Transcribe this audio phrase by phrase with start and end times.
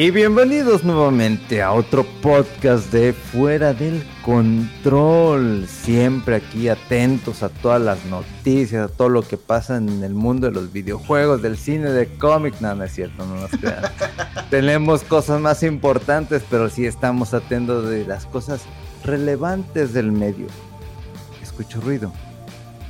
[0.00, 5.66] Y bienvenidos nuevamente a otro podcast de Fuera del Control.
[5.66, 10.46] Siempre aquí atentos a todas las noticias, a todo lo que pasa en el mundo
[10.46, 12.54] de los videojuegos, del cine, de cómic.
[12.60, 13.82] No, no es cierto, no nos crean.
[14.50, 18.60] Tenemos cosas más importantes, pero sí estamos atentos de las cosas
[19.02, 20.46] relevantes del medio.
[21.42, 22.12] Escucho ruido.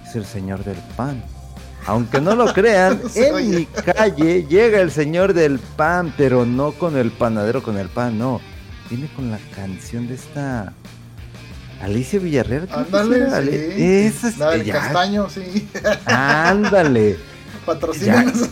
[0.06, 1.22] Es el señor del pan.
[1.89, 6.98] Aunque no lo crean, en mi calle llega el señor del pan, pero no con
[6.98, 8.42] el panadero con el pan, no.
[8.91, 10.75] Viene con la canción de esta
[11.81, 12.69] Alicia Villarreal.
[12.70, 13.83] Ándale, Ale- sí.
[13.83, 14.75] Esa es La del ya.
[14.75, 15.66] castaño, sí.
[16.05, 17.16] Ándale.
[17.66, 18.48] Patrocínanos.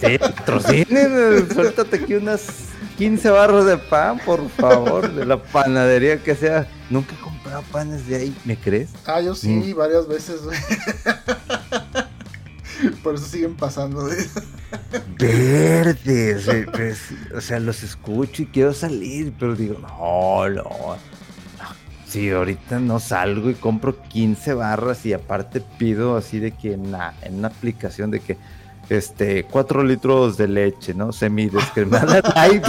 [0.00, 2.42] Sí, patrocinen, suéltate aquí unas
[2.98, 6.66] 15 barras de pan, por favor, de la panadería que sea.
[6.90, 8.90] Nunca he comprado panes de ahí, ¿me crees?
[9.06, 10.56] Ah, yo sí, varias veces, güey.
[13.02, 14.16] Por eso siguen pasando, güey.
[15.18, 17.00] verdes, eh, pues,
[17.34, 20.96] o sea, los escucho y quiero salir, pero digo, no, no, no.
[22.06, 26.92] Sí, ahorita no salgo y compro 15 barras y aparte pido así de que en,
[26.92, 28.36] la, en una aplicación de que,
[28.88, 31.12] este, 4 litros de leche, ¿no?
[31.12, 32.64] Semidescremada light.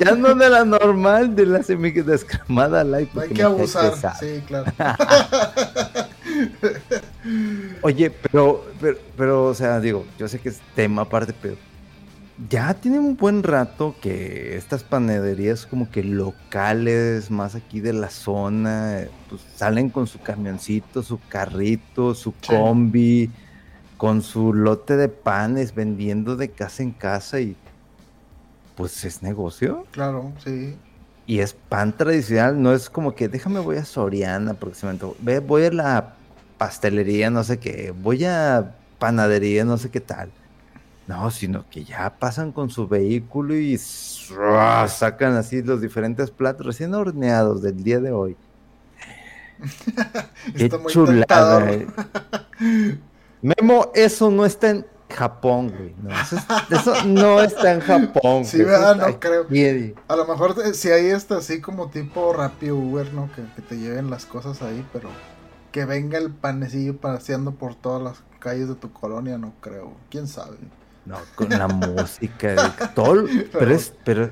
[0.00, 3.12] ya no de la normal, de la semidescremada light.
[3.14, 3.94] No hay que abusar.
[4.18, 4.72] Sí, claro.
[7.82, 11.56] Oye, pero, pero, pero, o sea, digo, yo sé que es tema aparte, pero
[12.48, 18.10] ya tiene un buen rato que estas panaderías como que locales, más aquí de la
[18.10, 22.46] zona, pues salen con su camioncito, su carrito, su Sí.
[22.46, 23.30] combi,
[23.96, 27.56] con su lote de panes vendiendo de casa en casa y
[28.76, 29.86] pues es negocio.
[29.90, 30.76] Claro, sí.
[31.26, 34.90] Y es pan tradicional, no es como que déjame voy a Soriana porque se me
[34.92, 35.16] antojó.
[35.20, 36.17] Ve, voy a la
[36.58, 40.30] pastelería, no sé qué, voy a panadería, no sé qué tal.
[41.06, 46.92] No, sino que ya pasan con su vehículo y sacan así los diferentes platos recién
[46.94, 48.36] horneados del día de hoy.
[50.56, 51.72] Qué Está muy chulada.
[51.72, 51.86] eh.
[53.42, 55.94] Memo, eso no está en Japón, güey.
[56.02, 58.44] No, eso, es- eso no está en Japón.
[58.44, 58.92] Sí, ¿verdad?
[58.92, 59.46] está No creo.
[60.08, 63.30] A lo mejor eh, si hay este así como tipo Rappi Uber, ¿no?
[63.34, 65.08] Que, que te lleven las cosas ahí, pero
[65.78, 69.92] que venga el panecillo paseando por todas las calles de tu colonia, no creo.
[70.10, 70.56] ¿Quién sabe?
[71.06, 74.28] No, con la música, de- todo, pero es, pero,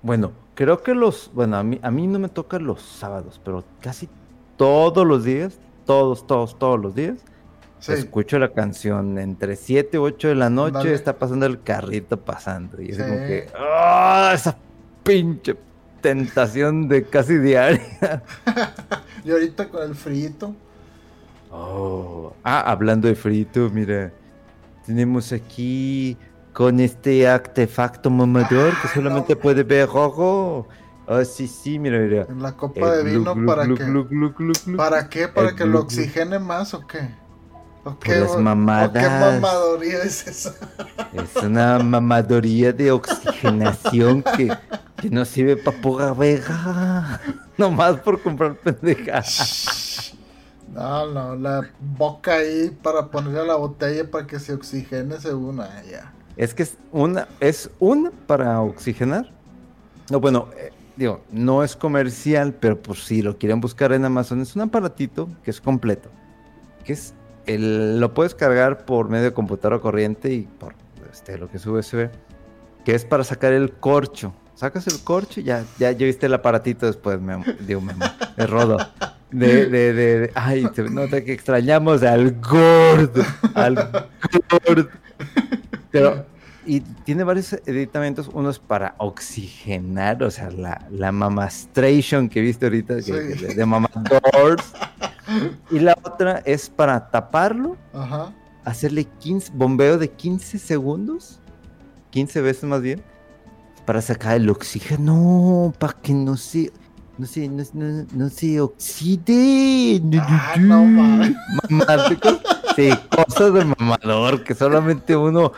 [0.00, 3.62] bueno, creo que los, bueno, a mí, a mí no me toca los sábados, pero
[3.82, 4.08] casi
[4.56, 7.18] todos los días, todos, todos, todos los días,
[7.80, 7.92] Sí.
[7.92, 12.80] escucho la canción entre 7 y 8 de la noche, está pasando el carrito pasando,
[12.80, 14.32] y es como que, ¡ah!
[14.34, 14.56] esa
[15.04, 15.54] pinche
[16.00, 18.22] tentación de casi diaria.
[19.24, 20.54] Y ahorita con el frito.
[21.50, 22.32] Oh.
[22.42, 24.12] Ah, hablando de frito, mira.
[24.86, 26.16] Tenemos aquí
[26.54, 30.66] con este artefacto mamador que solamente puede ver rojo.
[31.06, 32.26] Ah, sí, sí, mira, mira.
[32.28, 34.74] En la copa de El vino para que.
[34.76, 35.28] ¿Para qué?
[35.28, 37.10] ¿Para El que lo oxigene más o qué?
[37.88, 39.40] ¿O Por las o ¿Qué mamadas.
[39.40, 40.54] mamadoría es esa?
[41.12, 44.54] Es una mamadoría de oxigenación que,
[45.00, 47.20] que no sirve para pura verga.
[47.56, 50.14] Nomás por comprar pendejadas.
[50.74, 51.62] No, no, la
[51.96, 56.12] boca ahí para ponerle a la botella para que se oxigene según ah, ya.
[56.36, 59.30] Es que es una, es una para oxigenar.
[60.10, 64.42] No, bueno, eh, digo, no es comercial, pero por si lo quieren buscar en Amazon,
[64.42, 66.10] es un aparatito que es completo.
[66.84, 67.14] Que es
[67.56, 70.74] lo puedes cargar por medio de computadora corriente y por
[71.10, 72.10] este, lo que es USB,
[72.84, 74.34] que es para sacar el corcho.
[74.54, 77.94] Sacas el corcho y ya, ya, ya viste el aparatito después, me, digo, me,
[78.36, 78.78] me rodo.
[79.30, 83.22] De, de, de, de- ay, se nota que extrañamos al gordo,
[83.54, 83.74] al
[84.66, 84.88] gordo.
[85.90, 86.26] Pero,
[86.68, 92.96] y tiene varios editamentos, unos para oxigenar, o sea, la, la mamastration que viste ahorita,
[92.96, 93.12] que- Sí.
[93.12, 94.64] que de, de mamadors.
[95.70, 98.32] Y la otra es para taparlo, Ajá.
[98.64, 101.38] hacerle 15, bombeo de 15 segundos,
[102.10, 103.02] 15 veces más bien,
[103.84, 106.72] para sacar el oxígeno, para que no se,
[107.18, 110.00] no se, no, no- no se oxide.
[110.18, 111.32] Ah, no mames.
[111.68, 112.38] Mamático.
[112.74, 115.52] Sí, cosas de mamador que solamente uno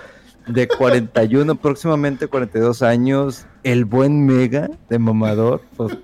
[0.53, 5.97] de 41, próximamente 42 años, el buen mega de mamador, pues,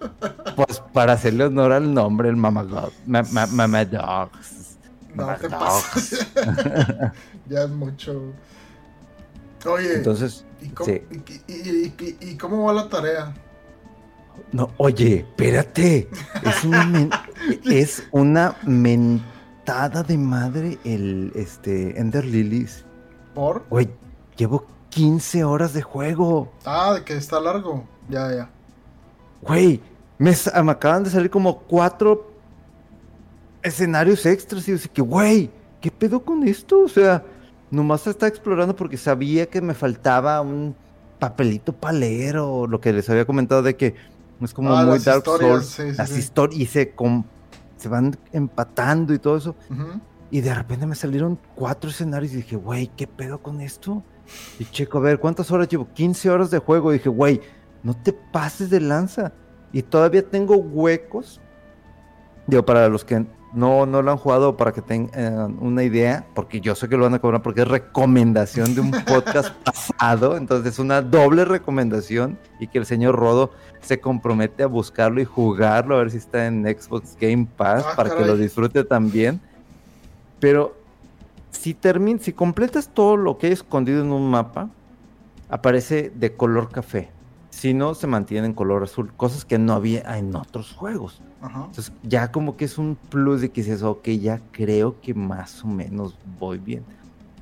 [0.57, 4.77] pues para hacerle honor al nombre, el mamador, ma- ma- mamadogs.
[5.15, 5.85] No te Mamadogs.
[5.95, 6.27] pases.
[7.49, 8.23] ya es mucho.
[9.65, 11.03] Oye, Entonces, ¿y, cómo, sí.
[11.49, 13.35] y, y- y- y cómo va la tarea?
[14.53, 16.09] No, oye, espérate.
[16.45, 17.09] Es una,
[17.65, 22.85] es una mentada de madre el este Ender Lilies.
[23.35, 23.65] ¿Por?
[23.71, 23.89] Güey,
[24.37, 26.51] llevo 15 horas de juego.
[26.65, 27.85] Ah, de que está largo.
[28.09, 28.51] Ya, ya.
[29.43, 29.81] Güey,
[30.19, 30.33] me,
[30.65, 32.31] me acaban de salir como cuatro
[33.63, 35.51] escenarios extras y yo así que, güey,
[35.81, 36.81] ¿qué pedo con esto?
[36.85, 37.25] O sea,
[37.71, 40.75] nomás estaba explorando porque sabía que me faltaba un
[41.19, 43.95] papelito para leer o lo que les había comentado de que
[44.41, 45.67] es como Ah, muy Dark Souls.
[45.67, 46.19] sí, sí, las sí.
[46.21, 49.55] historias y se, van empatando y todo eso.
[50.31, 54.03] Y de repente me salieron cuatro escenarios y dije, güey, ¿qué pedo con esto?
[54.59, 55.89] Y checo, a ver, ¿cuántas horas llevo?
[55.95, 56.91] 15 horas de juego.
[56.93, 57.41] Y dije, güey,
[57.83, 59.33] no te pases de lanza.
[59.73, 61.41] Y todavía tengo huecos.
[62.47, 66.61] Digo, para los que no, no lo han jugado, para que tengan una idea, porque
[66.61, 70.37] yo sé que lo van a cobrar porque es recomendación de un podcast pasado.
[70.37, 73.51] Entonces es una doble recomendación y que el señor Rodo
[73.81, 77.93] se compromete a buscarlo y jugarlo, a ver si está en Xbox Game Pass, Ah,
[77.97, 78.31] para que caray.
[78.31, 79.41] lo disfrute también.
[80.39, 80.77] Pero
[81.57, 84.71] si termin si completas todo lo que hay escondido en un mapa,
[85.49, 87.11] aparece de color café.
[87.51, 91.23] Si no, se mantiene en color azul, cosas que no había en otros juegos.
[91.41, 91.65] Ajá.
[91.67, 95.65] Entonces, ya como que es un plus de que dices, ok, ya creo que más
[95.65, 96.85] o menos voy bien.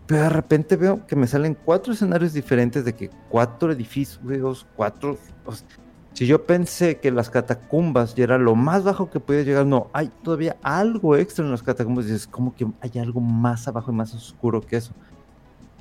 [0.07, 5.19] Pero de repente veo que me salen cuatro escenarios diferentes de que cuatro edificios, cuatro...
[5.45, 5.67] o sea,
[6.15, 9.91] si yo pensé que las catacumbas ya era lo más bajo que podía llegar, no,
[9.93, 12.07] hay todavía algo extra en las catacumbas.
[12.07, 14.93] Y dices, como que hay algo más abajo y más oscuro que eso.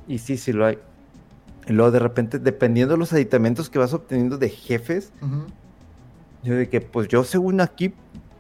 [0.07, 0.80] Y sí, sí lo hay.
[1.68, 5.45] Y luego de repente, dependiendo de los aditamentos que vas obteniendo de jefes, Ujú.
[6.41, 7.94] yo de que, pues yo según aquí,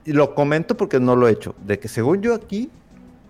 [0.03, 2.71] y lo comento porque no lo he hecho, de que según yo aquí,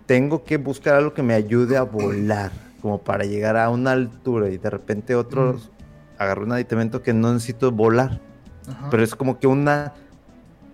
[0.06, 2.50] tengo que buscar algo que me ayude a volar,
[2.80, 5.70] como para llegar a una altura y de repente otros
[6.18, 8.20] agarro un aditamento que no necesito volar,
[8.68, 8.88] Ajá.
[8.90, 9.92] pero es como que una,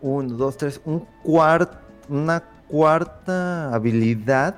[0.00, 1.72] uno, dos, tres, un cuart,
[2.08, 4.56] una cuarta habilidad,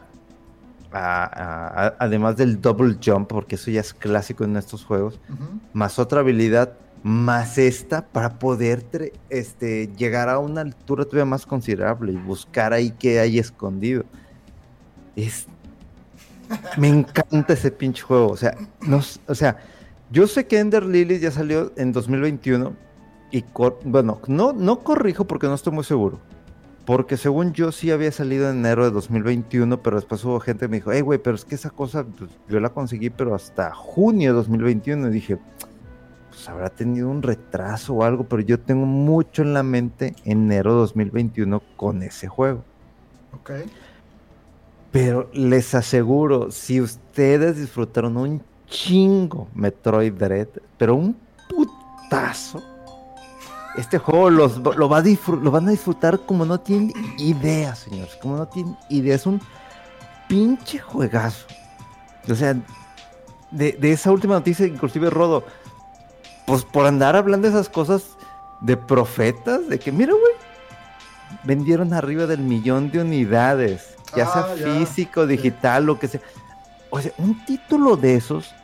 [0.93, 5.19] a- a- a- además del double jump, porque eso ya es clásico en estos juegos
[5.31, 5.59] Ujú.
[5.73, 11.47] más otra habilidad, más esta, para poder tre- este, llegar a una altura todavía más
[11.47, 14.05] considerable y buscar ahí qué hay escondido.
[15.17, 15.47] Es...
[16.77, 18.29] Me encanta ese pinche juego.
[18.29, 19.57] O sea, no, o sea,
[20.11, 22.75] yo sé que Ender Lilies ya salió en 2021
[23.33, 23.45] y,
[23.85, 26.19] bueno, no, no corrijo porque no estoy muy seguro.
[26.85, 30.69] Porque según yo sí había salido en enero de 2021, pero después hubo gente que
[30.69, 33.73] me dijo, hey, güey, pero es que esa cosa pues, yo la conseguí, pero hasta
[33.75, 35.09] junio de 2021.
[35.09, 35.39] Y dije,
[36.29, 40.75] pues habrá tenido un retraso o algo, pero yo tengo mucho en la mente enero
[40.75, 42.65] 2021 con ese juego.
[43.35, 43.51] Ok.
[44.91, 51.17] Pero les aseguro, si ustedes disfrutaron un chingo Metroid Dread, pero un
[51.49, 52.63] putazo,
[53.77, 58.17] este juego los, lo, va a lo van a disfrutar como no tienen idea, señores.
[58.17, 59.15] Como no tienen idea.
[59.15, 59.41] Es un
[60.29, 61.47] pinche juegazo.
[62.31, 62.55] O sea,
[63.51, 65.45] de, de esa última noticia, inclusive Rodo,
[66.47, 68.17] pues por andar hablando de esas cosas
[68.61, 70.33] de profetas, de que, mira, güey,
[71.45, 74.67] vendieron arriba del millón de unidades, ya sea Ah, ya.
[74.75, 76.21] físico, digital, lo que sea.
[76.91, 78.55] O sea, un título de esos,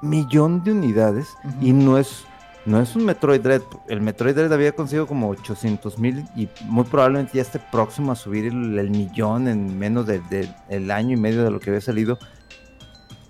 [0.00, 1.28] millón de unidades,
[1.60, 2.24] y no es,
[2.64, 3.62] no es un Metroid Dread.
[3.88, 8.16] El Metroid Dread había conseguido como 800 mil y muy probablemente ya esté próximo a
[8.16, 11.70] subir el, el millón en menos del de, el año y medio de lo que
[11.70, 12.18] había salido.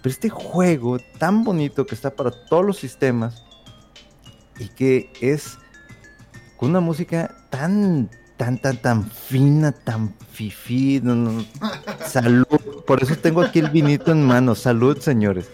[0.02, 3.44] Pero este juego tan bonito que está para todos los sistemas
[4.58, 5.58] y que es
[6.56, 11.00] con una música tan, tan, tan, tan fina, tan fifí.
[11.02, 11.44] No, no,
[12.06, 12.46] salud.
[12.86, 14.54] Por eso tengo aquí el vinito en mano.
[14.54, 15.48] Salud, señores.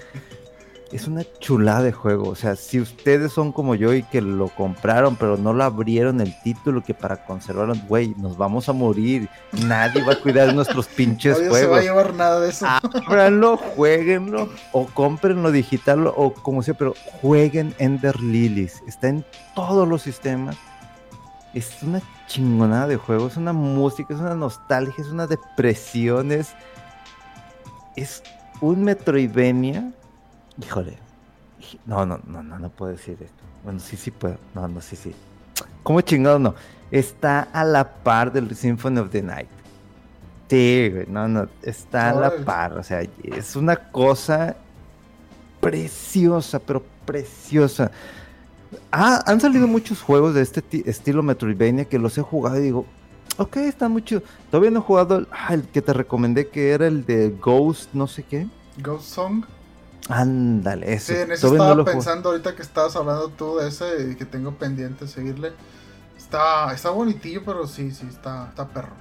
[0.91, 2.31] Es una chulada de juego.
[2.31, 6.21] O sea, si ustedes son como yo y que lo compraron, pero no lo abrieron
[6.23, 9.29] el título, que para conservarlo, güey, nos vamos a morir.
[9.67, 11.77] Nadie va a cuidar nuestros pinches Nadie se juegos.
[11.77, 12.67] va a llevar nada de eso.
[12.67, 18.83] Ábranlo, jueguenlo, o cómprenlo digital, o como sea, pero jueguen Ender Lilies.
[18.87, 20.57] Está en todos los sistemas.
[21.53, 26.55] es una chingonada de juego, es una música, es una nostalgia, es una depresión, es,
[27.95, 28.23] es
[28.63, 29.93] un Metroidvania.
[30.63, 30.99] Híjole,
[31.87, 33.43] no, no, no, no, no puedo decir esto.
[33.65, 34.37] Bueno, sí, sí puedo.
[34.55, 35.15] No, no, sí, sí.
[35.83, 36.55] ¿Cómo chingado no?
[36.91, 39.49] Está a la par del Symphony of the Night.
[40.49, 42.79] Sí, güey, no, no, está a la par.
[42.79, 44.57] O sea, es una cosa
[45.61, 47.91] preciosa, pero preciosa.
[48.91, 52.87] Ah, han salido muchos juegos de este estilo Metroidvania que los he jugado y digo,
[53.37, 54.23] ok, está mucho.
[54.51, 58.07] Todavía no he jugado ah, el que te recomendé que era el de Ghost, no
[58.07, 58.47] sé qué.
[58.79, 59.45] Ghost Song.
[60.09, 61.15] Ándale, ese.
[61.15, 64.53] Sí, en eso estaba pensando ahorita que estabas hablando tú de ese y que tengo
[64.55, 65.53] pendiente seguirle.
[66.17, 68.93] Está, está bonitillo, pero sí, sí, está, está perro.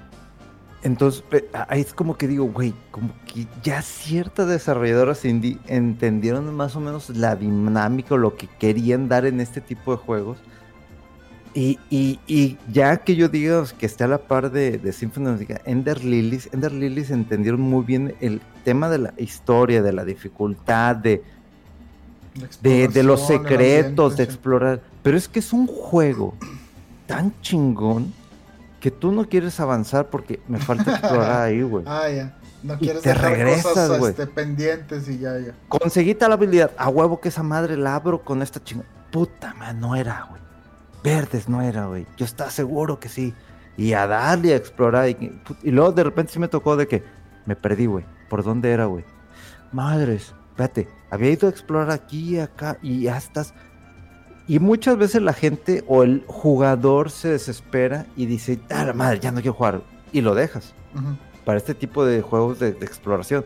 [0.83, 1.23] Entonces,
[1.67, 6.79] ahí es como que digo, güey, como que ya ciertas desarrolladoras indie entendieron más o
[6.79, 10.37] menos la dinámica o lo que querían dar en este tipo de juegos.
[11.59, 15.41] Y, y, ya que yo diga que esté a la par de, de Symphony of
[15.65, 20.97] Ender Lilies, Ender Lilies entendieron muy bien el tema de la historia, de la dificultad,
[20.97, 21.23] de,
[22.61, 24.81] de, los secretos, de explorar.
[25.01, 26.35] Pero es que es un juego
[27.07, 28.13] tan chingón
[28.79, 31.83] que tú no quieres avanzar porque me falta explorar ahí, güey.
[31.87, 32.37] Ah, ya.
[32.61, 35.55] No quieres te dejar regresas, cosas este, pendientes y ya, ya.
[35.69, 36.69] Conseguí tal habilidad.
[36.77, 38.87] A huevo que esa madre la abro con esta chingada.
[39.09, 40.46] Puta, man, no era, güey.
[41.07, 42.05] Verdes no era, güey.
[42.17, 43.33] Yo estaba seguro que sí.
[43.77, 45.09] Y a darle a explorar.
[45.09, 47.03] Y, y luego de repente sí me tocó de que
[47.45, 48.05] me perdí, güey.
[48.29, 49.05] ¿Por dónde era, güey?
[49.71, 50.87] Madres, espérate.
[51.09, 53.53] Había ido a explorar aquí y acá y ya estás
[54.47, 59.19] y muchas veces la gente o el jugador se desespera y dice, ah, la madre,
[59.19, 59.81] ya no quiero jugar.
[60.13, 60.73] Y lo dejas.
[61.43, 63.43] Para este tipo de juegos de, exploración.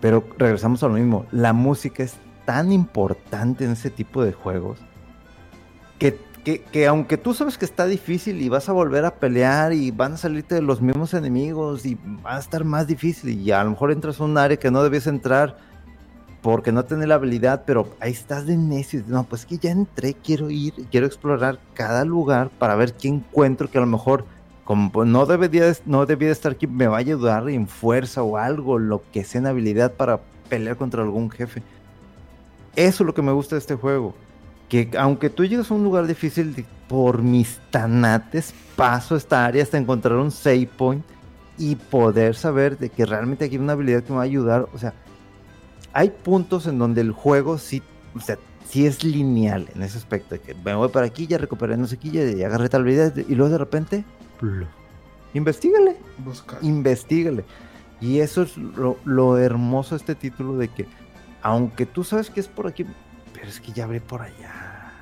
[0.00, 1.26] Pero regresamos a lo mismo.
[1.32, 4.78] La música es tan importante en ese tipo de juegos
[5.98, 9.90] que, que, aunque tú sabes que está difícil y vas a volver a pelear y
[9.90, 13.62] van a salirte de los mismos enemigos y va a estar más difícil y a
[13.64, 15.58] lo mejor entras a un área que no debías entrar
[16.40, 19.02] porque no tenés la habilidad, pero ahí estás de necio.
[19.06, 23.70] No, pues que ya entré, quiero ir, quiero explorar cada lugar para ver qué encuentro
[23.70, 24.24] que a lo mejor,
[24.64, 28.78] como no debería, no debía estar aquí, me vaya a ayudar en fuerza o algo,
[28.78, 31.62] lo que sea en habilidad para pelear contra algún jefe.
[32.76, 34.14] Eso es lo que me gusta de este juego.
[34.68, 39.78] Que aunque tú llegues a un lugar difícil, por mis tanates paso esta área hasta
[39.78, 41.04] encontrar un save point
[41.58, 44.68] y poder saber de que realmente aquí hay una habilidad que me va a ayudar.
[44.72, 44.94] O sea,
[45.92, 47.82] hay puntos en donde el juego sí,
[48.14, 51.38] o sea, sí es lineal en ese aspecto, de que me voy para aquí, ya
[51.38, 54.04] recuperé no sé qué, ya agarré tal habilidad, y luego de repente,
[55.34, 55.96] investigale,
[56.62, 57.44] investigale.
[58.00, 60.86] Y eso es lo, hermoso de este título, de que
[61.42, 62.84] aunque tú sabes que es por aquí,
[63.38, 64.92] pero es que ya abré por allá.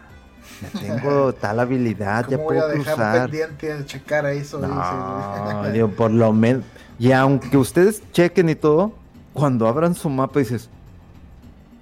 [0.62, 3.30] Ya tengo tal habilidad, ya puedo voy a cruzar.
[3.30, 4.58] pendiente de checar eso.
[4.58, 6.64] No, digo, por lo menos.
[6.98, 8.92] Y aunque ustedes chequen y todo,
[9.32, 10.70] cuando abran su mapa dices,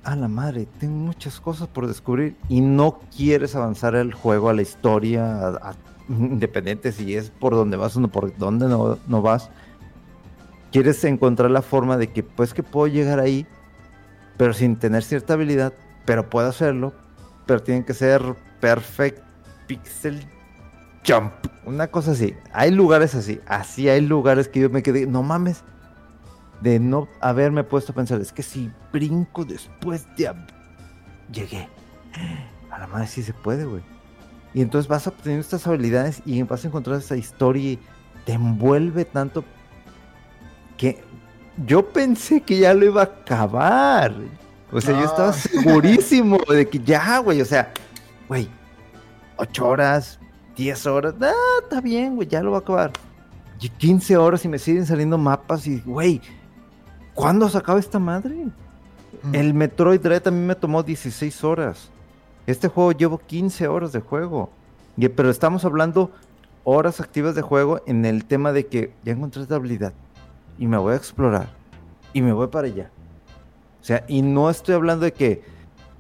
[0.05, 4.53] a la madre, tengo muchas cosas por descubrir y no quieres avanzar el juego a
[4.53, 5.59] la historia,
[6.09, 9.51] independiente si es por donde vas o por donde no, no, vas.
[10.73, 13.47] Quieres encontrar la forma de que, pues que puedo llegar ahí,
[14.37, 15.73] pero sin tener cierta habilidad,
[16.05, 16.93] pero puedo hacerlo,
[17.47, 18.23] pero tienen que ser
[18.61, 19.23] perfect
[19.67, 20.21] pixel
[21.07, 21.33] jump,
[21.65, 22.35] una cosa así.
[22.53, 25.63] Hay lugares así, así hay lugares que yo me quedé, no mames,
[26.61, 30.35] de no haberme puesto a pensar, es que si brinco después de...
[31.33, 31.69] Llegué.
[32.71, 33.83] A la madre sí se puede, güey.
[34.53, 37.79] Y entonces vas a obtener estas habilidades y vas a encontrar esa historia y
[38.25, 39.45] te envuelve tanto
[40.77, 41.03] que
[41.67, 44.15] yo pensé que ya lo iba a acabar.
[44.75, 47.73] O sea, yo estaba segurísimo de que ya, güey, o sea,
[48.29, 48.49] güey,
[49.37, 50.19] ocho horas,
[50.57, 52.93] diez horas, ah, está bien, güey, ya lo va a acabar.
[53.61, 56.21] Y 15 horas y me siguen saliendo mapas y, güey,
[57.15, 58.49] ¿Cuándo se acaba esta madre?
[59.33, 61.89] El Metroid Dread a mí me tomó 16 horas.
[62.47, 64.51] Este juego llevo 15 horas de juego.
[65.15, 66.11] pero estamos hablando
[66.65, 69.93] horas activas de juego en el tema de que ya encontré esta habilidad
[70.59, 71.49] y me voy a explorar
[72.13, 72.91] y me voy para allá.
[73.85, 75.43] O sea, y no estoy hablando de que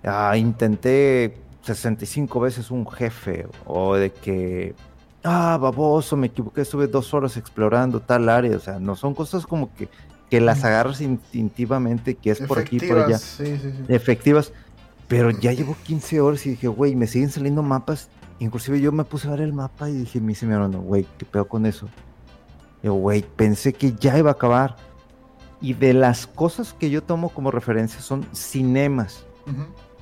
[0.04, 4.74] ah, intenté 65 veces un jefe o de que,
[5.22, 8.56] ah, baboso, me equivoqué, estuve dos horas explorando tal área.
[8.56, 9.90] O sea, no son cosas como que
[10.30, 13.20] que las agarras instintivamente, que es por aquí por allá.
[13.88, 14.52] Efectivas.
[15.06, 18.08] Pero ya llevo 15 horas y dije, güey, me siguen saliendo mapas.
[18.40, 21.06] Inclusive yo me puse a ver el mapa y dije, me dice mi hermano, güey,
[21.18, 21.88] ¿qué pedo con eso?
[22.82, 24.76] Yo, güey, pensé que ya iba a acabar.
[25.64, 29.24] Y de las cosas que yo tomo como referencia son cinemas.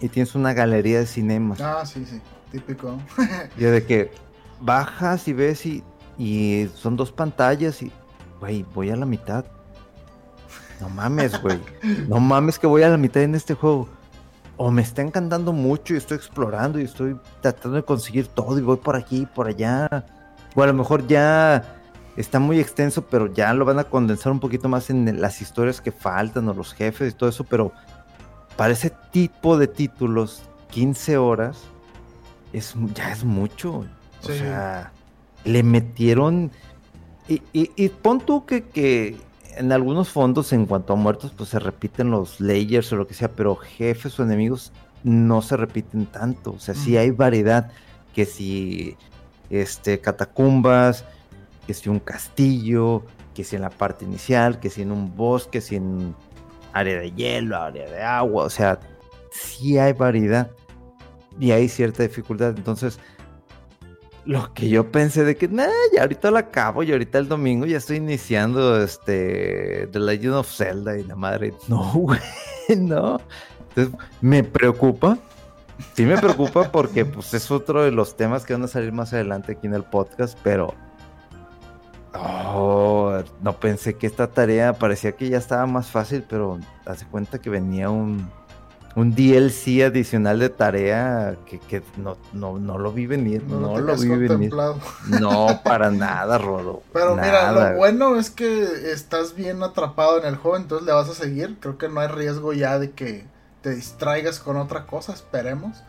[0.00, 1.61] Y tienes una galería de cinemas.
[1.61, 2.99] Ah, sí, sí, típico.
[3.57, 4.11] yo de que,
[4.61, 5.85] bajas y ves y,
[6.19, 7.92] y son dos pantallas y,
[8.40, 9.45] güey, voy a la mitad.
[10.81, 11.61] No mames, güey.
[12.09, 13.88] No mames que voy a la mitad en este juego.
[14.57, 18.62] O me está encantando mucho y estoy explorando y estoy tratando de conseguir todo y
[18.62, 20.07] voy por aquí y por allá.
[20.57, 21.81] O a lo mejor ya
[22.16, 25.81] está muy extenso, pero ya lo van a condensar un poquito más en las historias
[25.81, 27.73] que faltan o los jefes y todo eso, pero
[28.57, 31.62] para ese tipo de títulos, 15 horas
[32.52, 33.85] es, ya es mucho.
[34.23, 34.92] O sea,
[35.45, 36.50] le metieron...
[37.28, 39.16] Y, y, pon tú que, que,
[39.57, 43.14] en algunos fondos, en cuanto a muertos, pues se repiten los layers o lo que
[43.14, 46.52] sea, pero jefes o enemigos no se repiten tanto.
[46.52, 47.71] O sea, sí hay variedad.
[48.12, 48.97] Que si
[49.50, 51.04] este, catacumbas,
[51.66, 53.02] que si un castillo,
[53.35, 56.14] que si en la parte inicial, que si en un bosque, que si en
[56.73, 58.78] área de hielo, área de agua, o sea,
[59.31, 60.50] sí hay variedad
[61.38, 62.54] y hay cierta dificultad.
[62.57, 62.99] Entonces,
[64.25, 67.66] lo que yo pensé de que, nah, ya ahorita lo acabo y ahorita el domingo
[67.66, 72.21] ya estoy iniciando este The Legend of Zelda y la madre, no, güey,
[72.76, 73.21] no.
[73.75, 75.19] Entonces, me preocupa.
[75.95, 79.12] Sí me preocupa porque pues es otro de los temas que van a salir más
[79.12, 80.75] adelante aquí en el podcast, pero
[82.14, 87.40] Oh, no pensé que esta tarea parecía que ya estaba más fácil, pero hace cuenta
[87.40, 88.28] que venía un,
[88.95, 93.42] un DLC adicional de tarea que, no, no, lo vi venir.
[93.45, 94.52] No, lo, vi venir.
[95.21, 96.83] No, para nada, Rodo.
[96.92, 101.09] Pero mira, lo bueno es que estás bien atrapado en el juego, entonces le vas
[101.09, 101.57] a seguir.
[101.61, 103.26] Creo que no hay riesgo ya de que
[103.62, 105.83] te distraigas con otra cosa, esperemos.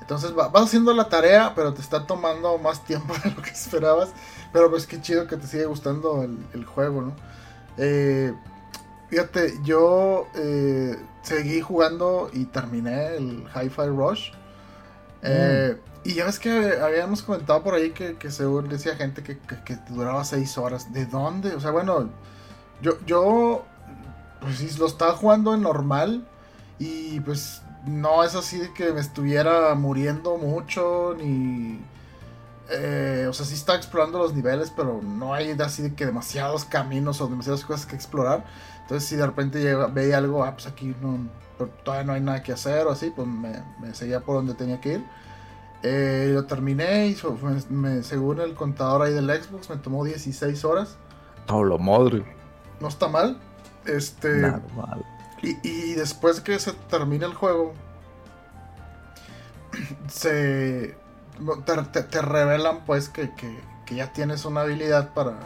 [0.00, 4.10] Entonces vas haciendo la tarea, pero te está tomando más tiempo de lo que esperabas.
[4.54, 7.16] Pero pues qué chido que te sigue gustando el, juego, ¿no?
[7.76, 8.32] Eh,
[9.08, 14.30] fíjate, yo eh, seguí jugando y terminé el Hi-Fi Rush.
[15.22, 16.08] Eh, mm.
[16.08, 19.36] y ya ves que habíamos comentado por ahí que, que según decía gente que,
[19.88, 20.92] duraba 6 horas.
[20.92, 21.56] ¿De dónde?
[21.56, 22.10] O sea, bueno,
[22.80, 23.64] yo, yo
[24.40, 26.28] pues lo estaba jugando en normal.
[26.78, 31.80] Y pues no es así de que me estuviera muriendo mucho ni
[32.76, 36.64] eh, o sea, sí está explorando los niveles, pero no hay así de que demasiados
[36.64, 38.44] caminos o demasiadas cosas que explorar.
[38.82, 41.18] Entonces, si de repente llega, veía algo, ah, pues aquí no,
[41.84, 43.62] todavía no hay nada que hacer o así, pues me,
[43.94, 45.04] seguía por donde tenía que ir.
[45.82, 47.14] Eh, lo terminé y
[48.02, 50.96] según el contador ahí del Xbox me tomó 16 horas.
[51.48, 52.24] Oh, lo madre.
[52.80, 53.38] No está mal.
[53.84, 54.38] Este.
[54.38, 55.04] Nada mal.
[55.42, 57.74] Y, y después que se termine el juego,
[60.08, 60.96] se
[62.10, 63.30] te, revelan pues que,
[63.90, 65.38] ya tienes una habilidad para,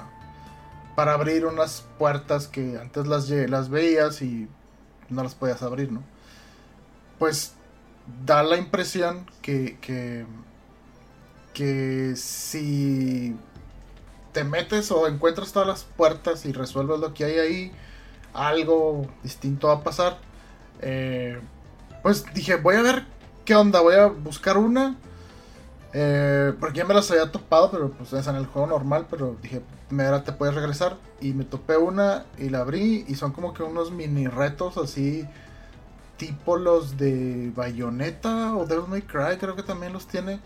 [0.94, 4.48] para abrir unas puertas que antes las, las veías y
[5.08, 6.02] no las podías abrir, ¿no?
[7.18, 7.54] Pues
[8.24, 10.24] da la impresión que, que,
[11.52, 13.36] que si
[14.32, 17.72] te metes o encuentras todas las puertas y resuelves lo que hay ahí,
[18.32, 20.18] algo distinto va a pasar.
[20.80, 21.40] Eh,
[22.02, 23.04] pues dije, voy a ver
[23.44, 24.96] qué onda, voy a buscar una
[25.92, 29.36] eh, porque ya me las había topado, pero pues es en el juego normal, pero
[29.42, 30.96] dije, mira, te puedes regresar.
[31.20, 35.26] Y me topé una y la abrí y son como que unos mini retos así,
[36.16, 40.40] tipo los de Bayonetta o Devil May Cry, creo que también los tiene.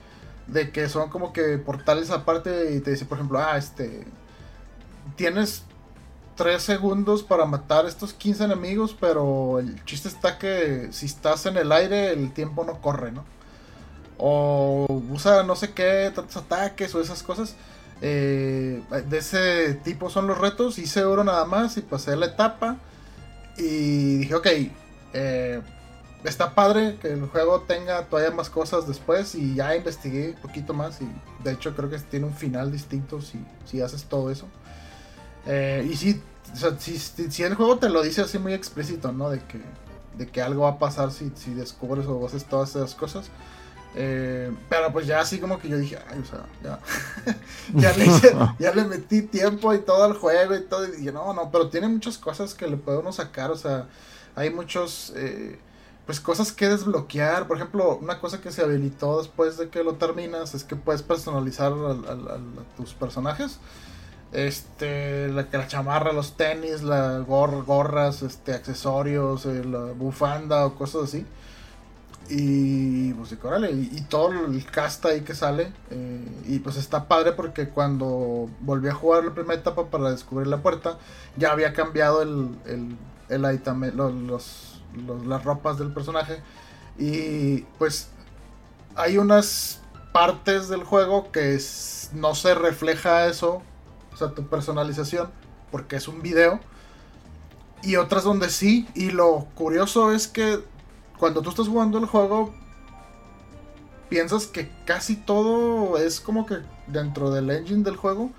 [0.47, 4.05] De que son como que portales aparte y te dice, por ejemplo, ah, este,
[5.17, 5.65] tienes
[6.37, 11.57] 3 segundos para matar estos 15 enemigos, pero el chiste está que si estás en
[11.57, 13.25] el aire el tiempo no corre, ¿no?
[14.19, 17.55] O usa no sé qué, tantos ataques o esas cosas.
[18.05, 20.79] Eh, de ese tipo son los retos.
[20.79, 22.77] Hice oro nada más y pasé la etapa.
[23.57, 24.47] Y dije, ok,
[25.15, 25.61] eh,
[26.25, 29.35] está padre que el juego tenga todavía más cosas después.
[29.35, 31.01] Y ya investigué un poquito más.
[31.01, 31.09] Y
[31.45, 34.47] de hecho, creo que tiene un final distinto si, si haces todo eso.
[35.47, 36.21] Eh, y si,
[37.31, 39.31] si, el juego te lo dice así muy explícito, ¿no?
[39.31, 39.61] De que,
[40.19, 43.31] de que algo va a pasar si, si descubres o haces todas esas cosas.
[43.95, 46.47] Eh, pero pues ya así como que yo dije, ay, o sea,
[47.75, 50.87] ya, ya, le metí tiempo y todo al juego y todo.
[50.87, 53.51] Y dije, no, no, pero tiene muchas cosas que le podemos sacar.
[53.51, 53.87] O sea,
[54.35, 55.59] hay muchos, eh,
[56.07, 57.47] pues cosas que desbloquear.
[57.47, 61.03] Por ejemplo, una cosa que se habilitó después de que lo terminas es que puedes
[61.03, 62.39] personalizar a,
[62.77, 63.59] tus personajes.
[64.33, 71.27] Este, la, chamarra, los tenis, la gorras, este, accesorios, eh, la bufanda o cosas así.
[72.35, 75.71] Y pues y, todo el cast ahí que sale.
[75.91, 80.47] Eh, y pues está padre porque cuando volví a jugar la primera etapa para descubrir
[80.47, 80.97] la puerta,
[81.37, 82.97] ya había cambiado el, el,
[83.29, 84.81] el item, los,
[85.27, 86.41] las ropas del personaje.
[86.99, 88.09] Y pues
[88.97, 91.61] hay unas partes del juego que
[92.15, 93.61] no se refleja eso,
[94.15, 95.31] o sea, tu personalización,
[95.71, 96.61] porque es un video.
[97.83, 98.89] Y otras donde sí.
[98.95, 100.72] Y lo curioso es que
[101.23, 102.53] cuando tú estás jugando el juego,
[104.09, 106.57] piensas que casi todo es como que
[106.89, 108.33] dentro del engine del juego.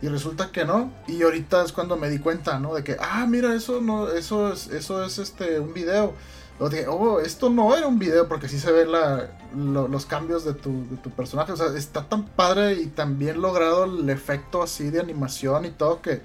[0.00, 0.90] Y resulta que no.
[1.06, 2.72] Y ahorita es cuando me di cuenta, ¿no?
[2.72, 6.14] De que, ah, mira, eso no, eso es, eso es este un video.
[6.58, 10.46] O de, oh, esto no era un video, porque sí se ven la, los cambios
[10.46, 11.52] de tu, de tu, personaje.
[11.52, 15.72] O sea, está tan padre y tan bien logrado el efecto así de animación y
[15.72, 16.22] todo que,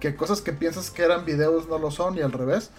[0.00, 2.70] que cosas que piensas que eran videos no lo son y al revés.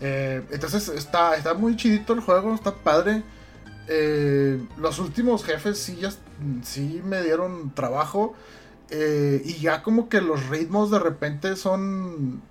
[0.00, 3.22] Eh, entonces está, está muy chidito el juego, está padre.
[3.88, 6.12] Eh, los últimos jefes sí, ya,
[6.62, 8.34] sí me dieron trabajo.
[8.90, 12.42] Eh, y ya como que los ritmos de repente son...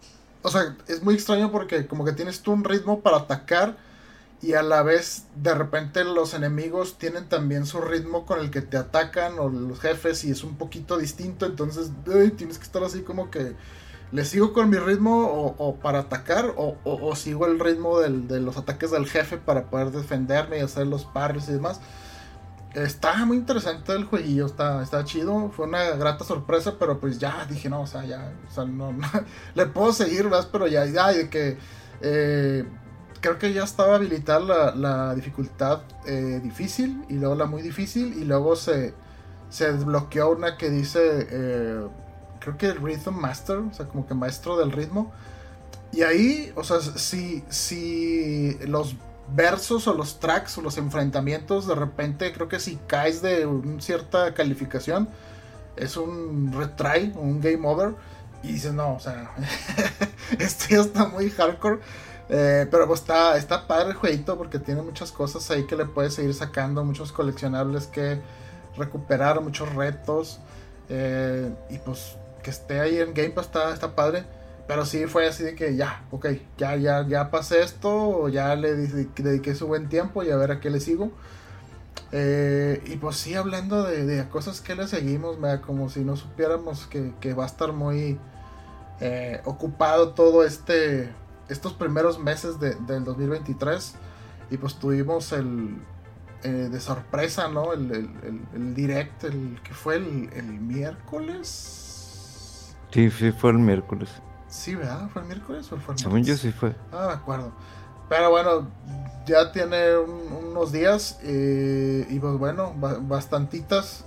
[0.42, 3.78] O sea, es muy extraño porque como que tienes tú un ritmo para atacar
[4.42, 8.62] y a la vez de repente los enemigos tienen también su ritmo con el que
[8.62, 11.48] te atacan o los jefes y es un poquito distinto.
[11.48, 11.90] Entonces
[12.38, 13.56] tienes que estar así como que
[14.12, 18.91] le sigo con mi ritmo o, para atacar o, sigo el ritmo de los ataques
[18.91, 21.82] del jefe para poder defenderme y hacer los parries y demás.
[22.76, 27.46] Está muy interesante el jueguillo, está, está chido, fue una grata sorpresa, pero pues ya
[27.50, 28.94] dije, no, o sea, ya, o sea, no,
[29.56, 31.58] le puedo seguir, más, pero ya, ya, de que
[32.02, 32.65] eh,
[33.22, 38.26] creo que ya estaba habilitada la, dificultad eh, difícil y luego la muy difícil y
[38.26, 38.94] luego se,
[39.50, 41.88] se desbloqueó una que dice, eh,
[42.46, 45.12] creo que Rhythm Master, o sea, como que maestro del ritmo.
[45.92, 48.96] Y ahí, o sea, si, si los
[49.34, 53.82] versos o los tracks o los enfrentamientos, de repente creo que si caes de una
[53.82, 55.10] cierta calificación,
[55.76, 57.96] es un retry, un game over.
[58.44, 59.32] Y dices, no, o sea,
[60.40, 61.80] esto ya está muy hardcore.
[62.30, 65.86] Eh, pero pues está, está padre el jueguito porque tiene muchas cosas ahí que le
[65.86, 68.20] puedes seguir sacando, muchos coleccionables que
[68.78, 70.40] recuperar, muchos retos.
[70.90, 74.24] Eh, y pues que esté ahí en Game Pass está, está padre.
[74.68, 76.28] Pero sí fue así de que ya, ok,
[76.58, 80.60] ya, ya, ya pasé esto, ya le dediqué su buen tiempo y a ver a
[80.60, 81.12] qué le sigo.
[82.12, 87.34] Eh, y pues sí, hablando de, cosas que le seguimos, como si no supiéramos que,
[87.34, 88.20] va a estar muy
[89.02, 91.10] eh, ocupado todo este,
[91.50, 93.96] estos primeros meses de, del 2023.
[94.52, 95.78] Y pues tuvimos el,
[96.46, 97.74] eh, de sorpresa, ¿no?
[97.74, 98.10] El, el,
[98.54, 101.85] el, direct, el que fue el, miércoles.
[102.96, 104.10] Sí, sí, fue el miércoles.
[104.48, 105.10] Sí, ¿verdad?
[105.10, 106.74] ¿Fue el miércoles o fue el Según yo sí fue.
[106.94, 107.52] Ah, de acuerdo.
[108.08, 108.70] Pero bueno,
[109.26, 114.06] ya tiene unos días eh, y pues bueno, bastantitas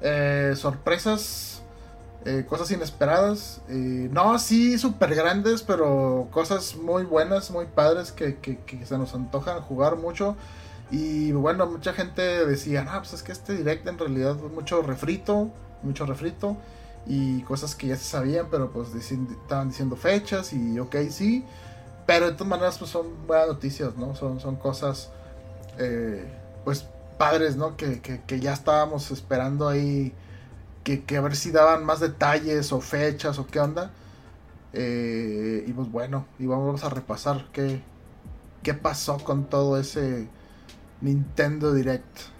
[0.00, 1.62] eh, sorpresas,
[2.24, 3.60] eh, cosas inesperadas.
[3.68, 9.60] no, sí, súper grandes, pero cosas muy buenas, muy padres que, que, se nos antojan
[9.60, 10.34] jugar mucho.
[10.90, 14.82] Y bueno, mucha gente decía, ah, pues es que este direct en realidad es mucho
[14.82, 15.52] refrito,
[15.84, 16.56] mucho refrito
[17.06, 21.44] y cosas que ya se sabían, pero pues estaban diciendo fechas y ok, sí.
[22.06, 24.14] Pero de todas maneras pues son buenas noticias, ¿no?
[24.14, 25.10] Son, son cosas
[25.78, 26.24] eh,
[26.64, 26.86] pues
[27.18, 27.76] padres, ¿no?
[27.76, 30.14] Que, que, ya estábamos esperando ahí
[30.84, 33.90] que, que, a ver si daban más detalles o fechas o qué onda.
[34.72, 37.82] Eh, y pues bueno, y vamos a repasar qué,
[38.62, 40.28] qué pasó con todo ese
[41.00, 42.39] Nintendo Direct.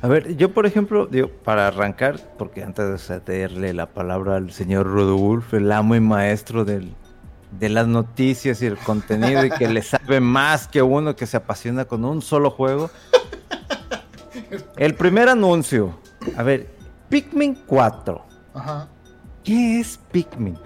[0.00, 4.52] A ver, yo por ejemplo, digo, para arrancar, porque antes de cederle la palabra al
[4.52, 6.94] señor Rodolfo, el amo y maestro del,
[7.58, 11.36] de las noticias y el contenido y que le sabe más que uno que se
[11.36, 12.90] apasiona con un solo juego.
[14.76, 15.98] El primer anuncio,
[16.36, 16.68] a ver,
[17.08, 18.24] Pikmin 4.
[18.54, 18.88] Ajá.
[19.42, 20.56] ¿Qué es Pikmin?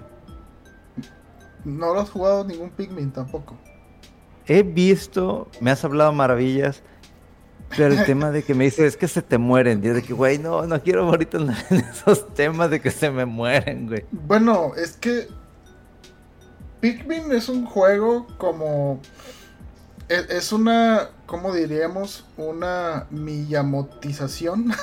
[1.63, 3.57] No lo has jugado ningún Pikmin tampoco.
[4.45, 6.83] He visto, me has hablado maravillas
[7.77, 9.81] pero el tema de que me dice es que se te mueren.
[9.81, 11.49] Yo de que, güey, no, no quiero ahorita en
[11.91, 14.05] esos temas de que se me mueren, güey.
[14.11, 15.27] Bueno, es que
[16.81, 18.99] Pikmin es un juego como...
[20.09, 22.25] E, es una, ¿cómo diríamos?
[22.35, 24.73] Una miyamotización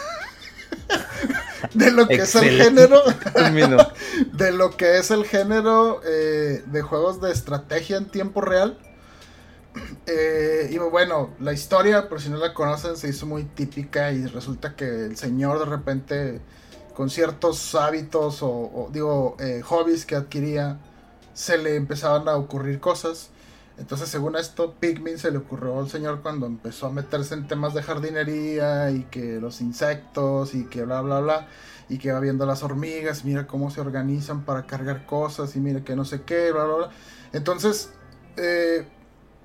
[1.74, 3.02] de lo que es el género.
[4.32, 8.78] de lo que es el género eh, de juegos de estrategia en tiempo real.
[10.06, 14.26] Eh, y bueno, la historia, por si no la conocen, se hizo muy típica y
[14.26, 16.40] resulta que el señor de repente,
[16.94, 20.78] con ciertos hábitos o, digo, eh, hobbies que adquiría,
[21.32, 23.30] se le empezaban a ocurrir cosas.
[23.78, 27.72] Entonces, según esto, Pikmin se le ocurrió al señor cuando empezó a meterse en temas
[27.72, 31.48] de jardinería y que los insectos y que bla, bla, bla.
[31.88, 35.82] Y que va viendo las hormigas, mira cómo se organizan para cargar cosas y mira
[35.82, 36.90] que no sé qué, bla, bla, bla.
[37.32, 37.90] Entonces,
[38.36, 38.86] eh,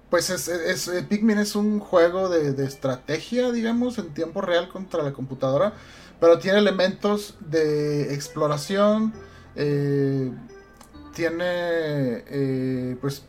[0.10, 5.14] pues es, es, Pikmin es un juego de, estrategia, digamos, en tiempo real contra la
[5.14, 5.74] computadora,
[6.20, 9.14] pero tiene elementos de exploración,
[9.56, 10.32] eh,
[11.14, 11.46] tiene
[12.28, 13.24] eh, pues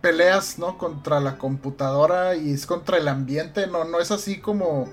[0.00, 0.78] peleas, ¿no?
[0.78, 4.88] Contra la computadora y es contra el ambiente, no, no es así como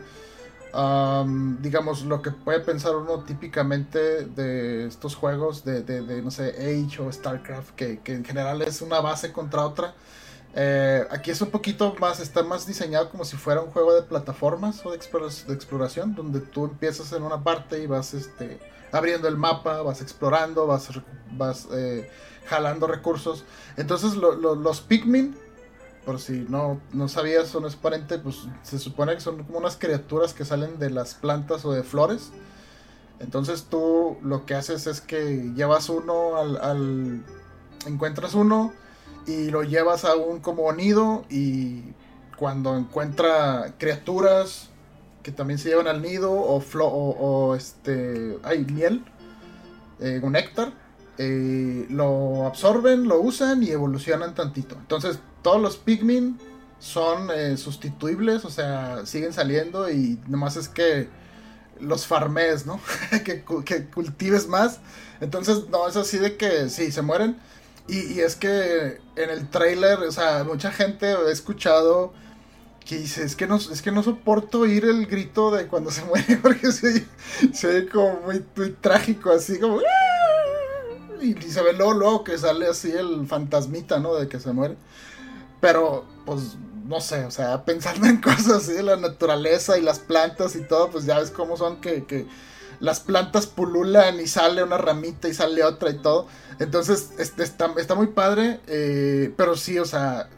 [1.62, 7.02] digamos, lo que puede pensar uno típicamente de estos juegos de, de, no sé, Age
[7.02, 9.96] o StarCraft, que, en general es una base contra otra.
[10.56, 14.02] Eh, aquí es un poquito más, está más diseñado como si fuera un juego de
[14.02, 18.60] plataformas o de, exploración, donde tú empiezas en una parte y vas este,
[18.92, 22.10] abriendo el mapa, vas explorando, vas, eh,
[22.48, 23.46] jalando recursos.
[23.78, 25.36] Entonces los Pikmin
[26.06, 29.78] por si no, no sabías o no es pues se supone que son como unas
[29.78, 32.32] criaturas que salen de las plantas o de flores.
[33.20, 37.24] Entonces tú lo que haces es que llevas uno al,
[37.86, 38.74] encuentras uno
[39.30, 41.84] y lo llevas a un como nido y
[42.38, 44.70] cuando encuentra criaturas
[45.24, 49.04] que también se llevan al nido o, o, este hay miel
[50.00, 50.74] eh, un néctar
[51.18, 56.38] eh, lo absorben lo usan y evolucionan tantito entonces todos los Pikmin
[56.80, 61.10] son eh, sustituibles, o sea, siguen saliendo y nomás es que
[61.80, 62.80] los farmes, ¿no?
[63.26, 63.44] que,
[63.94, 64.80] cultives más.
[65.22, 67.38] Entonces, no, es así de que sí, se mueren.
[67.90, 72.14] Y, es que en el trailer, o sea, mucha gente ha escuchado
[72.86, 76.04] que dice, es que no, es que no soporto oír el grito de cuando se
[76.06, 77.06] muere, porque se,
[77.54, 78.40] se ve como muy,
[78.82, 79.80] trágico, así como...
[81.22, 84.16] Y, y se ve luego, luego que sale así el fantasmita, ¿no?
[84.16, 84.78] De que se muere.
[85.60, 86.58] Pero, pues,
[86.90, 90.62] no sé, o sea, pensando en cosas así de la naturaleza y las plantas y
[90.62, 92.28] todo, pues ya ves cómo son que,
[92.80, 96.28] las plantas pululan y sale una ramita y sale otra y todo.
[96.60, 100.30] Entonces, este, está, está muy padre, eh, pero sí, o sea,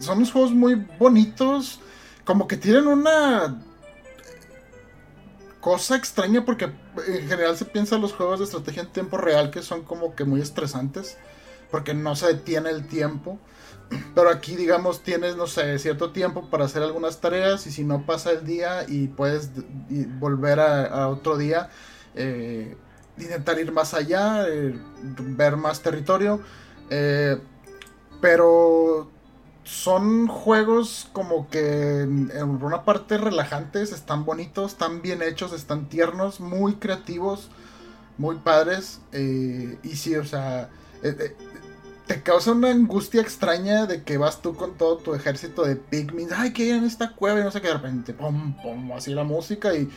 [0.00, 1.80] son unos juegos muy bonitos,
[2.24, 3.62] como que tienen una
[5.60, 6.70] cosa extraña porque
[7.08, 10.14] en general se piensa en los juegos de estrategia en tiempo real que son como
[10.14, 11.16] que muy estresantes,
[11.70, 13.38] porque no se detiene el tiempo.
[14.14, 18.06] Pero aquí, digamos, tienes, no sé, cierto tiempo para hacer algunas tareas y si no
[18.06, 19.50] pasa el día y puedes
[20.18, 21.70] volver a, otro día,
[22.14, 22.76] eh,
[23.18, 26.40] intentar ir más allá, eh, ver más territorio.
[26.90, 27.38] Eh,
[28.20, 29.10] pero
[29.64, 36.40] son juegos como que en, una parte relajantes, están bonitos, están bien hechos, están tiernos,
[36.40, 37.50] muy creativos,
[38.18, 39.00] muy padres.
[39.12, 40.70] y sí, o sea
[42.06, 46.32] te causa una angustia extraña de que vas tú con todo tu ejército de pigmins,
[46.32, 49.12] ay, que hay en esta cueva y no sé qué, de repente, pum, pum, así
[49.12, 49.90] la música y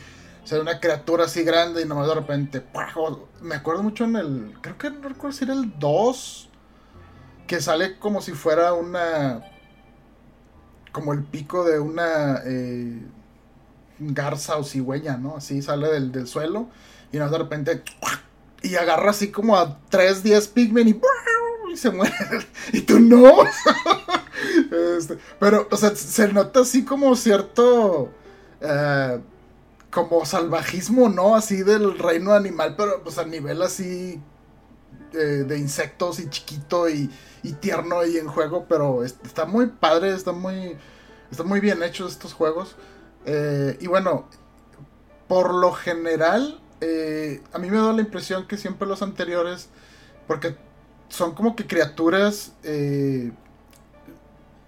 [0.44, 2.64] se ve una criatura así grande y nomás de repente,
[3.40, 6.50] me acuerdo mucho en el, creo que no recuerdo si era el 2,
[7.46, 9.44] que sale como si fuera una,
[10.90, 13.06] como el pico de una eh,
[14.00, 15.36] garza o cigüeña, ¿no?
[15.36, 16.68] Así sale del, del suelo
[17.12, 17.84] y nomás de repente,
[18.62, 20.94] y agarra así como a 3, 10 pigmen y
[21.70, 22.14] y se muere.
[22.72, 23.34] Y tú no.
[24.96, 28.10] Este, pero, o sea, se nota así como cierto.
[28.60, 29.20] Eh,
[29.90, 31.34] como salvajismo, ¿no?
[31.34, 34.20] Así del reino animal, pero pues a nivel así.
[35.12, 37.10] Eh, de insectos y chiquito y,
[37.42, 40.76] y, tierno y en juego, pero está muy padre, está muy,
[41.32, 42.76] está muy bien hechos estos juegos.
[43.26, 44.28] Eh, y bueno,
[45.26, 46.60] por lo general,
[47.52, 49.68] a mí me da la impresión que siempre los anteriores,
[50.28, 50.54] porque
[51.10, 52.54] son como que criaturas.
[52.62, 53.32] Eh,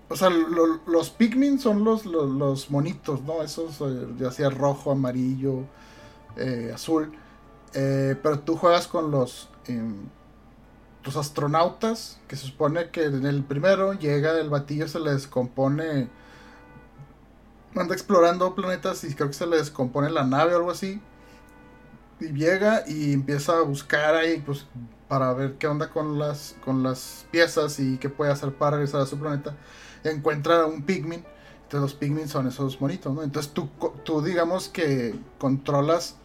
[0.09, 3.43] o sea, los Pikmin son los, los, monitos, ¿no?
[3.43, 5.65] Esos, eh, ya sea rojo, amarillo,
[6.37, 7.13] eh, azul.
[7.73, 10.05] pero tú juegas con los, em,
[11.05, 16.11] los astronautas, que se supone que en el primero llega el batillo, se le descompone.
[17.75, 21.01] Anda explorando planetas y creo que se le descompone la nave o algo así.
[22.21, 24.67] Y llega y empieza a buscar ahí, pues
[25.13, 29.03] para ver qué onda con las, con las piezas y qué puede hacer para regresar
[29.03, 29.55] a su planeta,
[30.05, 31.23] encuentra un pigmin.
[31.65, 33.23] Entonces los pigmin son esos monitos.
[33.23, 33.69] Entonces tú,
[34.05, 36.17] tú digamos que controlas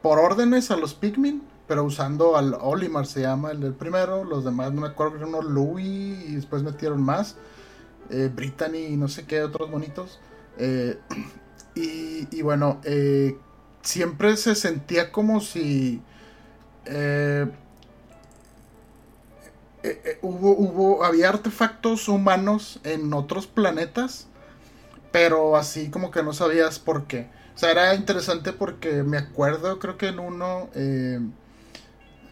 [0.00, 4.42] por órdenes a los pigmin, pero usando al Olimar se llama el del primero, los
[4.42, 7.36] demás no me acuerdo, era uno Louis y después metieron más,
[8.08, 10.18] eh, Brittany y no sé qué otros monitos.
[10.56, 10.98] Eh,
[11.74, 13.36] y, y, bueno, eh,
[13.82, 16.00] siempre se sentía como si...
[16.86, 17.46] Eh,
[19.82, 24.28] eh, eh, hubo, hubo, había artefactos humanos en otros planetas,
[25.12, 27.30] pero así como que no sabías por qué.
[27.54, 31.20] O sea, era interesante porque me acuerdo, creo que en uno, eh,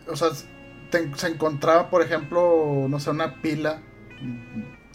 [0.09, 3.83] o sea, se encontraba, por ejemplo, no sé, una pila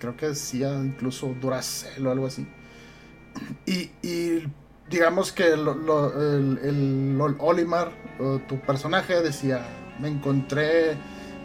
[0.03, 2.45] creo que decía incluso Duracell o algo así.
[3.65, 4.43] Y,
[4.89, 7.91] digamos que el, Olimar,
[8.49, 9.65] tu personaje, decía,
[9.99, 10.97] me encontré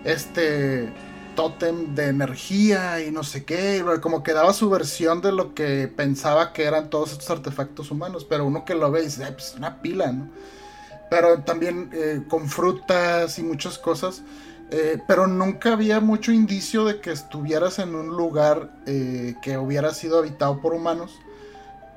[0.05, 0.93] este
[1.39, 5.87] tótem de energía y no sé qué, como que daba su versión de lo que
[5.87, 9.81] pensaba que eran todos estos artefactos humanos, pero uno que lo ve dice, pues una
[9.81, 10.29] pila, ¿no?
[11.09, 14.23] Pero también eh, con frutas y muchas cosas,
[14.73, 19.95] eh, pero nunca había mucho indicio de que estuvieras en un lugar eh, que hubiera
[19.95, 21.21] sido habitado por humanos.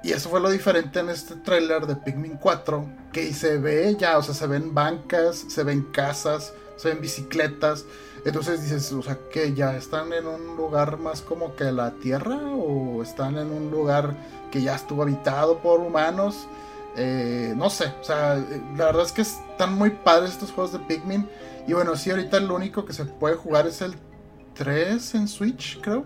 [0.04, 4.20] Y eso fue lo diferente en este tráiler de Pikmin 4, que se ve ya,
[4.20, 7.86] o sea, se ven bancas, se ven casas, se ven bicicletas.
[8.26, 12.40] Entonces dices, o sea, que ya están en un lugar más como que la Tierra
[12.56, 14.16] o están en un lugar
[14.52, 16.48] que ya estuvo habitado por humanos.
[16.98, 18.36] Eh, no sé, o sea,
[18.78, 21.28] la verdad es que están muy padres estos juegos de Pikmin.
[21.68, 23.94] Y bueno, sí, ahorita lo único que se puede jugar es el
[24.56, 26.06] 3 en Switch, creo.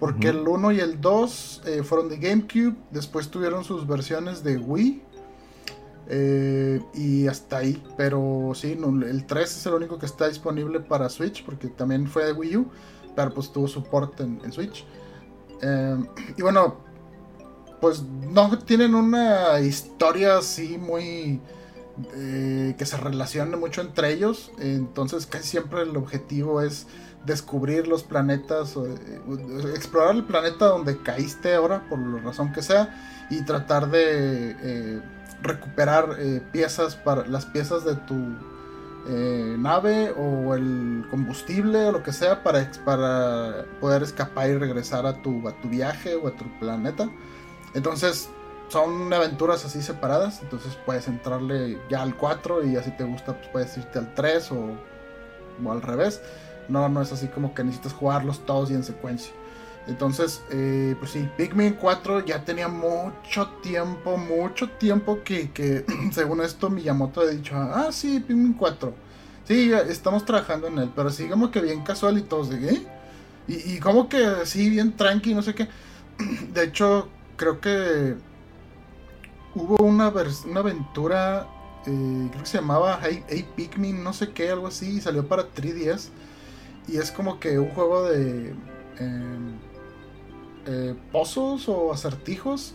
[0.00, 2.76] Porque el 1 y el 2 eh, fueron de GameCube.
[2.90, 5.02] Después tuvieron sus versiones de Wii.
[6.08, 7.82] Eh, y hasta ahí.
[7.96, 11.44] Pero sí, el 3 es el único que está disponible para Switch.
[11.44, 12.70] Porque también fue de Wii U.
[13.14, 14.84] Pero pues tuvo soporte en, Switch.
[15.62, 15.96] Eh,
[16.36, 16.76] y bueno,
[17.80, 21.40] pues no tienen una historia así muy...
[22.12, 24.52] que se relacione mucho entre ellos.
[24.58, 26.86] Entonces casi siempre el objetivo es
[27.28, 29.20] descubrir los planetas, eh,
[29.74, 35.02] explorar el planeta donde caíste ahora, por la razón que sea, y tratar de eh,
[35.42, 38.16] recuperar eh, piezas para las piezas de tu
[39.08, 45.22] nave o el combustible o lo que sea para, para poder escapar y regresar a
[45.22, 47.08] tu, a tu viaje o a tu planeta.
[47.72, 48.28] Entonces
[48.68, 53.48] son aventuras así separadas, entonces puedes entrarle ya al 4 y así te gusta, pues
[53.48, 54.76] puedes irte al 3 o,
[55.64, 56.20] o al revés.
[56.68, 59.32] No, no es así como que necesitas jugarlos todos y en secuencia.
[59.88, 66.70] Entonces, eh, pues sí, Pikmin 4 ya tenía mucho tiempo, mucho tiempo que, según esto
[66.70, 68.94] Miyamoto ha dicho, ah, sí, Pikmin 4.
[69.46, 72.86] Sí, estamos trabajando en él, pero sí como que bien casual y todos ¿eh?
[73.46, 75.68] Y, como que sí, bien tranqui, no sé qué.
[76.52, 78.14] De hecho, creo que
[79.54, 80.12] hubo una,
[80.46, 81.46] una aventura,
[81.86, 85.50] eh, creo que se llamaba hey Pikmin, no sé qué, algo así, y salió para
[85.50, 86.10] 3DS
[86.88, 88.54] y es como que un juego de
[88.98, 89.58] em,
[90.70, 92.74] eh, pozos o acertijos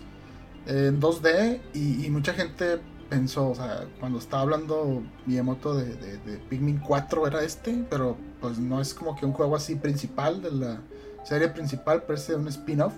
[0.65, 3.53] en 2D y, mucha gente pensó,
[3.99, 9.15] cuando estaba hablando Miyamoto de, de, Pikmin 4 era este, pero pues no es como
[9.15, 10.81] que un juego así principal de la
[11.23, 12.93] serie principal, parece un spin-off.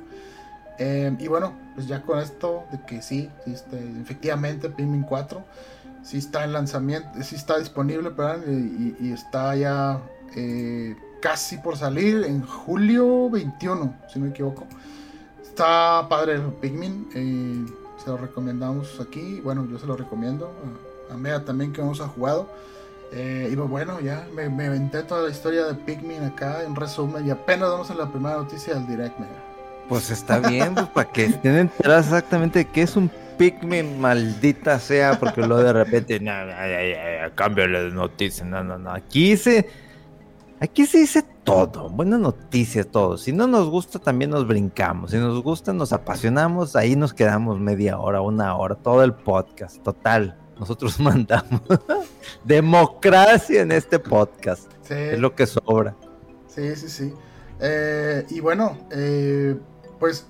[0.77, 5.43] Em, y bueno, pues ya con esto de que sí, este, efectivamente Pikmin 4
[6.03, 10.01] sí está en lanzamiento, sí está disponible, perdón, y, y, está ya
[10.37, 14.67] eh, casi por salir en julio 21, si no me equivoco.
[15.41, 17.65] Está padre el Pikmin, eh,
[17.97, 19.41] se lo recomendamos aquí.
[19.43, 20.53] Bueno, yo se lo recomiendo
[21.11, 22.47] a, Mea también que hemos jugado.
[23.11, 26.75] Eh, y pues bueno, ya me, me aventé toda la historia de Pikmin acá en
[26.75, 29.17] resumen y apenas vamos a la primera noticia del direct.
[29.89, 33.09] Pues está bien, pues para que estén enterados exactamente de qué es un
[33.39, 36.31] Pikmin, maldita sea, porque luego de repente, no,
[37.33, 38.91] cambio de noticia, no, no, no.
[38.91, 39.84] Aquí se
[40.65, 43.19] Aquí se dice todo, buenas noticias, todo.
[43.19, 45.11] Si no nos gusta, también nos brincamos.
[45.11, 49.77] Si nos gusta, nos apasionamos, ahí nos quedamos media hora, una hora, todo el podcast.
[49.83, 51.61] Total, nosotros mandamos.
[52.43, 54.71] Democracia en este podcast.
[54.89, 55.95] Es lo que sobra.
[56.47, 57.13] Sí, sí, sí.
[57.59, 59.55] Eh, y bueno, eh,
[59.99, 60.25] pues,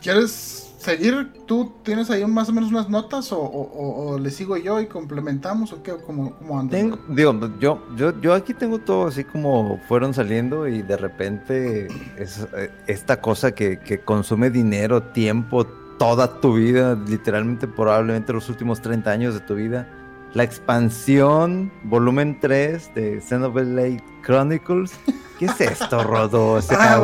[0.00, 4.86] ¿quieres seguir, tú tienes ahí más o menos unas notas o, le sigo yo y
[4.86, 9.80] complementamos o qué, cómo, cómo Tengo, digo, yo, yo, yo aquí tengo todo así como
[9.88, 15.66] fueron saliendo y de repente es eh, esta cosa que, que consume dinero, tiempo,
[15.98, 19.88] toda tu vida, literalmente probablemente los últimos 30 años de tu vida.
[20.34, 24.92] La expansión, volumen 3 de Xenoblade Chronicles
[25.38, 26.60] ¿Qué es esto, Rodo?
[26.70, 27.02] Ah,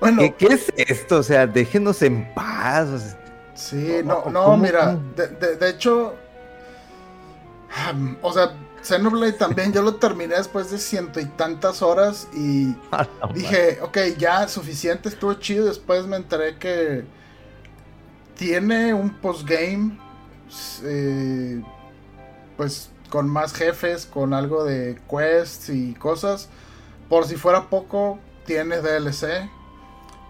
[0.00, 1.18] bueno, ¿Qué, es esto?
[1.18, 3.16] O sea, déjenos en paz.
[3.54, 6.14] Sí, no, no, mira, de, hecho,
[8.22, 12.74] o sea, Xenoblade también yo lo terminé después de ciento y tantas horas y
[13.34, 15.66] dije, ok, ya suficiente, estuvo chido.
[15.66, 17.04] Después me enteré que
[18.36, 19.98] tiene un postgame,
[20.84, 21.62] eh,
[22.60, 26.50] pues con más jefes, con algo de quests y cosas.
[27.08, 29.48] Por si fuera poco, tiene DLC,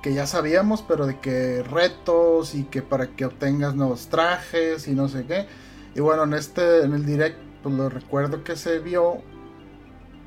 [0.01, 4.93] que ya sabíamos, pero de que retos y que para que obtengas nuevos trajes y
[4.93, 5.49] no sé qué.
[5.97, 9.22] Y bueno, en este, en el direct, pues lo recuerdo que se vio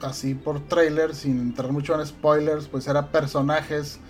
[0.01, 4.01] así por trailer, sin entrar mucho en spoilers, pues eran personajes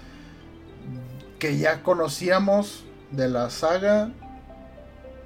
[1.38, 4.12] que ya conocíamos de la saga,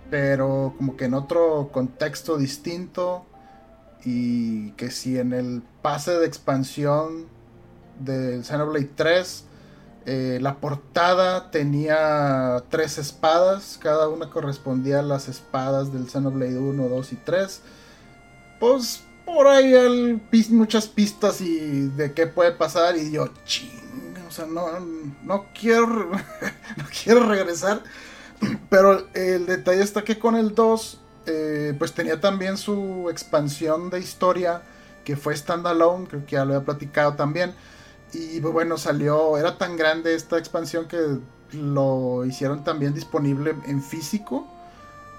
[0.10, 3.26] pero como que en otro contexto distinto.
[4.06, 7.26] Y que si en el pase de expansión
[8.00, 9.44] del Xenoblade 3,
[10.06, 16.88] eh, la portada tenía tres espadas, cada una correspondía a las espadas del Xenoblade 1,
[16.88, 17.62] 2 y 3.
[18.60, 24.32] Pues por ahí hay muchas pistas y de qué puede pasar y yo, ching, o
[24.32, 24.66] sea, no,
[25.24, 25.88] no quiero,
[26.78, 27.84] no quiero regresar.
[28.70, 34.00] Pero el detalle está que con el 2, eh, pues tenía también su expansión de
[34.00, 34.62] historia,
[35.04, 37.54] que fue standalone, creo que ya lo había platicado también.
[38.14, 41.20] Y bueno, salió, era tan grande esta expansión que
[41.52, 44.48] lo hicieron también disponible en físico.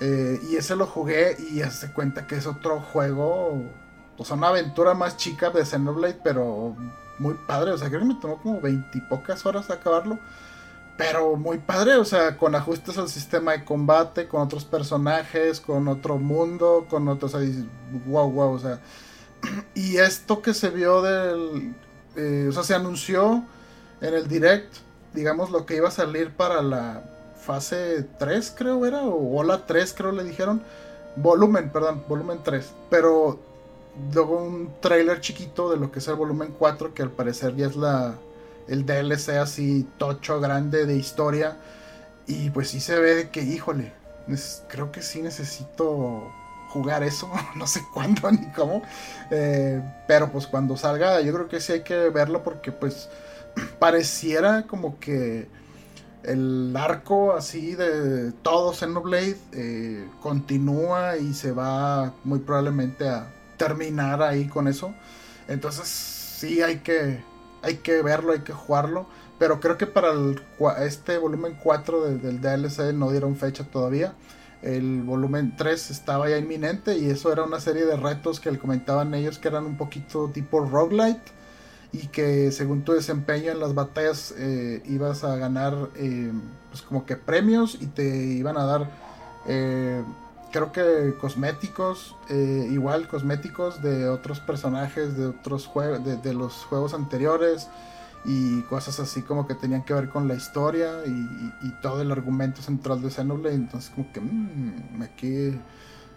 [0.01, 3.63] Eh, y ese lo jugué y se cuenta que es otro juego,
[4.17, 6.77] o sea, una aventura más chica de Xenoblade, pero
[7.19, 7.73] muy padre.
[7.73, 10.19] O sea, creo que me tomó como veintipocas horas acabarlo.
[10.99, 15.87] Pero muy padre, o sea, con ajustes al sistema de combate, con otros personajes, con
[15.87, 17.35] otro mundo, con otros...
[17.35, 17.49] O sea,
[18.05, 18.81] wow, wow, o sea...
[19.75, 21.73] Y esto que se vio del...
[22.17, 23.45] Eh, o sea, se anunció
[24.01, 24.75] en el direct,
[25.15, 27.05] digamos, lo que iba a salir para la
[27.41, 30.61] fase 3, creo era, o Hola 3, creo le dijeron.
[31.15, 32.73] Volumen, perdón, volumen 3.
[32.91, 33.39] Pero
[34.13, 37.69] luego un trailer chiquito de lo que es el volumen 4, que al parecer ya
[37.69, 38.17] es la
[38.69, 41.57] el DLC así tocho grande de historia.
[42.27, 43.93] Y pues sí se ve que, híjole,
[44.69, 46.31] creo que sí necesito
[46.69, 48.83] jugar eso, no sé cuándo ni cómo.
[49.31, 53.09] Eh, pero pues cuando salga, yo creo que sí hay que verlo porque pues
[53.79, 55.49] pareciera como que
[56.23, 64.23] el arco así de todo Xenoblade eh, continúa y se va muy probablemente a terminar
[64.23, 64.95] ahí con eso.
[65.49, 67.23] Entonces sí hay que,
[67.63, 69.07] hay que verlo, hay que jugarlo.
[69.39, 70.13] Pero creo que para
[70.85, 74.15] este volumen 4 del DLC no dieron fecha todavía.
[74.63, 78.59] El volumen 3 estaba ya inminente y eso era una serie de retos que le
[78.59, 81.31] comentaban ellos que eran un poquito tipo roguelite
[81.93, 86.33] y que según tu desempeño en las batallas eh, ibas a ganar eh,
[86.71, 88.91] pues como que premios y te iban a dar
[89.47, 90.03] eh,
[90.51, 96.95] creo que cosméticos, eh, igual cosméticos de otros personajes de otros juegos, de, los juegos
[96.95, 97.69] anteriores
[98.25, 102.63] y cosas así como que tenían que ver con la historia y, todo el argumento
[102.63, 103.55] central de Xenoblade.
[103.55, 105.59] Entonces como que mmm, aquí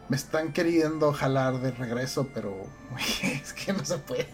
[0.09, 2.65] me están queriendo jalar de regreso, pero
[3.41, 4.27] es que no se puede.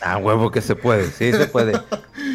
[0.00, 1.80] Ah, huevo que se puede, sí se puede.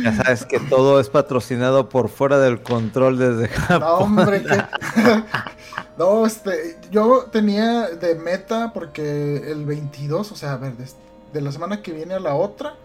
[0.03, 3.79] Ya sabes que todo es patrocinado por fuera del control desde Japón.
[3.79, 4.43] No, hombre,
[5.97, 10.73] No, este, yo tenía de meta porque el 22, o sea, a ver,
[11.33, 12.75] de, la semana que viene a la otra,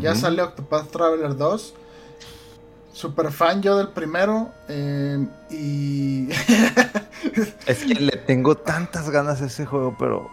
[0.00, 1.74] ya sale Octopath Traveler 2.
[2.92, 4.50] Super fan yo del primero.
[4.68, 6.28] Em, y.
[7.66, 10.30] es que le tengo tantas ganas a ese juego, pero.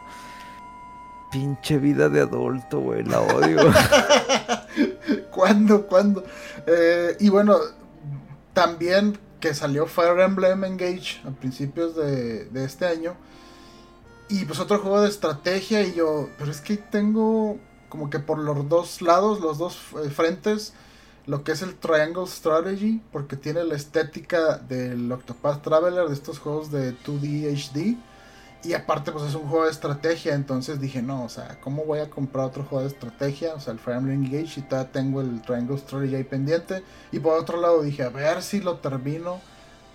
[1.31, 3.59] Pinche vida de adulto, güey, la odio.
[5.31, 5.85] ¿Cuándo?
[5.85, 6.23] ¿Cuándo?
[6.65, 7.57] Eh, y bueno,
[8.53, 13.15] también que salió Fire Emblem Engage a principios de, este año.
[14.29, 17.57] Y pues otro juego de estrategia y yo, pero es que tengo
[17.87, 20.73] como que por los dos lados, los dos eh, frentes,
[21.25, 26.39] lo que es el Triangle Strategy, porque tiene la estética del Octopath Traveler, de estos
[26.39, 27.97] juegos de 2D HD.
[28.63, 30.33] Y aparte, pues es un juego de estrategia.
[30.33, 33.53] Entonces dije, no, o sea, ¿cómo voy a comprar otro juego de estrategia?
[33.53, 36.83] O sea, el Fire Emblem Engage y todavía tengo el Triangle Story ahí pendiente.
[37.11, 39.39] Y por otro lado dije, a ver si lo termino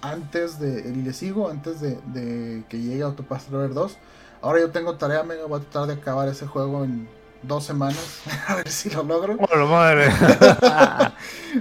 [0.01, 0.81] antes de.
[0.89, 3.97] Y le sigo antes de, que llegue Autopath Traveler 2.
[4.43, 5.45] Ahora yo tengo tarea, mega.
[5.47, 7.09] Voy a tratar de acabar ese juego en
[7.43, 8.21] dos semanas.
[8.47, 9.37] a ver si lo logro.
[9.37, 10.09] Bueno, madre.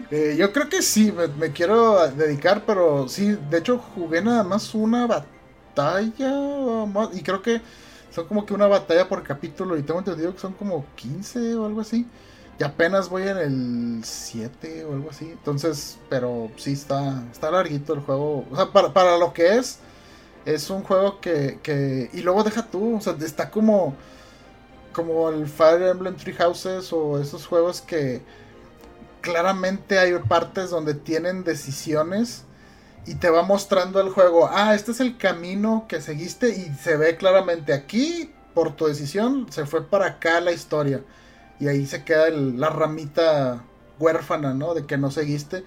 [0.09, 4.43] Eh, yo creo que sí, me, me, quiero dedicar, pero sí, de hecho jugué nada
[4.43, 5.40] más una batalla
[5.73, 6.85] batalla.
[7.13, 7.61] Y creo que
[8.11, 9.77] son como que una batalla por capítulo.
[9.77, 12.07] Y tengo entendido que son como 15 o algo así.
[12.59, 15.29] Y apenas voy en el 7 o algo así.
[15.31, 18.45] Entonces, pero sí está, está larguito el juego.
[18.51, 19.79] O sea, para, para lo que es,
[20.45, 22.09] es un juego que.
[22.13, 22.97] Y luego deja tú.
[22.97, 23.95] O sea, está como.
[24.93, 28.21] Como el Fire Emblem Three Houses o esos juegos que
[29.21, 32.43] claramente hay partes donde tienen decisiones
[33.05, 36.97] y te va mostrando el juego, ah, este es el camino que seguiste y se
[36.97, 41.03] ve claramente aquí, por tu decisión, se fue para acá la historia.
[41.59, 43.63] Y ahí se queda la ramita
[43.99, 44.73] huérfana, ¿no?
[44.73, 45.63] De que no seguiste.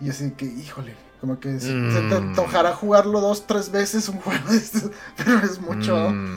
[0.00, 2.12] Y así que, híjole, como que se te mm.
[2.12, 4.44] antojará jugarlo dos, tres veces un juego
[5.16, 6.10] pero es mucho.
[6.10, 6.36] Mm.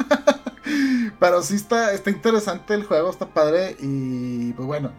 [1.20, 4.92] pero sí está, está interesante el juego, está padre y pues bueno,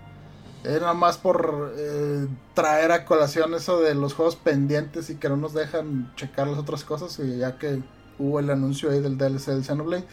[0.64, 5.36] Era más por eh, traer a colación eso de los juegos pendientes y que no
[5.36, 7.18] nos dejan checar las otras cosas.
[7.18, 7.80] Y ya que
[8.18, 10.04] hubo el anuncio ahí del DLC del Xenoblade.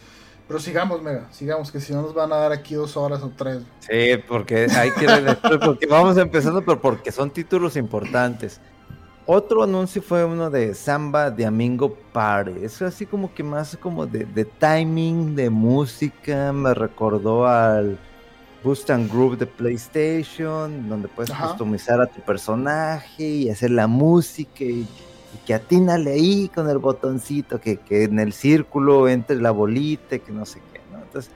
[0.48, 3.32] Pero sigamos, Mega, sigamos, que si no nos van a dar aquí dos horas o
[3.36, 3.64] tres.
[3.80, 5.06] Sí, porque hay que
[5.66, 8.62] porque vamos empezando, pero porque son títulos importantes.
[9.26, 12.64] Otro anuncio fue uno de Samba de Amingo Pare.
[12.64, 16.54] Eso así como que más como de timing, de música.
[16.54, 18.00] Me recordó al
[18.64, 24.64] Boost and Group de PlayStation, donde puedes customizar a tu personaje y hacer la música
[24.64, 24.88] y,
[25.46, 30.46] que atínale ahí con el botoncito, que, en el círculo entre la bolita, que no
[30.46, 31.00] sé qué, ¿no?
[31.00, 31.32] Entonces,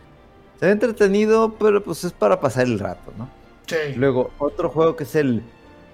[0.59, 3.29] se ve entretenido, pero pues es para pasar el rato, ¿no?
[3.67, 3.95] Sí.
[3.95, 5.43] Luego, otro juego que es el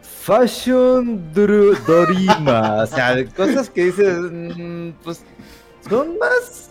[0.02, 5.24] Fashion Dorima, o sea, cosas que dices, mm, pues
[5.88, 6.67] son más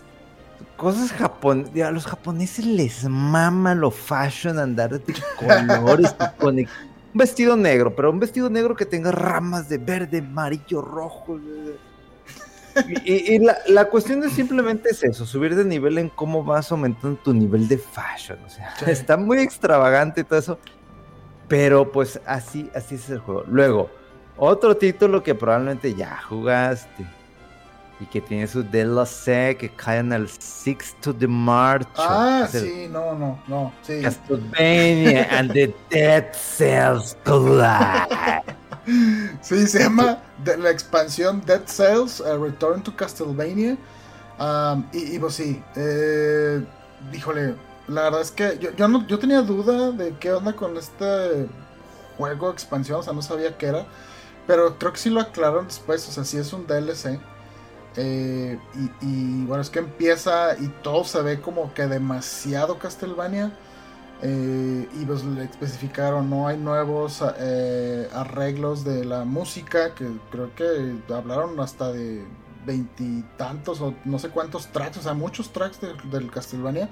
[0.77, 1.81] cosas japonesas.
[1.81, 6.15] A los japoneses les mama lo fashion, andar de colores.
[6.41, 6.67] un
[7.13, 11.39] vestido negro, pero un vestido negro que tenga ramas de verde, amarillo, rojo.
[13.03, 17.33] Y, la, cuestión es simplemente es eso, subir de nivel en cómo vas aumentando tu
[17.33, 18.37] nivel de fashion.
[18.45, 20.59] O sea, está muy extravagante y todo eso.
[21.47, 23.43] Pero pues así, así es el juego.
[23.47, 23.89] Luego,
[24.35, 27.16] otro título que probablemente ya jugaste
[27.99, 31.87] y que tiene su DLC que cae en el 6 to the March.
[31.97, 33.73] Ah, sí, no, no, no.
[33.81, 34.01] Sí.
[34.01, 38.43] Castlevania and the Dead Cells Collide.
[39.41, 43.77] sí, se llama la expansión Dead Cells Return to Castlevania.
[44.39, 46.63] Um, y, pues sí, eh,
[47.11, 47.55] híjole,
[47.87, 51.47] la verdad es que yo, yo, no, yo tenía duda de qué onda con este
[52.17, 53.87] juego expansión, o sea, no sabía qué era.
[54.45, 57.19] Pero creo que sí lo aclararon después, o sea, sí es un DLC.
[57.97, 58.59] Eh,
[59.01, 63.51] y, bueno, es que empieza y todo se ve como que demasiado Castlevania.
[64.23, 70.55] Eh, y pues le especificaron, no hay nuevos eh, arreglos de la música, que creo
[70.55, 72.25] que hablaron hasta de
[72.65, 75.79] veintitantos o no sé cuántos tracks, o sea, muchos tracks
[76.11, 76.89] del Castlevania.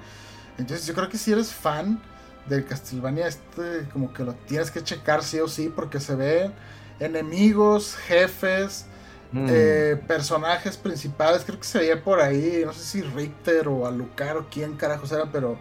[0.56, 2.00] Entonces yo creo que si eres fan
[2.48, 6.52] del Castlevania, este como que lo tienes que checar sí o sí, porque se ven
[7.00, 8.86] enemigos, jefes,
[9.36, 9.46] Mm.
[9.50, 14.38] Eh, personajes principales, creo que se veía por ahí, no sé si Richter o Alucard
[14.38, 15.58] o quién carajos era, pero...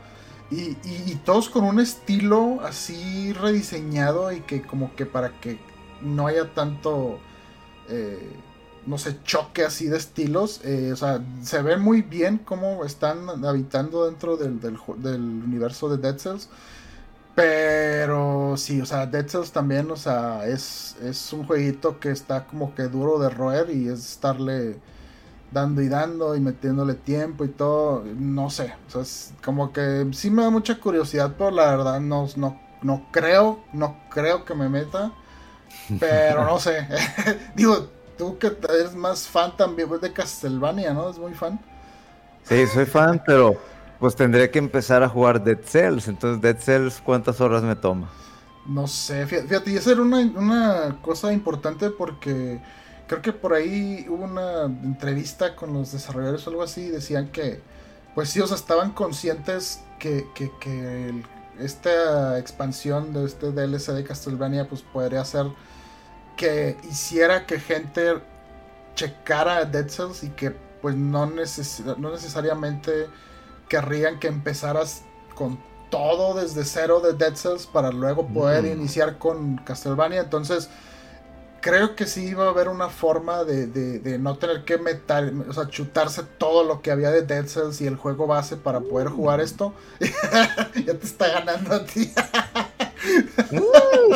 [0.52, 5.58] Y, todos con un estilo así rediseñado y que como que para que
[6.02, 7.20] no haya tanto,
[7.90, 8.32] eh,
[8.86, 13.44] no sé, choque así de estilos, eh, o sea, se ve muy bien cómo están
[13.44, 14.80] habitando dentro del,
[15.20, 16.48] universo de Dead Cells.
[17.36, 22.46] Pero sí, o sea, Dead Cells también, o sea, es, es un jueguito que está
[22.48, 24.80] como que duro de roer y es estarle
[25.52, 30.08] dando y dando y metiéndole tiempo y todo, no sé, o sea, es como que
[30.14, 34.56] sí me da mucha curiosidad, pero la verdad no, no, no creo, no creo que
[34.56, 35.12] me meta,
[36.00, 36.88] pero no sé,
[37.56, 41.10] digo, tú que eres más fan también de Castlevania, ¿no?
[41.10, 41.60] Es muy fan.
[42.44, 43.58] Sí, soy fan, pero
[44.00, 46.08] pues tendré que empezar a jugar Dead Cells.
[46.08, 48.10] Entonces, Dead Cells, ¿cuántas horas me toma?
[48.66, 52.60] No sé, fíjate, y esa era una, cosa importante porque
[53.08, 56.82] creo que por ahí hubo una entrevista con los desarrolladores o algo así.
[56.82, 57.62] Y decían que,
[58.16, 60.26] pues sí, o sea, estaban conscientes que,
[61.60, 65.46] esta expansión de este DLC de Castlevania, pues podría hacer
[66.36, 68.16] que hiciera que gente
[68.94, 73.08] checara Dead Cells y que, pues, no, no necesariamente
[73.68, 75.04] querrían que empezaras
[75.36, 75.60] con
[75.90, 80.22] todo desde cero de Dead Cells para luego poder iniciar con Castlevania.
[80.22, 80.70] Entonces,
[81.62, 85.68] creo que sí iba a haber una forma de, no tener que meter, o sea,
[85.68, 89.40] chutarse todo lo que había de Dead Cells y el juego base para poder jugar
[89.40, 89.74] esto.
[90.00, 92.14] ya te está ganando a ti.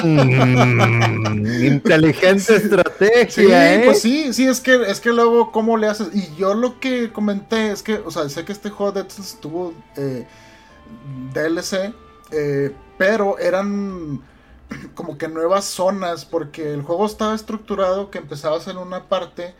[0.03, 3.29] Mm, inteligente estrategia.
[3.29, 3.81] Sí, ¿eh?
[3.85, 6.09] pues sí, sí, es que, es que luego, ¿cómo le haces?
[6.13, 9.05] Y yo lo que comenté es que, o sea, sé que este juego de
[9.41, 10.25] tuvo eh,
[11.33, 11.93] DLC,
[12.31, 14.21] eh, pero eran
[14.95, 19.53] como que nuevas zonas, porque el juego estaba estructurado que empezabas en una parte,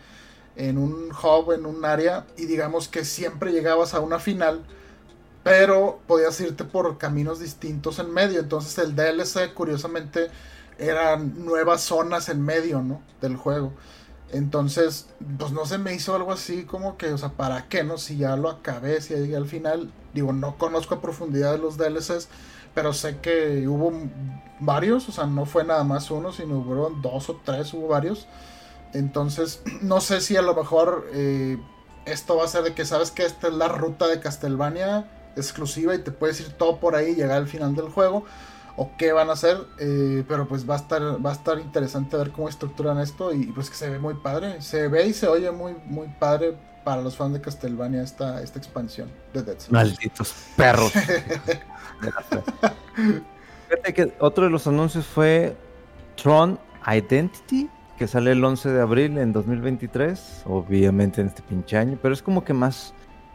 [0.56, 4.64] en un hub, en un área, y digamos que siempre llegabas a una final
[5.44, 8.40] pero podías irte por caminos distintos en medio.
[8.40, 10.30] Entonces el DLC, curiosamente,
[10.78, 13.02] eran nuevas zonas en medio, ¿no?
[13.22, 13.74] Del juego.
[14.32, 15.08] Entonces,
[15.40, 17.98] pues no se me hizo algo así como que, o sea, ¿para qué, no?
[17.98, 19.92] Si ya lo acabé, si ya llegué al final.
[20.14, 22.30] Digo, no conozco a profundidad de los DLCs,
[22.76, 23.92] pero sé que hubo
[24.60, 28.28] varios, o sea, no fue nada más uno, sino hubo dos o tres, hubo varios.
[28.94, 31.58] Entonces, no sé si a lo mejor eh,
[32.06, 35.96] esto va a ser de que, ¿sabes que Esta es la ruta de Castlevania exclusiva
[35.96, 38.26] y te puedes ir todo por ahí y llegar al final del juego.
[38.82, 42.16] o qué van a hacer, eh, pero pues va a estar va a estar interesante
[42.16, 45.28] ver cómo estructuran esto y pues que se ve muy padre, se ve y se
[45.28, 49.72] oye muy muy padre para los fans de Castlevania esta, esta expansión de Dead Cells.
[49.72, 50.92] Malditos perros.
[53.70, 55.56] Fíjate que otro de los anuncios fue
[56.16, 62.00] Tron Identity, que sale el 11 de abril en 2023, obviamente en este pinche año,
[62.02, 62.94] pero es como que más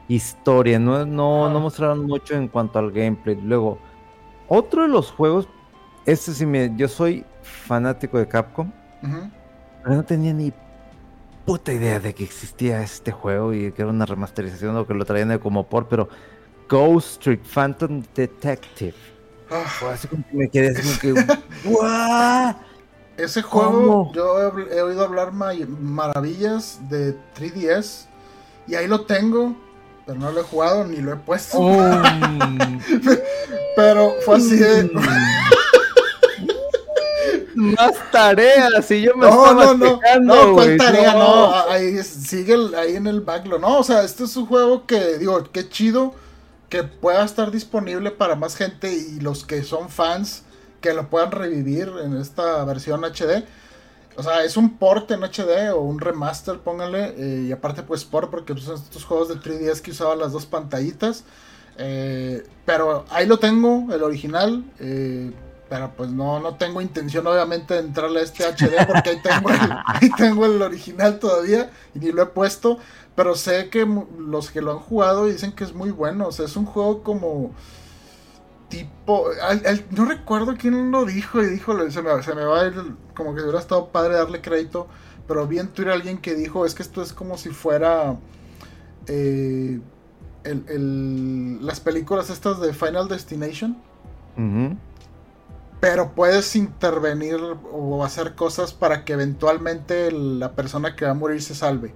[0.09, 3.38] historia, no, no, no mostraron mucho en cuanto al gameplay.
[3.42, 3.78] Luego,
[4.48, 5.48] otro de los juegos,
[6.07, 8.70] este sí me, yo soy fanático de Capcom,
[9.82, 10.52] pero no tenía ni
[11.44, 15.05] puta idea de que existía este juego y que era una remasterización o que lo
[15.05, 16.09] traían de como por, pero
[16.68, 18.94] Ghost Trick Phantom Detective.
[19.50, 22.55] Ah, así como que me quedé así como
[23.16, 24.12] ese juego ¿Cómo?
[24.14, 28.07] yo he, he oído hablar ma- maravillas de 3DS
[28.66, 29.55] y ahí lo tengo,
[30.07, 31.59] pero no lo he jugado ni lo he puesto.
[31.61, 31.80] Oh.
[33.76, 34.90] Pero fue así de...
[37.55, 41.14] Más tareas y yo me No, estaba no, no, quejando, no, ¿cuál tarea?
[41.14, 43.61] No, ahí sigue el- ahí en el backlog.
[43.61, 46.14] No, o sea, este es un juego que, digo, qué chido
[46.68, 50.42] que pueda estar disponible para más gente y los que son fans
[50.80, 53.44] que lo puedan revivir en esta versión HD.
[54.16, 57.14] O sea, es un port en HD o un remaster, póngale.
[57.18, 60.32] eh, y aparte, pues, port, porque pues, son estos juegos de 3DS que usaban las
[60.32, 61.24] dos pantallitas.
[61.76, 64.64] Eh, pero ahí lo tengo, el original.
[64.78, 65.32] eh,
[65.68, 69.50] pero pues no, no tengo intención, obviamente, de entrarle a este HD porque ahí tengo,
[69.50, 72.78] el, ahí tengo el original todavía y ni lo he puesto.
[73.16, 73.86] Pero sé que
[74.18, 76.28] los que lo han jugado dicen que es muy bueno.
[76.28, 77.52] O sea, es un juego como
[78.74, 79.28] tipo.
[79.42, 82.66] al- al- no recuerdo quién lo dijo y dijo, se me, se me va a
[82.66, 82.74] ir,
[83.14, 84.88] como que hubiera estado padre darle crédito.
[85.26, 88.16] Pero vi en Twitter alguien que dijo, es que esto es como si fuera
[89.06, 89.80] eh,
[90.44, 93.76] el- el- las películas estas de Final Destination.
[95.80, 97.38] Pero puedes intervenir
[97.72, 101.94] o hacer cosas para que eventualmente la persona que va a morir se salve.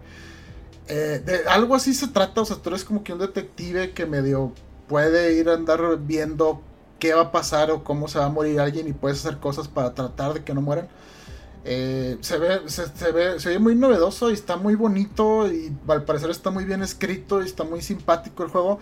[0.88, 4.06] Eh, de algo así se trata, o sea, tú eres como que un detective que
[4.06, 4.52] medio
[4.88, 6.60] puede ir a andar viendo
[6.98, 9.68] qué va a pasar o cómo se va a morir alguien y puedes hacer cosas
[9.68, 10.88] para tratar de que no mueran.
[11.64, 16.04] Eh, se, ve, se, ve, se ve muy novedoso y está muy bonito y al
[16.04, 18.78] parecer está muy bien escrito y está muy simpático el juego.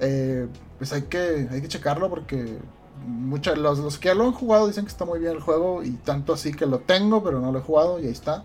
[0.00, 0.48] Eh,
[0.78, 2.58] pues hay que, hay que checarlo porque
[3.06, 5.82] muchos los, los que ya lo han jugado dicen que está muy bien el juego
[5.82, 8.44] y tanto así que lo tengo, pero no lo he jugado y ahí está.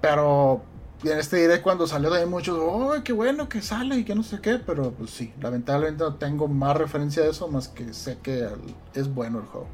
[0.00, 0.62] Pero
[1.02, 4.14] y en este diré cuando salió también muchos, oh, qué bueno que sale y que
[4.14, 7.92] no sé qué, pero pues sí, lamentablemente no tengo más referencia de eso más que
[7.94, 8.48] sé que
[8.94, 9.66] es bueno el juego.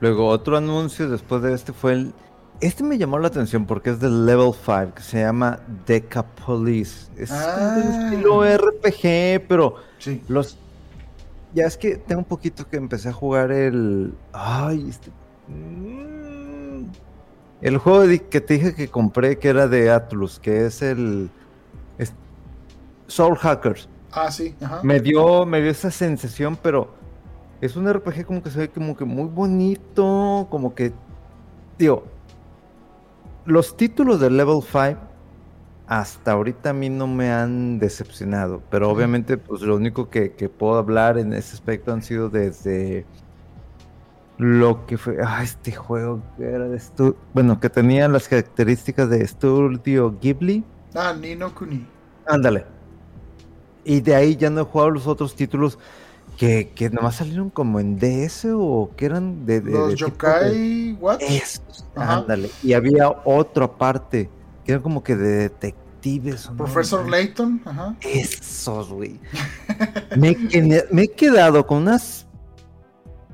[0.00, 2.14] Luego otro anuncio después de este fue el...
[2.60, 7.10] Este me llamó la atención porque es del Level 5, que se llama Decapolis.
[7.16, 7.76] Es un Ah.
[8.04, 10.22] estilo RPG, pero Sí.
[10.28, 10.56] los...
[11.54, 14.14] Ya es que tengo un poquito que empecé a jugar el...
[14.32, 15.10] Ay, este...
[15.48, 16.15] Mm,
[17.60, 21.30] El juego de- que te dije que compré que era de Atlus, que es el...
[21.98, 22.14] es-
[23.06, 23.88] Soul Hackers.
[24.12, 24.80] Ah, sí, ajá.
[24.82, 26.90] Me dio, me dio esa sensación, pero
[27.60, 30.92] es un RPG como que se ve como que muy bonito, como que,
[31.78, 32.04] digo,
[33.44, 34.98] los títulos de Level 5
[35.86, 40.48] hasta ahorita a mí no me han decepcionado, pero obviamente pues lo único que, que
[40.48, 43.06] puedo hablar en ese aspecto han sido desde
[44.38, 49.08] lo que fue, ah, este juego que era de estu- bueno, que tenía las características
[49.08, 50.62] de Studio Ghibli.
[50.94, 51.86] Ah, Nino Kuni.
[52.26, 52.64] Ándale.
[53.84, 55.78] Y de ahí ya no he jugado los otros títulos
[56.36, 59.60] que, que nomás salieron como en DS o que eran de...
[59.60, 61.22] de- Los de Yokai Watch.
[61.22, 62.50] Esos, ándale.
[62.62, 64.28] Y había otro aparte,
[64.64, 66.46] que eran como que de detectives.
[66.48, 66.56] ¿o no?
[66.58, 67.96] Professor Layton, ajá.
[68.02, 69.18] Esos, güey.
[70.18, 70.36] me,
[70.90, 72.25] me he quedado con unas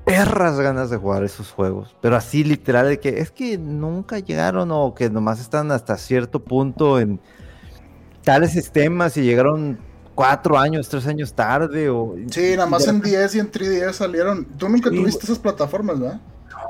[0.05, 1.95] perras ganas de jugar esos juegos.
[2.01, 6.43] Pero así literal de que es que nunca llegaron o que nomás están hasta cierto
[6.43, 7.21] punto en
[8.25, 9.79] tales sistemas y llegaron
[10.15, 12.15] cuatro años, tres años tarde o...
[12.31, 14.45] Sí, nada más en repente- 10 y en 3DS salieron.
[14.45, 16.21] Tú nunca Sí, tuviste esas plataformas, ¿verdad?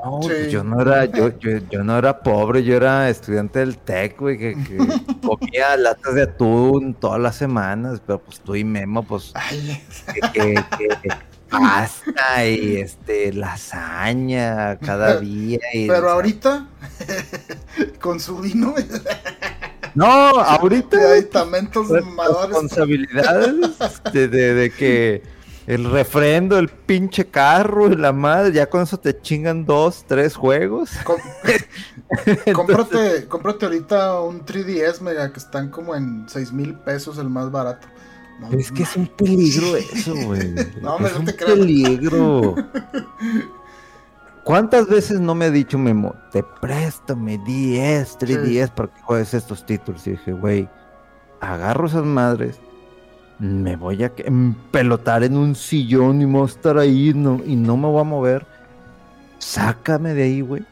[0.05, 0.49] No, Sí.
[0.49, 4.37] yo no era, yo, yo, yo no era pobre, yo era estudiante del TEC, güey,
[4.37, 4.77] que, que
[5.25, 9.81] comía latas de atún todas las semanas, pero pues tú y Memo, pues Ay,
[10.33, 10.55] que
[11.59, 15.59] pasta y este lasaña cada día.
[15.73, 16.67] Y, pero ahorita,
[18.01, 18.73] con su vino,
[19.95, 22.49] No, ahorita de aditamentos pues, mamadores.
[22.49, 23.77] responsabilidades
[24.11, 25.23] de, de, de que
[25.67, 30.35] el refrendo, el pinche carro y la madre, ya con eso te chingan dos, tres
[30.35, 30.89] juegos.
[31.03, 31.21] Com-
[32.53, 37.51] cómprate, cómprate ahorita un 3DS mega que están como en 6 mil pesos el más
[37.51, 37.87] barato.
[38.39, 40.53] No, Es que es un peligro eso, güey.
[40.81, 42.55] No, hombre, es no un te peligro.
[44.43, 49.33] ¿Cuántas veces no me ha dicho Memo, te presto mi 10, 3DS para que juegues
[49.33, 50.05] estos títulos?
[50.05, 50.67] Y dije, güey,
[51.39, 52.59] agarro esas madres,
[53.39, 54.11] me voy a
[54.71, 58.01] pelotar en un sillón y me voy a estar ahí no, y no me voy
[58.01, 58.45] a mover.
[59.39, 60.65] Sácame de ahí, güey.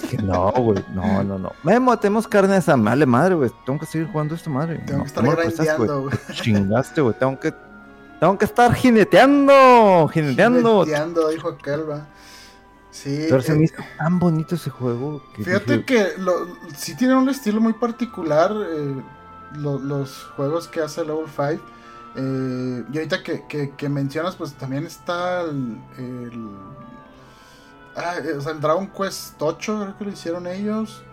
[0.00, 1.52] Dije, no, güey, no, no, no.
[1.62, 3.50] Memo, tenemos carne esa madre, madre, güey.
[3.64, 4.78] Tengo que seguir jugando esta madre.
[4.78, 6.16] Tengo no, que estar grindeando, güey.
[6.32, 7.14] Chingaste, güey.
[7.18, 7.54] Tengo que,
[8.20, 10.84] tengo que estar jineteando, jineteando.
[10.84, 12.06] Jineteando, dijo aquel, va.
[12.90, 13.26] Sí.
[13.28, 15.22] Pero se me hizo tan bonito ese juego.
[15.34, 18.94] Que fíjate que lo, sí tiene un estilo muy particular eh,
[19.56, 21.62] lo, los juegos que hace Level 5.
[22.16, 26.48] Eh, y ahorita que, que, que, mencionas, pues también está el, el
[27.96, 31.04] Ah, o sea, el Dragon Quest 8, creo que lo hicieron ellos.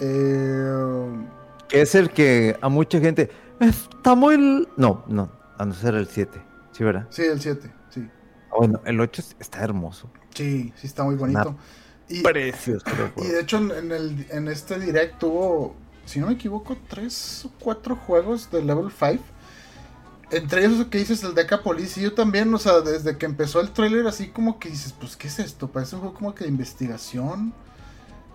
[0.00, 1.26] Eh,
[1.68, 3.30] que es el que a mucha gente.
[3.60, 4.68] Está muy.
[4.76, 6.42] No, no, a no ser el 7.
[6.72, 7.06] ¿Sí, verdad?
[7.10, 8.08] Sí, el 7, sí.
[8.50, 10.10] Ah, bueno, el 8 está hermoso.
[10.34, 11.56] Sí, sí, está muy bonito.
[12.08, 12.84] Y, Precioso.
[13.16, 17.52] Y de hecho, en, el, en este direct tuvo, si no me equivoco, 3 o
[17.58, 19.24] 4 juegos de level 5
[20.30, 23.70] entre ellos que dices el Decapolis y yo también, o sea, desde que empezó el
[23.70, 25.68] trailer así como que dices, pues ¿qué es esto?
[25.68, 27.52] Parece un juego como que de investigación,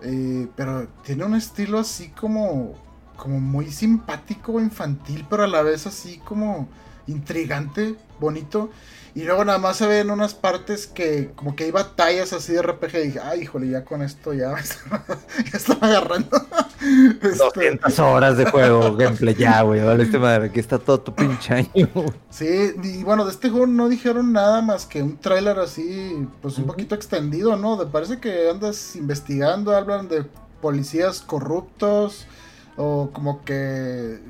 [0.02, 2.74] eh, pero tiene un estilo así como,
[3.16, 6.68] como muy simpático, infantil, pero a la vez así como
[7.06, 8.70] intrigante, bonito.
[9.14, 12.62] Y luego nada más se ven unas partes que como que hay batallas así de
[12.62, 14.54] RPG y dije, ay, híjole, ya con esto ya,
[15.52, 16.30] ya están agarrando.
[17.20, 21.14] 200 este, horas de juego, gameplay, ya, güey, vale, este madre, aquí está todo tu
[21.14, 21.90] pinche año.
[22.30, 26.56] Sí, y bueno, de este juego no dijeron nada más que un tráiler así, pues
[26.56, 27.76] un poquito extendido, ¿no?
[27.76, 30.24] Me parece que andas investigando, hablan de
[30.62, 32.26] policías corruptos,
[32.78, 34.20] o como que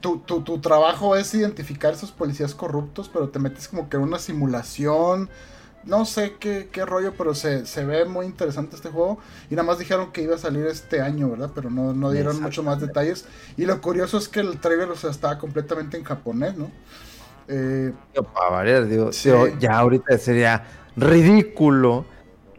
[0.00, 5.28] tu, trabajo es identificar esos policías corruptos, pero te metes como que en una simulación.
[5.84, 9.18] No sé qué, rollo, pero se, ve muy interesante este juego.
[9.50, 11.50] Y nada más dijeron que iba a salir este año, ¿verdad?
[11.54, 13.24] Pero no, dieron mucho más detalles.
[13.56, 16.70] Y lo curioso es que el trailer, o sea, estaba completamente en japonés, ¿no?
[17.48, 17.92] Eh,
[18.34, 19.10] para variar, digo,
[19.60, 20.64] ya ahorita sería
[20.96, 22.04] ridículo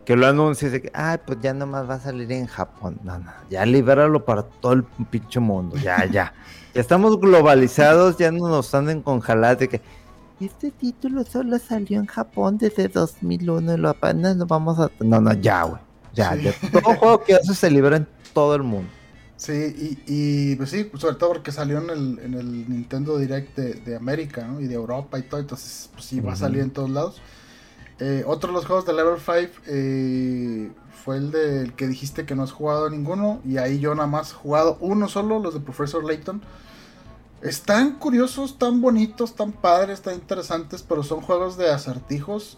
[0.07, 2.97] que lo anuncies de que, ay, pues ya nomás va a salir en Japón.
[3.03, 6.33] No, no, ya libéralo para todo el pinche mundo, ya, ya.
[6.73, 9.81] ya estamos globalizados, ya no nos anden con jaladas de que
[10.39, 14.89] este título solo salió en Japón desde 2001 y lo apenas lo vamos a...
[15.01, 15.81] No, no, ya, güey.
[16.13, 16.53] Ya, ya.
[16.71, 18.89] Todo juego que hace se libera en todo el mundo.
[19.35, 23.95] Sí, y, pues sí, sobre todo porque salió en el, en el Nintendo Direct de,
[23.97, 24.61] América, ¿no?
[24.61, 27.21] Y de Europa y todo, entonces pues sí, va a salir en todos lados.
[27.99, 30.71] Eh, otro de los juegos de Level 5 eh,
[31.03, 33.41] fue el del que dijiste que no has jugado ninguno.
[33.45, 36.41] Y ahí yo nada más he jugado uno solo, los de Professor Layton.
[37.41, 42.57] Están curiosos, tan bonitos, tan padres, tan interesantes, pero son juegos de acertijos.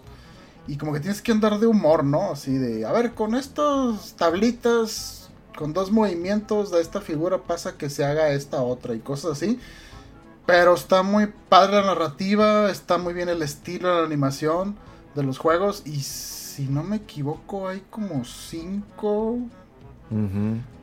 [0.67, 2.31] Y como que tienes que andar de humor, ¿no?
[2.31, 7.89] Así de, a ver, con estas tablitas, con dos movimientos de esta figura pasa que
[7.89, 9.59] se haga esta otra y cosas así.
[10.45, 14.75] Pero está muy padre la narrativa, está muy bien el estilo, la animación
[15.16, 15.84] de los juegos.
[15.86, 19.39] Y si no me equivoco, hay como cinco.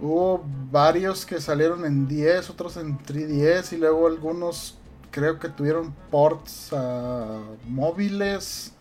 [0.00, 3.72] Hubo varios que salieron en 10, otros en 3DS.
[3.72, 4.78] Y luego algunos
[5.10, 8.72] creo que tuvieron ports a móviles.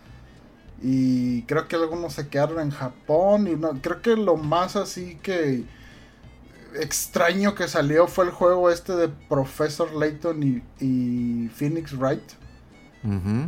[0.82, 3.48] Y creo que algunos se quedaron en Japón.
[3.48, 5.64] Y no, creo que lo más así que
[6.80, 12.22] extraño que salió fue el juego este de Professor Layton y, y Phoenix Wright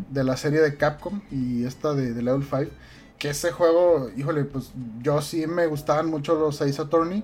[0.10, 2.72] de la serie de Capcom y esta de, Level 5.
[3.18, 7.24] Que ese juego, híjole, pues yo sí me gustaban mucho los Ace Attorney.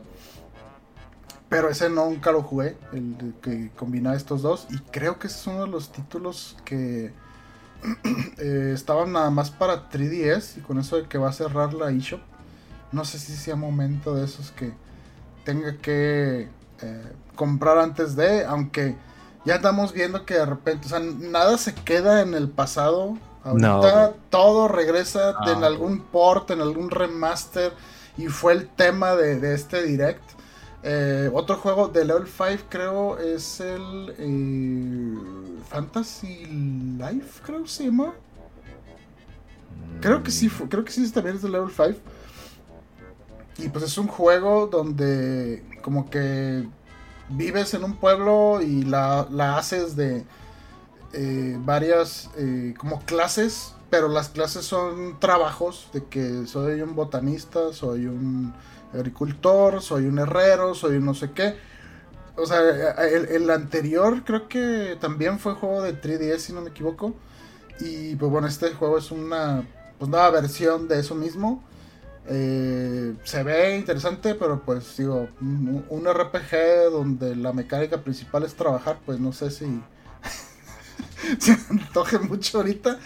[1.49, 4.65] Pero ese nunca lo jugué, el que combina estos dos.
[4.71, 7.13] Y creo que ese es uno de los títulos que
[8.39, 10.57] eh, estaban nada más para 3DS.
[10.57, 12.21] Y con eso de que va a cerrar la eShop.
[12.91, 14.73] No sé si sea momento de esos que
[15.43, 16.49] tenga que
[16.81, 18.45] eh, comprar antes de.
[18.45, 18.95] Aunque
[19.45, 23.17] ya estamos viendo que de repente, o sea, nada se queda en el pasado.
[23.43, 27.73] Ahorita todo regresa en algún port, en algún remaster.
[28.17, 30.23] Y fue el tema de, este direct.
[30.83, 36.45] Eh, otro juego de Level 5 creo es el eh, Fantasy
[36.97, 38.13] Life, creo que se llama.
[40.01, 41.99] Creo que sí, creo que sí también es de Level 5.
[43.57, 46.65] Y pues es un juego donde como que
[47.35, 49.27] vives en un pueblo y la,
[49.57, 50.25] haces de
[51.13, 57.73] eh, varias eh, como clases, pero las clases son trabajos de que soy un botanista,
[57.73, 58.53] soy un
[58.93, 61.55] agricultor, soy un herrero, soy un no sé qué.
[62.35, 67.13] O sea, el, anterior creo que también fue juego de 3DS, si no me equivoco.
[67.79, 69.67] Y pues bueno, este juego es una
[69.99, 71.63] pues, nueva versión de eso mismo.
[72.27, 78.55] Eh, se ve interesante, pero pues digo, un, un RPG donde la mecánica principal es
[78.55, 79.65] trabajar, pues no sé si
[81.39, 82.99] se antoje mucho ahorita.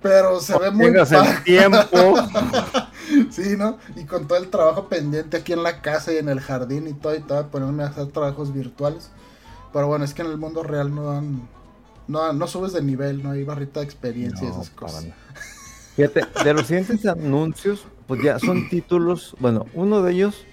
[0.00, 1.78] Pero se ve muy el tiempo.
[3.30, 3.78] sí, ¿no?
[3.96, 6.92] Y con todo el trabajo pendiente aquí en la casa y en el jardín y
[6.92, 9.10] todo, y todo, ponerme a hacer trabajos virtuales.
[9.72, 11.48] Pero bueno, es que en el mundo real no dan.
[12.06, 15.06] No, no subes de nivel, no hay barrita de experiencia y esas cosas.
[15.94, 20.44] Fíjate, de los siguientes anuncios, pues ya son títulos, bueno, uno de ellos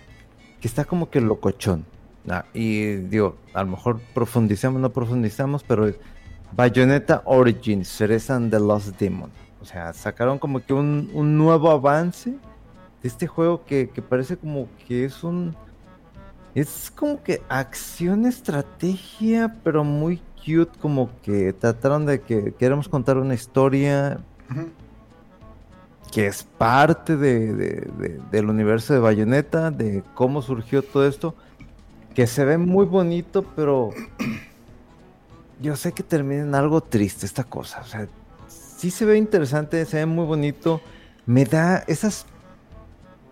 [0.61, 1.85] que está como que locochón.
[2.29, 5.95] Ah, y digo, a lo mejor profundizamos, no profundizamos, pero es
[6.51, 9.31] Bayonetta Origins, Cereza and the Lost Demon.
[9.61, 14.37] O sea, sacaron como que un, un nuevo avance de este juego que, que parece
[14.37, 15.55] como que es un...
[16.53, 23.17] Es como que acción, estrategia, pero muy cute, como que trataron de que queremos contar
[23.17, 24.69] una historia Ujú.
[26.11, 31.35] Que es parte de, de- de- del universo de Bayonetta, de cómo surgió todo esto,
[32.13, 33.89] que se ve muy bonito, pero
[35.61, 37.81] yo sé que termina en algo triste esta cosa.
[37.81, 38.07] O sea,
[38.47, 40.81] sí se ve interesante, se ve muy bonito,
[41.25, 42.25] me da esas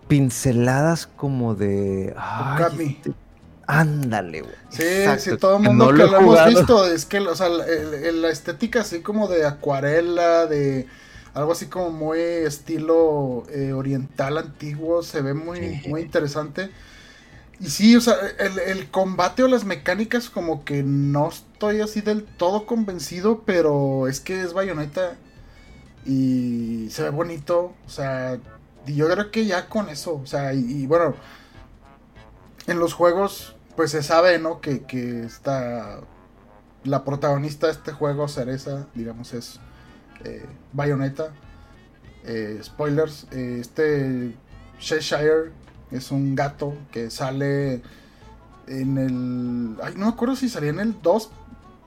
[0.08, 2.14] pinceladas como de...
[2.16, 2.64] ay,
[3.00, 3.12] este-
[3.66, 4.54] ándale, güey.
[4.68, 7.06] Sí, Exacto, sí, todo el que mundo no que lo he lo hemos visto, es
[7.06, 10.86] que, o sea, el- la estética así como de acuarela, de
[11.34, 15.82] algo así como muy estilo eh, oriental antiguo, se ve muy, Sí.
[15.84, 16.70] muy interesante.
[17.60, 22.00] Y sí, o sea, el, el combate o las mecánicas como que no estoy así
[22.00, 25.18] del todo convencido, pero es que es bayoneta
[26.04, 28.40] y se ve bonito, o sea,
[28.86, 31.16] y yo creo que ya con eso, o sea, y, y bueno,
[32.66, 34.60] en los juegos, pues se sabe, ¿no?
[34.60, 36.00] Que, que está
[36.84, 39.60] la protagonista de este juego, Cereza, digamos, es
[40.24, 41.32] eh, Bayonetta.
[42.26, 44.34] Eh, spoilers, eh, este
[44.78, 45.52] Cheshire
[45.90, 47.82] es un gato que sale
[48.66, 49.76] en el...
[49.82, 51.30] Ay, no me acuerdo si salía en el 2,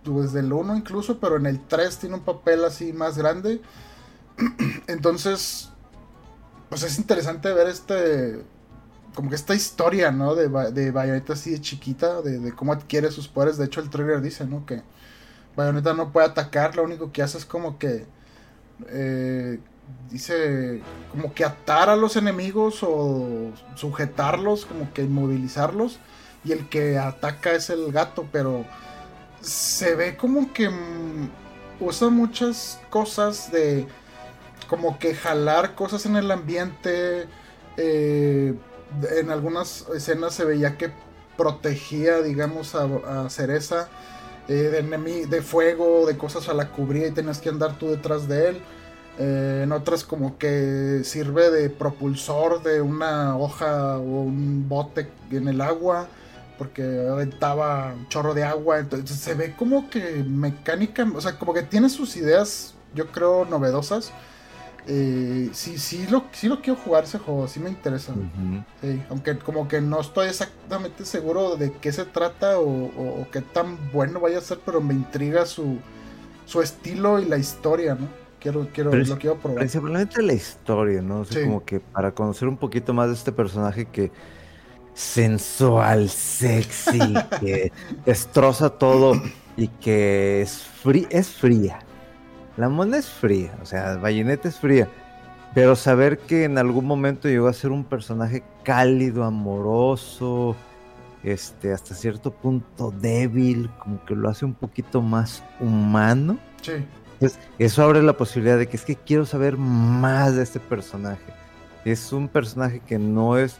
[0.05, 3.61] desde el 1 incluso, pero en el 3 tiene un papel así más grande.
[4.87, 5.69] Entonces,
[6.69, 8.43] pues es interesante ver este
[9.15, 10.35] como que esta historia, ¿no?
[10.35, 13.57] De, de Bayonetta así de chiquita, de, de cómo adquiere sus poderes.
[13.57, 14.63] De hecho, el trailer dice, ¿no?
[14.67, 14.83] Que
[15.55, 18.05] Bayonetta no puede atacar, lo único que hace es como que...
[18.89, 19.59] eh,
[20.11, 25.99] dice, como que atar a los enemigos o sujetarlos, como que inmovilizarlos.
[26.43, 28.65] Y el que ataca es el gato, pero
[29.41, 31.29] se ve como que mm,
[31.79, 33.87] usa muchas cosas de
[34.67, 37.27] como que jalar cosas en el ambiente.
[37.77, 38.55] eh,
[39.17, 40.91] en algunas escenas se veía que
[41.37, 43.89] protegía, digamos, a, a Cereza
[44.47, 48.27] eh, de, de fuego, de cosas a la cubría y tenías que andar tú detrás
[48.27, 48.57] de él.
[49.19, 55.47] Eh, en otras como que sirve de propulsor de una hoja o un bote en
[55.47, 56.07] el agua
[56.57, 58.79] porque aventaba un chorro de agua.
[58.79, 63.45] Entonces se ve como que mecánica, o sea, como que tiene sus ideas, yo creo,
[63.45, 64.11] novedosas.
[64.89, 68.13] Eh, sí, sí lo, sí lo quiero jugar ese juego, sí me interesa.
[68.81, 73.27] Sí, aunque como que no estoy exactamente seguro de qué se trata o, o- o
[73.31, 75.77] qué tan bueno vaya a ser, pero me intriga su,
[76.45, 78.07] su estilo y la historia, ¿no?
[78.39, 79.59] Quiero, quiero, Pero es- lo quiero probar.
[79.59, 81.19] Principalmente la historia, ¿no?
[81.21, 81.45] O sea, Sí.
[81.45, 84.11] como que para conocer un poquito más de este personaje que
[84.93, 86.99] sensual, sexy,
[87.41, 87.71] que
[88.05, 89.21] destroza todo
[89.57, 91.79] y que es fría.
[92.57, 94.89] La mona es fría, o sea, Bayonetta es fría.
[95.53, 100.55] Pero saber que en algún momento llegó a ser un personaje cálido, amoroso,
[101.23, 106.37] este, hasta cierto punto débil, como que lo hace un poquito más humano.
[106.61, 106.73] Sí,
[107.13, 111.33] Entonces, eso abre la posibilidad de que es que quiero saber más de este personaje.
[111.85, 113.57] Es un personaje que no es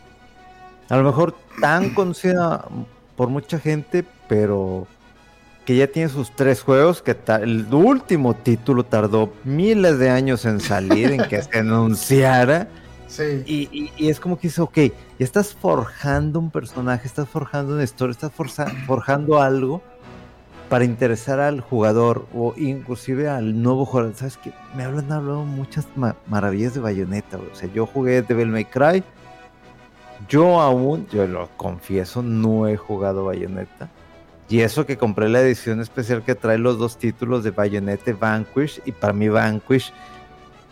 [0.90, 2.68] a lo mejor tan conocido
[3.16, 4.88] por mucha gente, pero
[5.68, 10.62] que ya tiene sus tres juegos, que el último título tardó miles de años en
[10.62, 12.70] salir, en que se anunciara.
[13.10, 13.44] sí.
[13.46, 17.74] Y, y- y es como que dice, ok, ya estás forjando un personaje, estás forjando
[17.74, 18.32] una historia, estás
[18.86, 19.82] forjando algo
[20.70, 24.14] para interesar al jugador o inclusive al nuevo jugador.
[24.16, 24.54] ¿Sabes qué?
[24.74, 27.36] Me hablan hablado muchas ma- maravillas de Bayonetta.
[27.36, 27.50] güey.
[27.52, 29.04] O sea, yo jugué Devil May Cry.
[30.30, 33.90] Yo aún, yo lo confieso, no he jugado Bayonetta.
[34.50, 38.82] Y eso que compré la edición especial que trae los dos títulos de Bayonetta Vanquish.
[38.86, 39.92] Y para mí Vanquish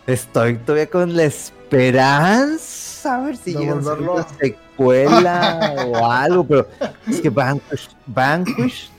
[0.06, 3.16] estoy todavía con la esperanza.
[3.16, 6.46] A ver si llega una secuela o algo.
[6.46, 6.66] Pero
[7.06, 8.90] es que Vanquish, Vanquish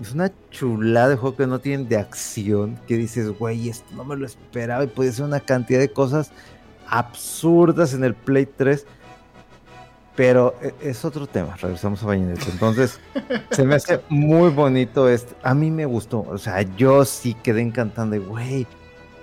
[0.00, 2.80] es una chulada de juego que no tienen de acción.
[2.86, 4.84] Que dices, güey, esto no me lo esperaba.
[4.84, 6.32] Y puede ser una cantidad de cosas
[6.88, 8.86] absurdas en el Play 3.
[10.16, 12.46] Pero e, es otro tema, regresamos a Bayonetta.
[12.50, 13.00] Entonces,
[13.50, 15.34] se me hace muy bonito esto.
[15.42, 18.20] A mí me gustó, o sea, yo sí quedé encantando.
[18.22, 18.66] Güey,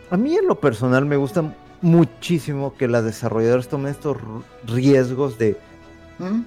[0.10, 4.18] a mí en lo personal me gusta muchísimo que las desarrolladoras tomen estos
[4.66, 5.58] riesgos de...
[6.20, 6.42] ¿Mm?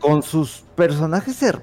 [0.00, 1.62] Con sus personajes ser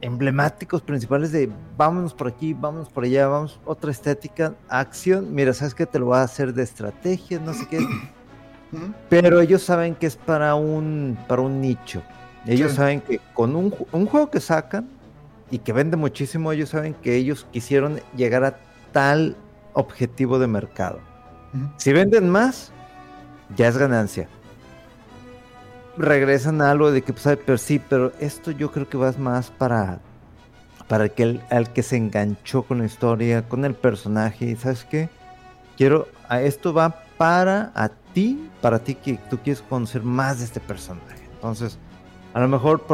[0.00, 5.74] emblemáticos principales de vámonos por aquí, vámonos por allá, vamos, otra estética, acción, mira, sabes
[5.74, 7.78] que te lo va a hacer de estrategia, no sé qué.
[8.72, 8.92] ¿Mm?
[9.08, 12.02] Pero ellos saben que es para un, para un nicho.
[12.46, 12.76] Ellos Sí.
[12.78, 14.88] saben que con un, un juego que sacan
[15.50, 18.56] y que vende muchísimo, ellos saben que ellos quisieron llegar a
[18.92, 19.36] tal
[19.72, 21.00] objetivo de mercado.
[21.78, 22.70] Si venden más,
[23.56, 24.28] ya es ganancia.
[25.96, 29.50] Regresan a algo de que, pues, pero sí, pero esto yo creo que va más
[29.50, 29.98] para,
[30.88, 34.54] para el que, el- al que se enganchó con la historia, con el personaje.
[34.56, 35.08] ¿Sabes qué?
[35.76, 40.44] Quiero, a esto va para a ti, para ti que tú quieres conocer más de
[40.44, 41.24] este personaje.
[41.32, 41.78] Entonces,
[42.34, 42.84] a lo mejor,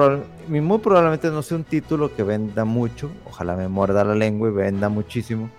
[0.48, 3.10] muy probablemente no sea un título que venda mucho.
[3.26, 5.50] Ojalá me muerda la lengua y venda muchísimo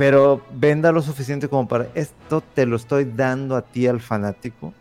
[0.00, 4.72] pero venda lo suficiente como para esto te lo estoy dando a ti al fanático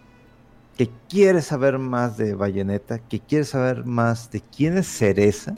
[0.77, 5.55] que quiere saber más de Bayonetta, que quiere saber más de quién es Cereza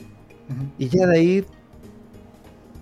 [0.78, 1.46] y ya de ahí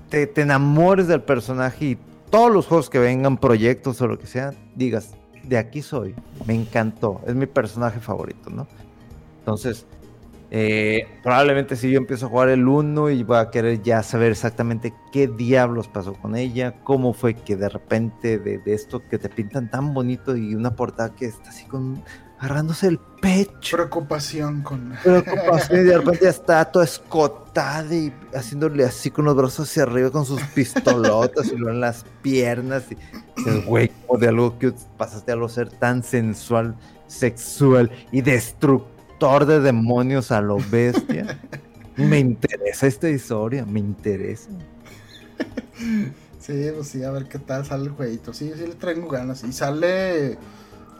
[0.08, 1.98] te, te enamores del personaje y
[2.30, 6.14] todos los juegos que vengan, proyectos o lo que sea, digas, de aquí soy,
[6.46, 8.66] me encantó, es mi personaje favorito, ¿no?
[9.40, 9.86] Entonces,
[10.52, 14.32] eh, probablemente si yo empiezo a jugar el 1 y voy a querer ya saber
[14.32, 19.18] exactamente qué diablos pasó con ella, cómo fue que de repente de, de esto que
[19.18, 22.02] te pintan tan bonito y una portada que está así con
[22.40, 24.94] agarrándose el pecho Preocupación con.
[25.02, 29.82] preocupación y de repente ya está toda escotada y haciéndole así con los brazos hacia
[29.82, 32.96] arriba con sus pistolotas y luego en las piernas y
[33.66, 36.74] güey, como de algo que pasaste a lo ser tan sensual,
[37.06, 41.38] sexual y destructor de demonios a lo bestia.
[41.96, 44.48] Me interesa esta historia, me interesa.
[46.38, 48.32] Sí, pues sí, a ver qué tal sale el jueguito.
[48.32, 49.44] Sí, sí le traigo ganas.
[49.44, 50.38] Y sale.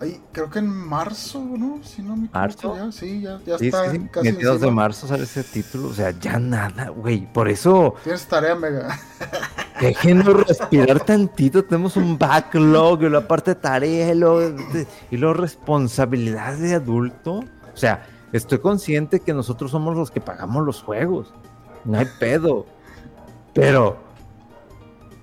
[0.03, 1.81] Ay, creo que en marzo, ¿no?
[1.85, 2.75] Si no me ¿Marzo?
[2.75, 5.93] ya, sí, ya, ya Sí, está sí, casi 22 de marzo sale ese título, o
[5.93, 7.31] sea, ya nada, güey.
[7.31, 8.99] Por eso Tienes tarea, Mega.
[9.81, 14.41] Déjenos respirar tantito, tenemos un backlog, y luego aparte tarea, y luego,
[14.73, 17.41] de- y luego responsabilidad de adulto.
[17.73, 21.33] O sea, estoy consciente que nosotros somos los que pagamos los juegos.
[21.85, 22.67] No hay pedo.
[23.55, 23.99] Pero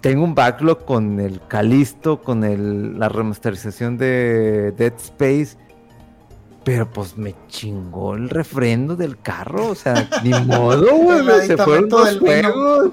[0.01, 5.57] tengo un backlog con el Calisto, con el, la remasterización de Dead Space.
[6.63, 9.69] Pero pues me chingó el refrendo del carro.
[9.69, 11.47] O sea, ni modo, güey.
[11.47, 12.91] Se fueron los juegos.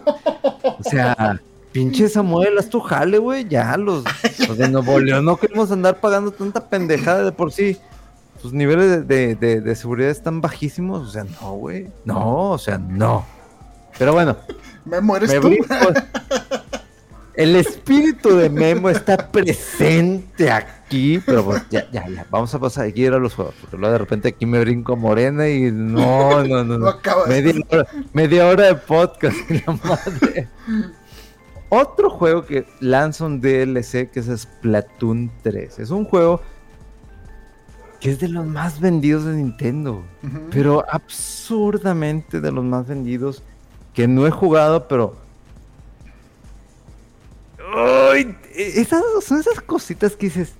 [0.62, 1.40] O sea,
[1.72, 3.48] pinche Samuel, haz tu jale, güey.
[3.48, 4.04] Ya, los,
[4.48, 7.76] los de Nuevo León no queremos andar pagando tanta pendejada de por sí.
[8.40, 11.08] Sus niveles de, de- de- de seguridad están bajísimos.
[11.08, 11.88] O sea, no, güey.
[12.04, 13.24] No, o sea, no.
[13.98, 14.36] Pero bueno,
[14.84, 15.48] ¿Me mueres me tú?
[15.48, 15.66] brinco.
[17.36, 22.26] El espíritu de Memo está presente aquí, pero pues ya, ya, ya.
[22.30, 25.48] Vamos a pasar aquí a los juegos, porque luego de repente aquí me brinco morena
[25.48, 26.78] y no, no, no.
[26.78, 26.94] No.
[27.28, 30.48] Media hora, media hora de podcast, la madre.
[31.70, 35.80] Otro juego que lanza un DLC que es Splatoon 3.
[35.80, 36.40] Es un juego
[37.98, 40.04] que es de los más vendidos de Nintendo
[40.50, 43.42] pero absurdamente de los más vendidos
[43.92, 45.23] que no he jugado, pero.
[47.72, 48.36] ¡Ay!
[48.54, 50.52] Esas son esas cositas que dices.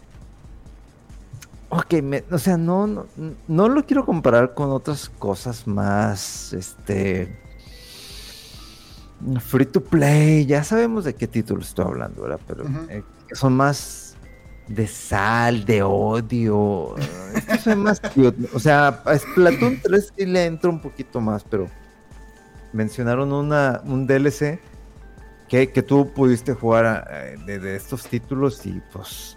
[1.69, 3.07] Ok, me- o sea, no, no,
[3.49, 6.53] no lo quiero comparar con otras cosas más.
[6.53, 7.37] Este.
[9.41, 12.41] Free to play, ya sabemos de qué título estoy hablando, ¿verdad?
[12.47, 13.03] Pero eh,
[13.33, 14.17] son más
[14.69, 16.95] de sal, de odio.
[17.35, 18.49] Estos son más cute.
[18.53, 21.69] O sea, a Splatoon 3 sí le entro un poquito más, pero
[22.75, 24.61] mencionaron una, un DLC
[25.73, 29.37] que, tú pudiste jugar eh, de, estos títulos y pues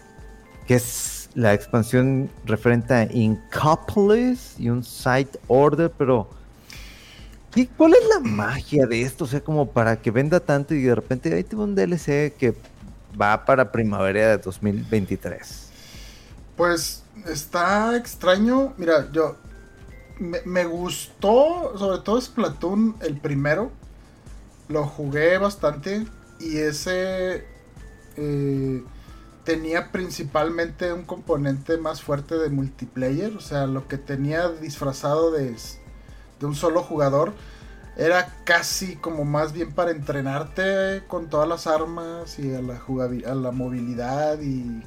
[0.66, 6.28] que es la expansión referente a Incopolis y un Site Order, pero
[7.54, 9.26] ¿qué- ¿cuál es la magia de esto?
[9.26, 12.56] O sea, como para que venda tanto y de repente ahí tengo un DLC que
[13.20, 15.70] va para primavera de 2023.
[16.56, 18.74] Pues está extraño.
[18.78, 19.38] Mira, yo
[20.20, 23.72] me, me gustó, sobre todo Splatoon, el primero.
[24.70, 26.06] Lo jugué bastante
[26.40, 27.46] y ese
[28.18, 28.84] eh,
[29.44, 33.36] tenía principalmente un componente más fuerte de multiplayer.
[33.36, 35.56] O sea, lo que tenía disfrazado de,
[36.40, 37.34] de un solo jugador
[37.98, 42.80] era casi como más bien para entrenarte con todas las armas y a la,
[43.26, 44.84] a la movilidad y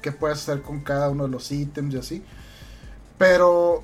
[0.00, 2.24] qué puedes hacer con cada uno de los ítems y así.
[3.18, 3.82] Pero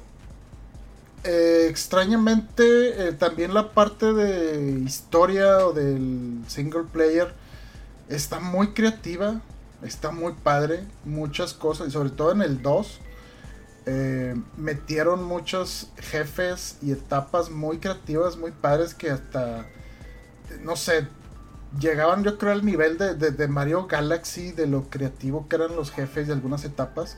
[1.24, 7.32] eh, extrañamente, eh, también la parte de historia o del single player
[8.08, 9.40] está muy creativa,
[9.82, 13.00] está muy padre, muchas cosas, y sobre todo en el 2.
[13.86, 19.66] eh, metieron muchos jefes y etapas muy creativas, muy padres que hasta,
[20.62, 21.08] no sé,
[21.80, 25.74] llegaban yo creo al nivel de, de- de Mario Galaxy, de lo creativo que eran
[25.76, 27.16] los jefes de algunas etapas.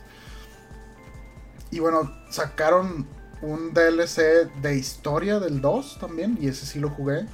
[1.71, 3.07] Y bueno, sacaron
[3.45, 7.27] un DLC de historia del 2 también, y ese sí lo jugué.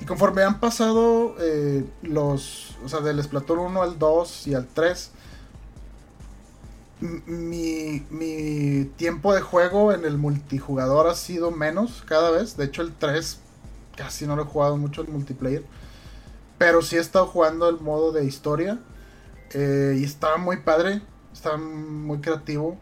[0.00, 4.66] Y conforme han pasado eh, los, o sea, del Splatoon 1 al 2 y al
[4.68, 5.10] 3,
[7.00, 12.56] m- mi, mi tiempo de juego en el multijugador ha sido menos cada vez.
[12.56, 13.38] De hecho, el 3
[13.96, 15.64] casi no lo he jugado mucho el multiplayer.
[16.58, 18.78] Pero sí he estado jugando el modo de historia.
[19.54, 21.02] eh, y estaba muy padre.
[21.32, 22.78] Estaba muy creativo.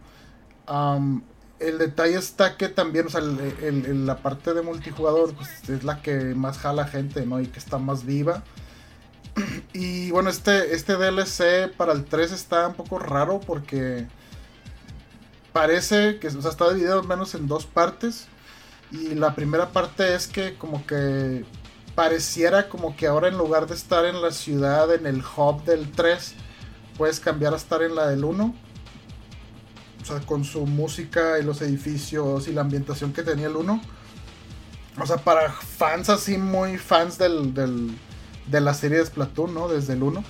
[1.69, 6.35] El detalle está que también, o sea, la parte de multijugador pues, es la que
[6.35, 7.41] más jala gente, ¿no?
[7.41, 8.43] Y que está más viva.
[9.73, 14.07] Y bueno, este, este DLC para el 3 está un poco raro porque
[15.53, 18.27] parece que o sea, está dividido al menos en dos partes.
[18.91, 21.45] Y la primera parte es que como que
[21.95, 25.91] pareciera como que ahora en lugar de estar en la ciudad, en el hub del
[25.91, 26.35] 3,
[26.97, 28.55] puedes cambiar a estar en la del 1.
[30.05, 33.81] O sea, con su música y los edificios y la ambientación que tenía el 1.
[35.01, 37.99] O sea, para fans así muy fans del, del-
[38.47, 39.69] de la serie de Splatoon, ¿no?
[39.69, 40.23] Desde el 1.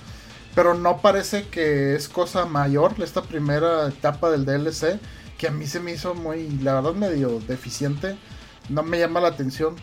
[0.55, 4.99] Pero no parece que es cosa mayor esta primera etapa del DLC.
[5.37, 8.15] Que a mí se me hizo muy, la verdad, medio deficiente.
[8.69, 9.75] No me llama la atención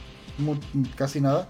[0.96, 1.48] casi nada.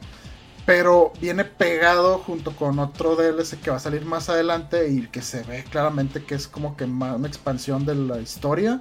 [0.65, 5.21] Pero viene pegado junto con otro DLC que va a salir más adelante y que
[5.21, 8.79] se ve claramente que es como que ma- una expansión de la historia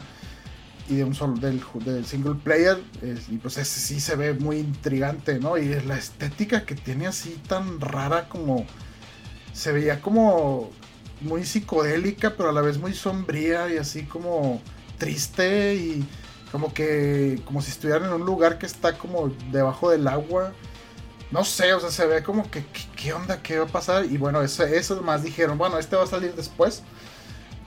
[0.87, 1.59] y de un solo del,
[2.05, 2.77] single player.
[3.29, 5.57] y pues ese sí se ve muy intrigante, ¿no?
[5.57, 8.65] Y la estética que tiene así tan rara como...
[9.53, 10.69] Se veía como
[11.21, 14.61] muy psicodélica, pero a la vez muy sombría y así como
[14.97, 16.07] triste y
[16.51, 20.53] como que como si estuvieran en un lugar que está como debajo del agua.
[21.31, 22.65] No sé, o sea, se ve como que,
[22.95, 23.41] ¿qué, onda?
[23.41, 24.05] ¿Qué va a pasar?
[24.05, 26.83] Y bueno, eso, eso más dijeron, bueno, este va a salir después.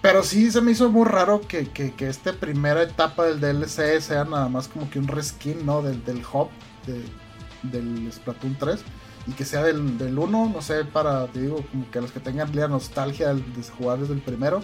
[0.03, 4.01] Pero sí se me hizo muy raro que, que, que esta primera etapa del DLC
[4.01, 5.83] sea nada más como que un reskin, ¿no?
[5.83, 6.23] Del, del
[6.87, 7.13] de-
[7.63, 8.85] del Splatoon 3.
[9.27, 12.21] Y que sea del, del 1, no sé, para, te digo, como que los que
[12.21, 14.63] tengan la nostalgia de jugar desde el primero.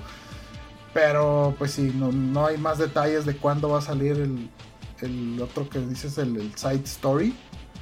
[0.93, 4.51] Pero pues sí, no, no hay más detalles de cuándo va a salir el,
[5.01, 7.37] el otro que dices, el Side Story.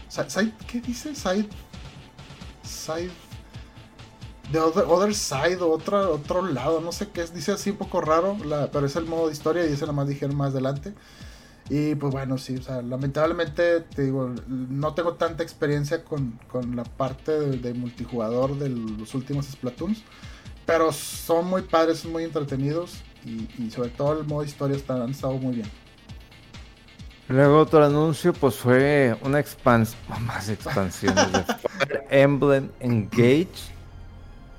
[0.09, 1.15] Side, ¿Qué dice?
[1.15, 1.49] Side.
[2.63, 3.11] Side.
[4.53, 7.35] The other, Side, otro, otro lado, no sé qué es.
[7.35, 9.93] Dice así un poco raro, la- pero es el modo de historia y ese nada
[9.93, 10.95] más dijeron más adelante.
[11.71, 16.77] Y pues bueno, sí, o sea, lamentablemente te digo, no tengo tanta experiencia con, con
[16.77, 20.03] la parte de, de multijugador de los últimos Splatoons.
[20.65, 22.95] Pero son muy padres, son muy entretenidos.
[23.27, 25.71] Y, y sobre todo el modo historia está, han estado muy bien.
[27.29, 33.49] Luego otro anuncio, pues fue una expansión, más expansiones de Fire Emblem Engage,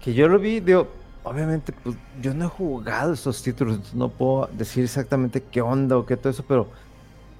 [0.04, 0.88] que yo lo vi, digo,
[1.24, 5.98] obviamente, pues yo no he jugado esos títulos, entonces no puedo decir exactamente qué onda
[5.98, 6.68] o qué todo eso, pero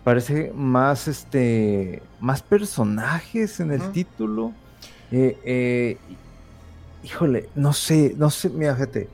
[0.04, 4.52] parece más, este, más personajes en el título.
[5.12, 5.98] Eh, eh,
[7.04, 9.10] híjole, no sé, no sé, mira, fíjate,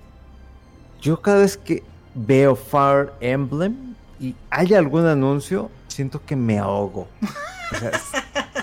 [1.01, 1.83] yo cada vez que
[2.13, 7.07] veo Fire Emblem y hay algún anuncio, siento que me ahogo.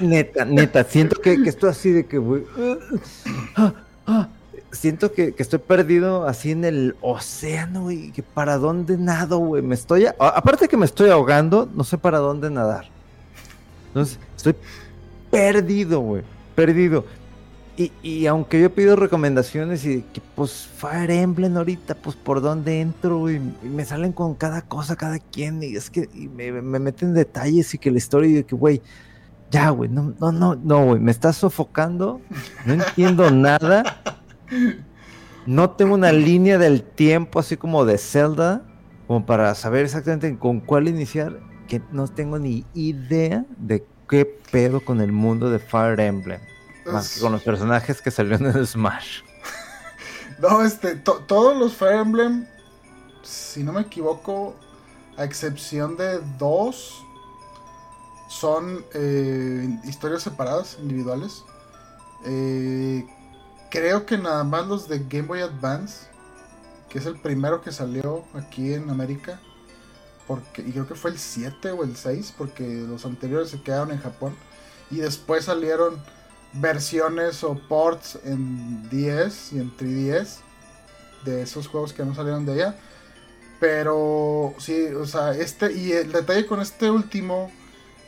[0.00, 2.20] Neta, neta, siento que, que estoy así de que,
[3.56, 4.28] ah,
[4.70, 9.62] siento que, que estoy perdido así en el océano, güey, que para dónde nado, güey,
[9.62, 12.86] me estoy, a- aparte que me estoy ahogando, no sé para dónde nadar.
[13.88, 14.54] Entonces, estoy
[15.30, 16.22] perdido, güey,
[16.54, 17.04] perdido.
[17.74, 23.30] Y, aunque yo pido recomendaciones y que pues Fire Emblem ahorita, pues por dónde entro
[23.30, 27.72] y, me salen con cada cosa, cada quien, y es que me, me meten detalles
[27.72, 28.82] y que la historia y de que, güey,
[29.50, 32.20] ya, güey, no, no, no, no, güey, me estás sofocando,
[32.66, 34.02] no entiendo nada,
[35.46, 38.62] no tengo una línea del tiempo así como de Zelda,
[39.06, 44.80] como para saber exactamente con cuál iniciar, que no tengo ni idea de qué pedo
[44.80, 46.40] con el mundo de Fire Emblem.
[46.86, 49.20] Más que con los personajes que salieron en Smash.
[50.38, 52.46] No, este, to- todos los Fire Emblem,
[53.22, 54.56] si no me equivoco,
[55.16, 57.00] a excepción de dos,
[58.28, 61.44] son eh, historias separadas, individuales.
[62.24, 63.06] Eh,
[63.70, 66.06] creo que nada más los de Game Boy Advance,
[66.88, 69.38] que es el primero que salió aquí en América,
[70.26, 73.92] porque, y creo que fue el 7 o el 6, porque los anteriores se quedaron
[73.92, 74.34] en Japón.
[74.90, 76.02] Y después salieron
[76.54, 80.38] versiones o ports en 10 y en 3DS
[81.24, 82.76] de esos juegos que no salieron de allá.
[83.60, 87.50] Pero sí, o sea, este, y el detalle con este último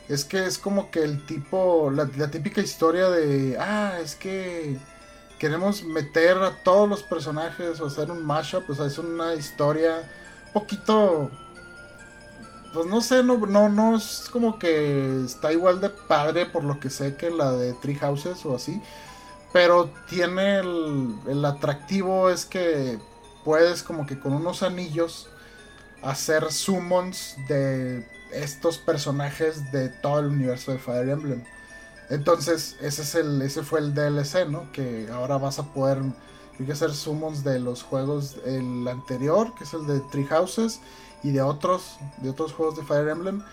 [0.09, 4.77] es que es como que el tipo, la, la típica historia de, ah, es que
[5.39, 10.03] queremos meter a todos los personajes o hacer un mashup, o sea, es una historia
[10.53, 11.31] poquito
[12.75, 16.79] pues no sé, no, no, no es como que está igual de padre por lo
[16.79, 18.81] que sé que la de Tree Houses o así.
[19.53, 22.99] Pero tiene el, el atractivo es que
[23.45, 25.29] puedes como que con unos anillos
[26.03, 31.43] hacer summons de estos personajes de todo el universo de Fire Emblem.
[32.09, 34.69] Entonces, ese es el ese fue el DLC, ¿no?
[34.73, 35.99] Que ahora vas a poder
[36.69, 40.81] hacer summons de los juegos el anterior, que es el de Tree Houses
[41.23, 43.43] y de otros, de otros juegos de Fire Emblem.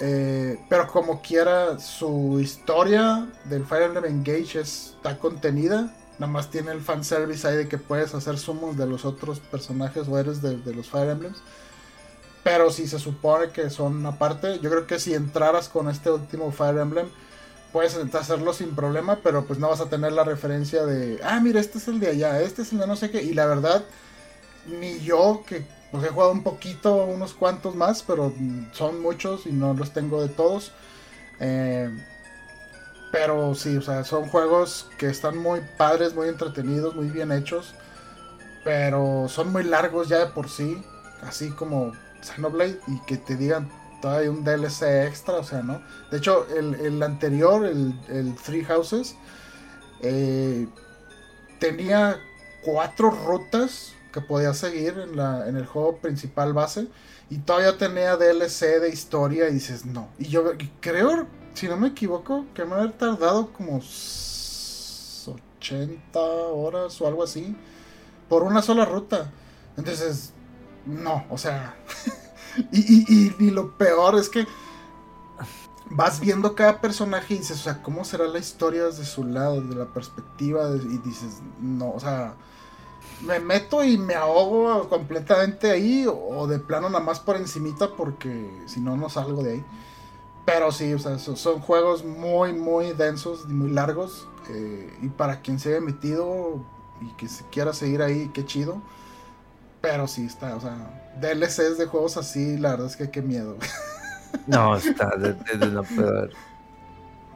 [0.00, 5.94] Eh, pero como quiera, su historia del Fire Emblem Engage está contenida.
[6.18, 10.08] Nada más tiene el fanservice ahí de que puedes hacer sumos de los otros personajes
[10.08, 11.38] o eres de, los Fire Emblems.
[12.42, 16.50] Pero si se supone que son aparte, yo creo que si entraras con este último
[16.50, 17.08] Fire Emblem,
[17.72, 21.60] puedes hacerlo sin problema, pero pues no vas a tener la referencia de, ah, mira,
[21.60, 23.22] este es el de allá, este es el de no sé qué.
[23.22, 23.84] Y la verdad,
[24.66, 28.32] ni yo que pues he jugado un poquito, unos cuantos más, pero
[28.72, 30.72] son muchos y no los tengo de todos.
[31.38, 31.90] Eh,
[33.12, 37.74] pero sí, o sea, son juegos que están muy padres, muy entretenidos, muy bien hechos.
[38.64, 40.82] Pero son muy largos ya de por sí,
[41.22, 41.92] así como
[42.22, 43.70] Xenoblade, y que te digan
[44.00, 45.82] todavía un DLC extra, o sea, ¿no?
[46.10, 49.14] De hecho, el, anterior, el, el, Three Houses,
[50.00, 50.66] eh,
[51.58, 52.18] tenía
[52.62, 56.86] cuatro rutas que podía seguir en, la, en el juego principal base.
[57.30, 60.08] Y todavía tenía DLC de historia y dices, no.
[60.18, 60.44] Y yo
[60.80, 63.80] creo, si no me equivoco, que me haber tardado como
[65.58, 67.56] 80 horas o algo así.
[68.28, 69.32] Por una sola ruta.
[69.76, 70.32] Entonces,
[70.86, 71.74] no, o sea...
[72.70, 74.46] y, y, lo peor es que
[75.88, 79.62] vas viendo cada personaje y dices, o sea, ¿cómo será la historia desde su lado,
[79.62, 80.68] desde la perspectiva?
[80.76, 82.34] y dices, no, o sea
[83.22, 88.50] me meto y me ahogo completamente ahí o de plano nada más por encimita porque
[88.66, 89.64] si no no salgo de ahí.
[90.44, 94.28] Pero sí, o sea, son, juegos muy, muy densos y muy largos.
[94.50, 96.64] Eh, y para quien se metido
[97.00, 98.82] y que se quiera seguir ahí, qué chido.
[99.80, 103.56] Pero sí está, o sea, DLCs de juegos así, la verdad es que qué miedo.
[104.46, 106.30] No, está de, no poder.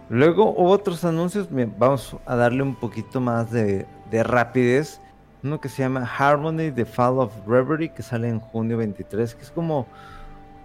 [0.08, 4.98] Luego hubo otros anuncios, vamos a darle un poquito más de, de rapidez
[5.46, 9.42] uno que se llama Harmony, The Fall of Reverie, que sale en junio 23, que
[9.42, 9.86] es como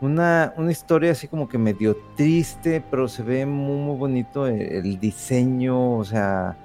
[0.01, 4.99] una, una historia así como que medio triste, pero se ve muy, muy bonito el,
[4.99, 6.57] diseño, o sea,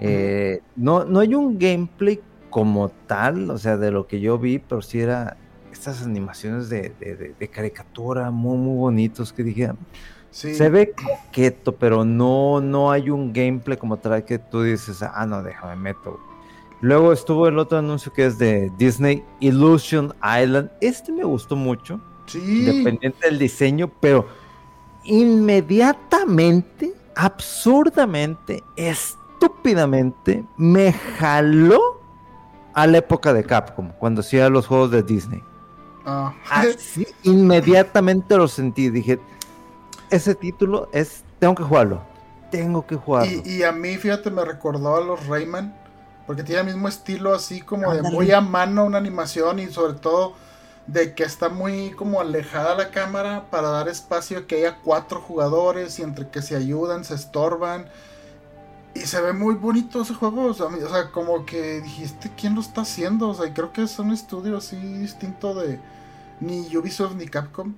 [0.00, 2.20] eh, no, no hay un gameplay
[2.50, 5.36] como tal, o sea, de lo que yo vi, pero sí era
[5.70, 6.92] estas animaciones de,
[7.38, 9.70] de, caricatura muy, muy bonitos que dije,
[10.30, 15.26] se ve coqueto, pero no, no hay un gameplay como tal que tú dices, ah,
[15.26, 16.27] no, déjame meto.
[16.80, 20.70] Luego estuvo el otro anuncio que es de Disney Illusion Island.
[20.80, 22.00] Este me gustó mucho.
[22.26, 22.64] Sí.
[22.64, 24.26] Dependiente del diseño, pero
[25.04, 32.00] inmediatamente, absurdamente, estúpidamente, me jaló
[32.74, 35.42] a la época de Capcom, cuando hacía los juegos de Disney.
[36.04, 36.32] Ah.
[36.48, 38.88] Así, inmediatamente lo sentí.
[38.88, 39.18] Dije,
[40.10, 42.02] ese título es, tengo que jugarlo.
[42.52, 43.42] Tengo que jugarlo.
[43.44, 45.74] Y, y a mí, fíjate, me recordó a los Rayman
[46.28, 49.94] porque tiene el mismo estilo así como de muy a mano una animación y sobre
[49.94, 50.34] todo
[50.86, 55.22] de que está muy como alejada la cámara para dar espacio a que haya cuatro
[55.22, 57.86] jugadores y entre que se ayudan, se estorban.
[58.94, 60.48] Y se ve muy bonito ese juego.
[60.48, 60.68] O sea,
[61.12, 63.30] como que dijiste, ¿quién lo está haciendo?
[63.30, 65.80] O sea, creo que es un estudio así distinto de
[66.40, 67.72] ni Ubisoft ni Capcom.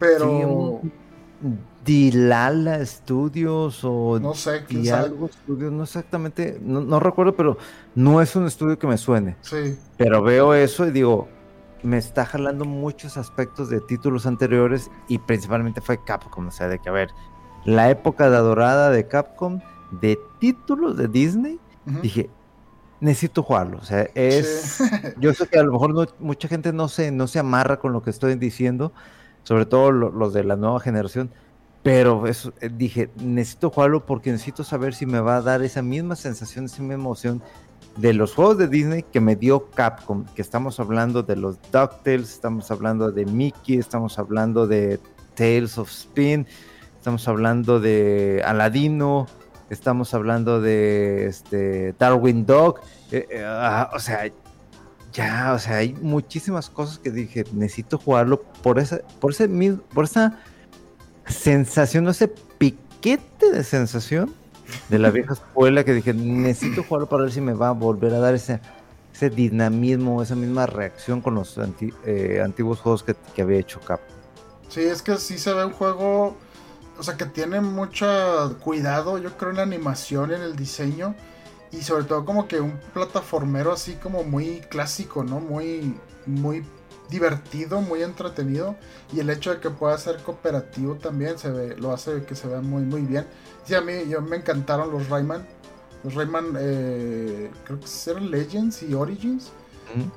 [0.00, 0.80] Pero...
[1.84, 7.58] Dilala Studios o no sé algo Studios, no exactamente, no, recuerdo, pero
[7.94, 9.36] no es un estudio que me suene.
[9.42, 9.76] Sí.
[9.98, 11.28] Pero veo eso y digo,
[11.82, 16.78] me está jalando muchos aspectos de títulos anteriores y principalmente fue Capcom, o sea, de
[16.78, 17.10] que a ver,
[17.66, 21.60] la época de adorada de Capcom de títulos de Disney,
[22.00, 22.30] dije,
[23.00, 24.78] necesito jugarlo, o sea, es
[25.18, 28.02] yo sé que a lo mejor mucha gente no se no se amarra con lo
[28.02, 28.92] que estoy diciendo,
[29.44, 31.30] sobre todo los de la nueva generación,
[31.82, 35.82] Pero eso, eh, dije, necesito jugarlo porque necesito saber si me va a dar esa
[35.82, 37.42] misma sensación, esa misma emoción
[37.98, 42.32] de los juegos de Disney que me dio Capcom, que estamos hablando de los DuckTales,
[42.32, 44.98] estamos hablando de Mickey, estamos hablando de
[45.34, 46.46] Tales of Spin,
[46.96, 49.26] estamos hablando de Aladino,
[49.70, 52.80] estamos hablando de este, Darwin Dog,
[53.12, 54.24] eh, eh, ah, o sea,
[55.14, 59.80] ya, o sea, hay muchísimas cosas que dije, necesito jugarlo por esa, por ese mismo,
[59.94, 60.40] por esa
[61.26, 64.34] sensación, ese piquete de sensación
[64.88, 68.12] de la vieja escuela que dije, necesito jugarlo para ver si me va a volver
[68.12, 68.60] a dar ese,
[69.14, 71.60] ese dinamismo, esa misma reacción con los
[72.04, 74.00] eh, antiguos juegos que, que, había hecho Cap.
[74.68, 76.36] Sí, es que sí se ve un juego,
[76.98, 81.14] o sea, que tiene mucho cuidado, yo creo, en la animación, en el diseño
[81.74, 85.40] y sobre todo como que un plataformero así como muy clásico, ¿no?
[85.40, 86.64] Muy, muy
[87.10, 88.76] divertido, muy entretenido.
[89.12, 92.48] Y el hecho de que pueda ser cooperativo también se ve, lo hace que se
[92.48, 93.26] vea muy, muy bien.
[93.64, 95.46] Sí, a mí yo, me encantaron los Rayman.
[96.04, 99.50] Los Rayman, eh, creo que eran Legends y Origins.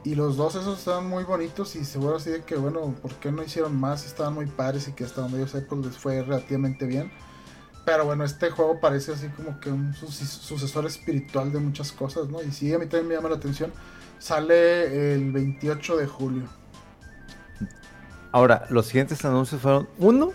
[0.04, 3.32] Y los dos esos estaban muy bonitos y seguro así de que, bueno, ¿por qué
[3.32, 4.06] no hicieron más?
[4.06, 7.12] Estaban muy padres y que hasta donde yo sé, pues les fue relativamente bien.
[7.88, 12.44] Pero bueno, este juego parece así como que un sucesor espiritual de muchas cosas, ¿no?
[12.44, 13.72] Y sí, a mí también me llama la atención.
[14.20, 16.44] Sale el 28 de julio.
[18.34, 20.34] Ahora, los siguientes anuncios fueron, uno,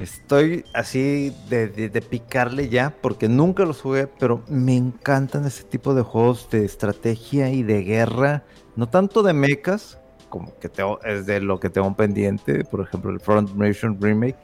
[0.00, 5.94] estoy así de, de, picarle ya, porque nunca los jugué, pero me encantan ese tipo
[5.94, 8.44] de juegos de estrategia y de guerra,
[8.76, 13.10] no tanto de mechas, como que tengo, es de lo que tengo pendiente, por ejemplo,
[13.10, 14.36] el Front Mission Remake,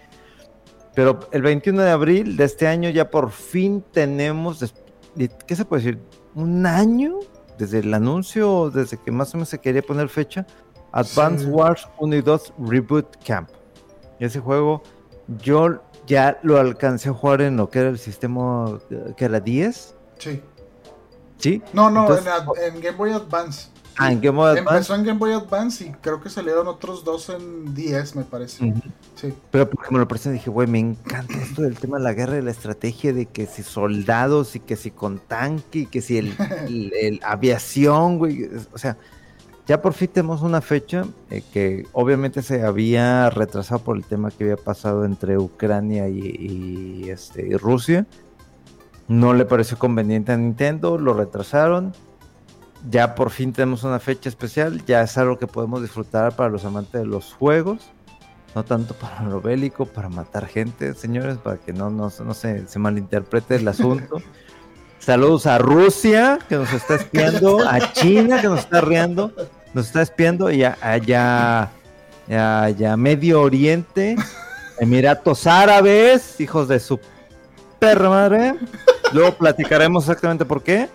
[0.96, 4.74] pero el 21 de abril de este año ya por fin tenemos,
[5.46, 6.02] ¿qué se puede decir?
[6.34, 7.18] Un año
[7.58, 10.46] desde el anuncio, desde que más o menos se quería poner fecha,
[10.92, 13.50] Advance Wars 1 y 2 Reboot Camp.
[14.18, 14.82] Ese juego
[15.42, 18.78] yo ya lo alcancé a jugar en lo que era el sistema
[19.18, 19.94] que era 10.
[20.16, 20.42] Sí.
[21.36, 21.62] ¿Sí?
[21.74, 23.68] No, no, en, Game Boy Advance.
[23.98, 24.70] Ah, en Game Boy Advance.
[24.70, 28.74] Empezó en Game Boy Advance y creo que salieron otros dos en 10, me parece.
[29.14, 29.34] Sí.
[29.50, 32.36] Pero porque me lo presenté dije, güey, me encanta esto del tema de la guerra
[32.38, 36.18] y la estrategia de que si soldados y que si con tanque y que si
[36.18, 36.34] el,
[37.00, 38.48] el aviación, güey.
[38.72, 38.98] O sea,
[39.66, 44.30] ya por fin tenemos una fecha eh, que obviamente se había retrasado por el tema
[44.30, 48.06] que había pasado entre Ucrania y, este, y Rusia.
[49.08, 51.92] No le pareció conveniente a Nintendo, lo retrasaron.
[52.88, 56.64] Ya por fin tenemos una fecha especial, ya es algo que podemos disfrutar para los
[56.64, 57.90] amantes de los juegos,
[58.54, 62.68] no tanto para lo bélico, para matar gente, señores, para que no, no, no se,
[62.68, 64.22] se malinterprete el asunto.
[64.98, 69.32] Saludos a Rusia, que nos está espiando, a China, que nos está riendo,
[69.72, 71.70] nos está espiando, y allá,
[72.28, 74.16] allá Medio Oriente,
[74.78, 76.98] Emiratos Árabes, hijos de su
[77.78, 78.54] perra madre.
[79.12, 80.88] Luego platicaremos exactamente por qué.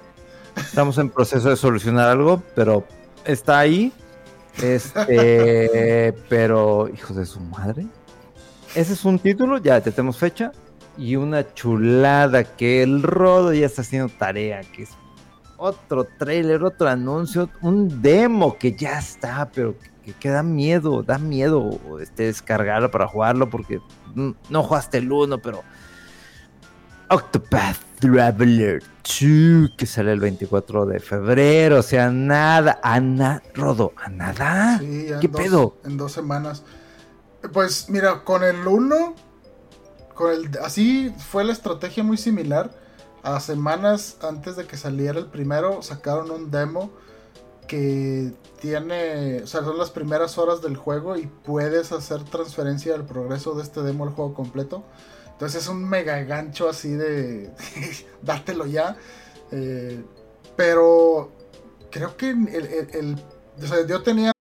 [0.55, 2.85] Estamos en proceso de solucionar algo, pero
[3.25, 3.93] está ahí.
[4.61, 7.85] Este, pero, hijos de su madre.
[8.75, 10.51] Ese es un título, ya tenemos fecha
[10.97, 14.89] y una chulada que el Rodo ya está haciendo tarea, que es
[15.57, 19.75] otro trailer, otro anuncio, un demo que ya está, pero
[20.19, 23.79] que, da miedo, da miedo este, descargarlo para jugarlo porque
[24.15, 25.63] no jugaste el uno, pero
[27.09, 33.93] Octopath Traveler 2 que sale el 24 de febrero, o sea, nada, a nada, Rodo,
[33.95, 34.79] a nada.
[34.79, 35.77] ¿Qué pedo?
[35.85, 36.63] En dos semanas.
[37.53, 39.15] Pues mira, con el 1
[40.63, 42.71] así fue la estrategia muy similar.
[43.23, 46.91] A semanas antes de que saliera el primero, sacaron un demo
[47.67, 53.05] que tiene, o sea, son las primeras horas del juego y puedes hacer transferencia del
[53.05, 54.83] progreso de este demo al juego completo.
[55.41, 57.49] Entonces es un mega gancho así de,
[58.21, 58.95] dátelo ya.
[59.51, 59.99] Eh,
[60.55, 61.31] pero
[61.89, 63.17] creo que el,
[63.59, 64.31] o sea, yo tenía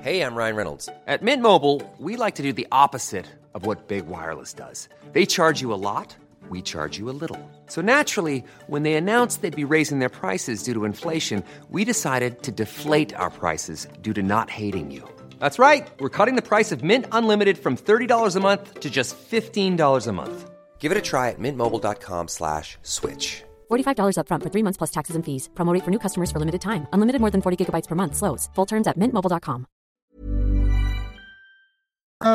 [0.00, 0.88] Hey, I'm Ryan Reynolds.
[1.08, 4.88] At Mint Mobile, we like to do the opposite of what Big Wireless does.
[5.12, 6.14] They charge you a lot,
[6.48, 7.40] we charge you a little.
[7.66, 12.44] So naturally, when they announced they'd be raising their prices due to inflation, we decided
[12.44, 15.11] to deflate our prices due to not hating you.
[15.42, 15.90] That's right.
[15.98, 20.12] We're cutting the price of Mint Unlimited from $30 a month to just $15 a
[20.12, 20.50] month.
[20.78, 23.42] Give it a try at mintmobile.com slash switch.
[23.68, 25.50] $45 upfront for three months plus taxes and fees.
[25.54, 26.86] Promo for new customers for limited time.
[26.92, 28.14] Unlimited more than 40 gigabytes per month.
[28.14, 28.50] Slows.
[28.54, 29.66] Full terms at mintmobile.com.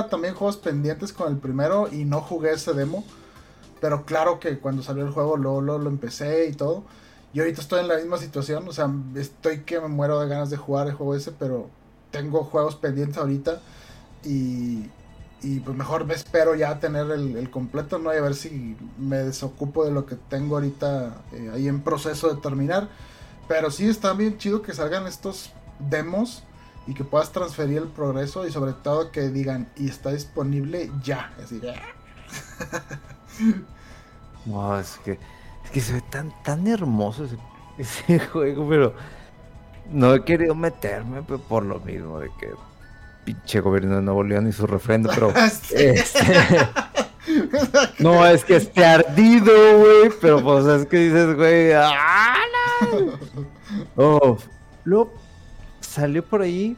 [0.10, 3.06] también juegos pendientes con el primero y no jugué ese demo.
[3.80, 6.84] Pero claro que cuando salió el juego lo, lo, lo, empecé y todo.
[7.32, 8.68] Y ahorita estoy en la misma situación.
[8.68, 11.32] O sea, estoy que me muero de ganas de jugar el juego ese.
[11.32, 11.70] Pero
[12.18, 13.62] tengo juegos pendientes ahorita.
[14.24, 14.90] Y,
[15.64, 18.14] pues mejor me espero ya tener el, completo, ¿no?
[18.14, 22.34] Y a ver si me desocupo de lo que tengo ahorita eh, ahí en proceso
[22.34, 22.90] de terminar.
[23.48, 26.44] Pero sí está bien chido que salgan estos demos
[26.88, 31.32] y que puedas transferir el progreso y sobre todo que digan y está disponible ya.
[31.42, 31.62] Así
[34.80, 35.20] es que,
[35.64, 37.28] es que se ve tan, tan hermoso
[37.78, 38.94] ese juego, pero
[39.92, 42.50] no he querido meterme por lo mismo de que
[43.28, 45.34] pinche gobierno de Nuevo León y su refrendo, pero.
[45.76, 45.94] este...
[48.00, 50.12] no, es que esté ardido, güey.
[50.22, 51.74] Pero pues es que dices, güey.
[51.74, 52.36] ¡Ah,
[53.98, 54.38] oh,
[54.86, 55.14] luego
[55.82, 56.78] salió por ahí.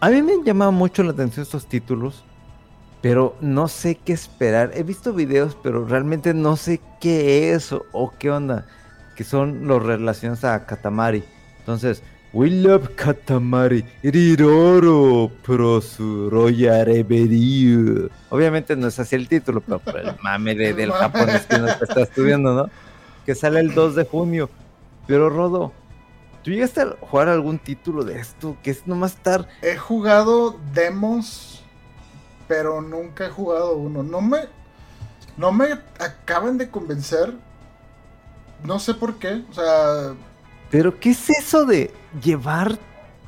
[0.00, 2.22] A mí me han llamado mucho la atención estos títulos.
[3.00, 4.72] Pero no sé qué esperar.
[4.74, 8.66] He visto videos, pero realmente no sé qué es o, o qué onda.
[9.16, 11.24] Que son los relacionados a Katamari.
[11.72, 12.02] Entonces,
[12.32, 18.08] We love Katamari, Riroro, Prosuroyareberiu.
[18.28, 22.54] Obviamente no es así el título, pero el mame del japonés que nos está estudiando,
[22.54, 22.70] ¿no?
[23.26, 24.48] Que sale el 2 de junio.
[25.08, 25.72] Pero Rodo,
[26.44, 28.56] ¿tú llegaste a jugar algún título de esto?
[28.62, 29.48] Que es nomás estar.
[29.62, 31.64] He jugado demos,
[32.46, 34.04] pero nunca he jugado uno.
[34.04, 34.38] No me.
[35.36, 37.34] No me acaban de convencer.
[38.64, 39.42] No sé por qué.
[39.50, 40.14] O sea
[40.70, 41.92] pero, ¿qué es eso de
[42.22, 42.78] llevar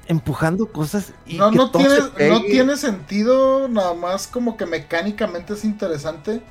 [0.06, 1.96] empujando cosas y no, no, tiene,
[2.28, 6.42] no tiene sentido, nada más como que mecánicamente es interesante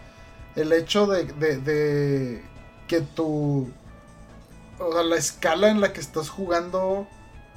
[0.55, 2.43] el hecho de, de,
[2.87, 3.69] que tu.
[4.79, 7.07] O sea, la escala en la que estás jugando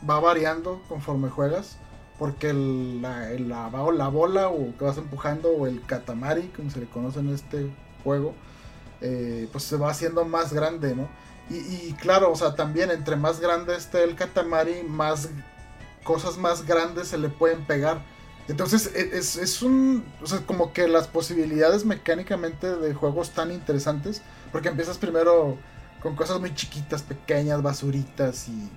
[0.09, 1.79] va variando conforme juegas.
[2.19, 6.87] Porque la, la, la, bola o que vas empujando, o el katamari, como se le
[6.87, 7.69] conoce en este
[8.05, 8.35] juego,
[9.01, 11.09] eh, pues se va haciendo más grande, ¿no?
[11.51, 15.29] Y, claro, o sea, también entre más grande esté el Katamari, más
[16.03, 18.03] cosas más grandes se le pueden pegar.
[18.49, 20.05] Entonces e, es, es, un...
[20.23, 24.23] O sea, como que las posibilidades mecánicamente de juegos tan interesantes.
[24.53, 25.59] Porque empiezas primero
[26.03, 28.71] con cosas muy chiquitas, pequeñas, basuritas y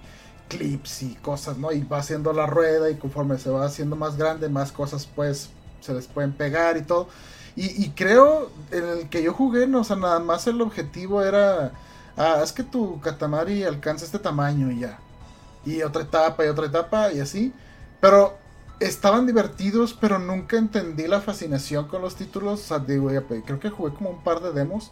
[0.49, 1.71] clips y cosas, ¿no?
[1.71, 5.49] Y va haciendo la rueda y conforme se va haciendo más grande, más cosas pues
[5.81, 7.07] se les pueden pegar y todo.
[7.55, 11.23] Y, y creo en el que yo jugué, no, o sea, nada más el objetivo
[11.23, 11.73] era
[12.17, 14.99] ah, es que tu Katamari alcanza este tamaño y ya.
[15.65, 17.53] Y otra etapa y otra etapa y así.
[18.01, 18.37] Pero
[18.79, 22.61] estaban divertidos, pero nunca entendí la fascinación con los títulos.
[22.61, 23.09] O sea, digo,
[23.45, 24.91] creo que jugué como un par de demos.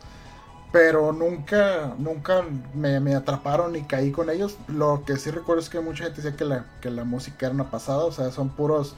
[0.71, 2.43] Pero nunca, nunca
[2.73, 4.57] me, atraparon y caí con ellos.
[4.67, 7.55] Lo que sí recuerdo es que mucha gente decía que la, que la música era
[7.55, 8.03] una pasada.
[8.05, 8.95] O sea, son puros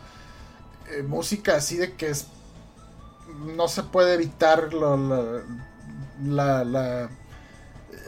[0.89, 2.27] eh, música así de que es,
[3.55, 7.09] no se puede evitar la, la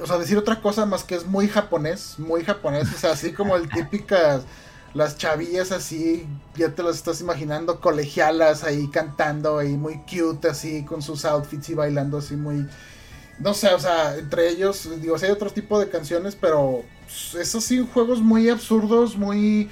[0.02, 3.34] o sea, decir otra cosa más que es muy japonés, muy japonés, o sea, así
[3.34, 4.44] como el típicas,
[4.94, 10.84] las chavillas así, ya te las estás imaginando, colegialas ahí cantando ahí muy cute así,
[10.84, 12.66] con sus outfits y bailando así muy,
[13.40, 16.84] no sé, o sea, entre ellos, digo, hay otro tipo de canciones, pero
[17.38, 19.70] esos sí, juegos muy absurdos, muy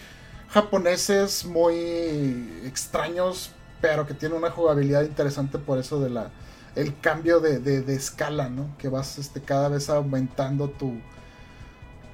[0.50, 3.52] japoneses, muy extraños,
[3.82, 6.32] pero que tienen una jugabilidad interesante por eso de la
[6.78, 8.78] el cambio de, escala, ¿no?
[8.78, 10.94] Que vas este, cada vez aumentando tu,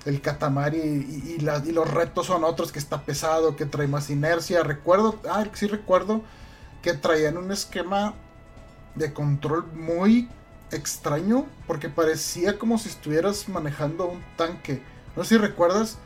[0.06, 4.64] el Katamari y, y, los retos son otros que está pesado, que trae más inercia.
[4.64, 6.22] Recuerdo, ah, sí recuerdo
[6.82, 8.14] que traían un esquema
[8.96, 10.30] de control muy
[10.72, 14.82] extraño porque parecía como si estuvieras manejando un tanque.
[15.18, 15.98] No sé si recuerdas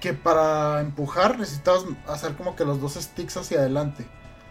[0.00, 4.04] que para empujar necesitabas hacer como que los dos sticks hacia adelante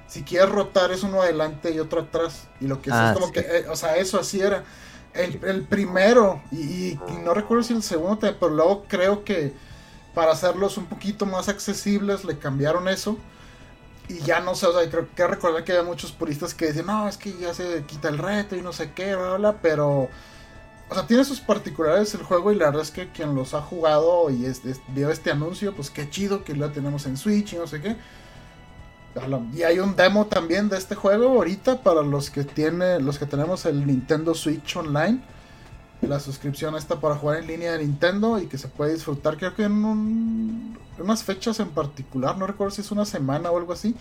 [0.10, 2.48] si quieres rotar es uno adelante y otro atrás.
[2.60, 4.64] Y lo que es, ah, como que, eh, o sea, eso así era.
[5.14, 9.53] El, primero, y, no recuerdo si el segundo, pero luego creo que
[10.14, 13.18] para hacerlos un poquito más accesibles le cambiaron eso.
[14.07, 16.88] Y ya no sé, o sea, creo que recordar que había muchos puristas que decían,
[16.88, 20.10] no, es que ya se quita el reto y no sé qué, bla, bla, pero...
[20.91, 23.61] O sea, tiene sus particularidades el juego y la verdad es que quien los ha
[23.61, 24.52] jugado y
[24.88, 27.95] vio este anuncio, pues qué chido que lo tenemos en Switch y no sé qué.
[29.53, 33.26] Y hay un demo también de este juego ahorita para los que tiene, los que
[33.26, 35.19] tenemos el Nintendo Switch Online.
[36.02, 39.53] La suscripción está para jugar en línea de Nintendo y que se puede disfrutar creo
[39.53, 43.95] que en unas fechas en particular, no recuerdo si es una semana o algo así.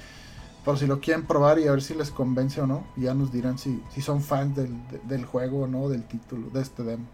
[0.64, 2.84] Por si lo quieren probar y a ver si les convence o no.
[2.96, 4.70] ya nos dirán si, si son fans del,
[5.04, 7.06] del juego o no, del título, de este demo.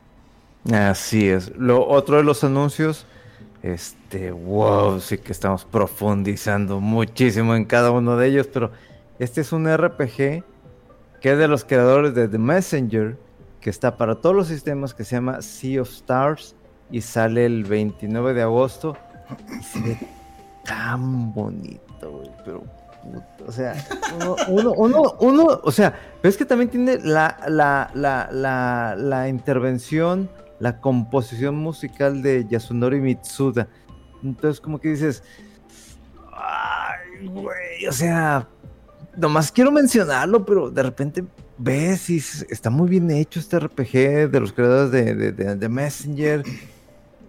[0.73, 1.57] Así es.
[1.57, 3.07] Lo otro de los anuncios
[3.65, 8.73] este, wow, sí que estamos profundizando muchísimo en cada uno de ellos, pero
[9.19, 10.45] este es un RPG
[11.23, 13.17] que es de los creadores de The Messenger,
[13.63, 16.55] que está para todos los sistemas, que se llama Sea of Stars
[16.91, 18.99] y sale el 29 de agosto.
[19.59, 19.99] Y se ve
[20.67, 22.63] tan bonito, pero
[23.03, 23.75] puta, o sea,
[24.21, 28.95] uno, uno, uno, uno, o sea, pero es que también tiene la, la, la, la,
[28.95, 30.29] la intervención,
[30.59, 33.69] la composición musical de Yasunori Mitsuda.
[34.23, 35.23] Entonces, como que dices,
[36.33, 38.49] ay, güey, o sea,
[39.17, 41.25] nomás quiero mencionarlo, pero de repente
[41.59, 42.17] ves y
[42.49, 46.43] está muy bien hecho este RPG de los creadores de, de, Messenger.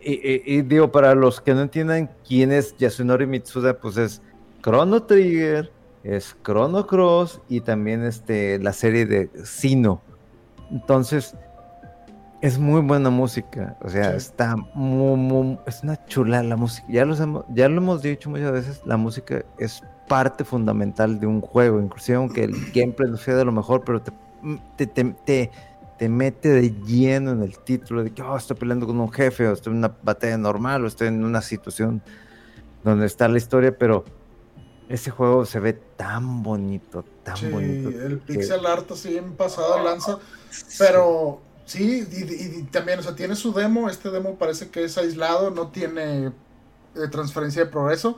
[0.01, 4.21] Y, digo, para los que no entiendan quién es Yasunori Mitsuda, pues es
[4.61, 5.71] Chrono Trigger,
[6.03, 10.03] es Chrono Cross y también este, la serie de Sino.
[10.69, 11.35] Entonces,
[12.45, 13.75] es muy buena música.
[13.81, 14.17] O sea, sí.
[14.17, 16.87] está muy, muy, es una chula la música.
[16.89, 21.25] Ya, los hemos, ya lo hemos dicho muchas veces, la música es parte fundamental de
[21.25, 24.11] un juego, inclusive aunque el gameplay no sea de lo mejor, pero te,
[24.77, 25.51] te, te, te
[25.97, 29.47] te mete de lleno en el título de que oh, estoy peleando con un jefe,
[29.47, 32.01] o estoy en una batalla normal, o estoy en una situación
[32.83, 34.03] donde está la historia, pero
[34.89, 37.89] ese juego se ve tan bonito, tan sí, bonito.
[37.89, 38.33] El que...
[38.33, 40.19] pixel art así bien pasado lanza,
[40.77, 45.51] pero sí, y, también, o sea, tiene su demo, este demo parece que es aislado,
[45.51, 48.17] no tiene eh, transferencia de progreso,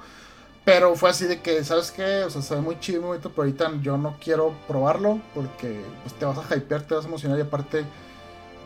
[0.65, 2.23] pero fue así de que, ¿sabes qué?
[2.23, 5.81] O sea, se ve muy chido, muy bonito, pero ahorita yo no quiero probarlo porque
[6.03, 7.85] pues, te vas a hypear, te vas a emocionar y aparte,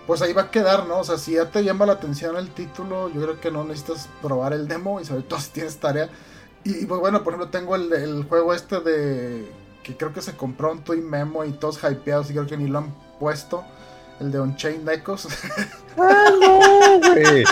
[0.07, 0.99] pues ahí va a quedar, ¿no?
[0.99, 4.09] O sea, si ya te llama la atención el título, yo creo que no necesitas
[4.21, 6.09] probar el demo y sobre todo si tienes tarea.
[6.63, 9.51] Y, pues bueno, por ejemplo, tengo el, juego este de
[9.83, 12.67] que creo que se compró un Toy Memo y todos hypeados y creo que ni
[12.67, 13.63] lo han puesto.
[14.19, 15.27] El de Unchained Echoes.
[15.97, 17.43] ¡Ah, no, güey!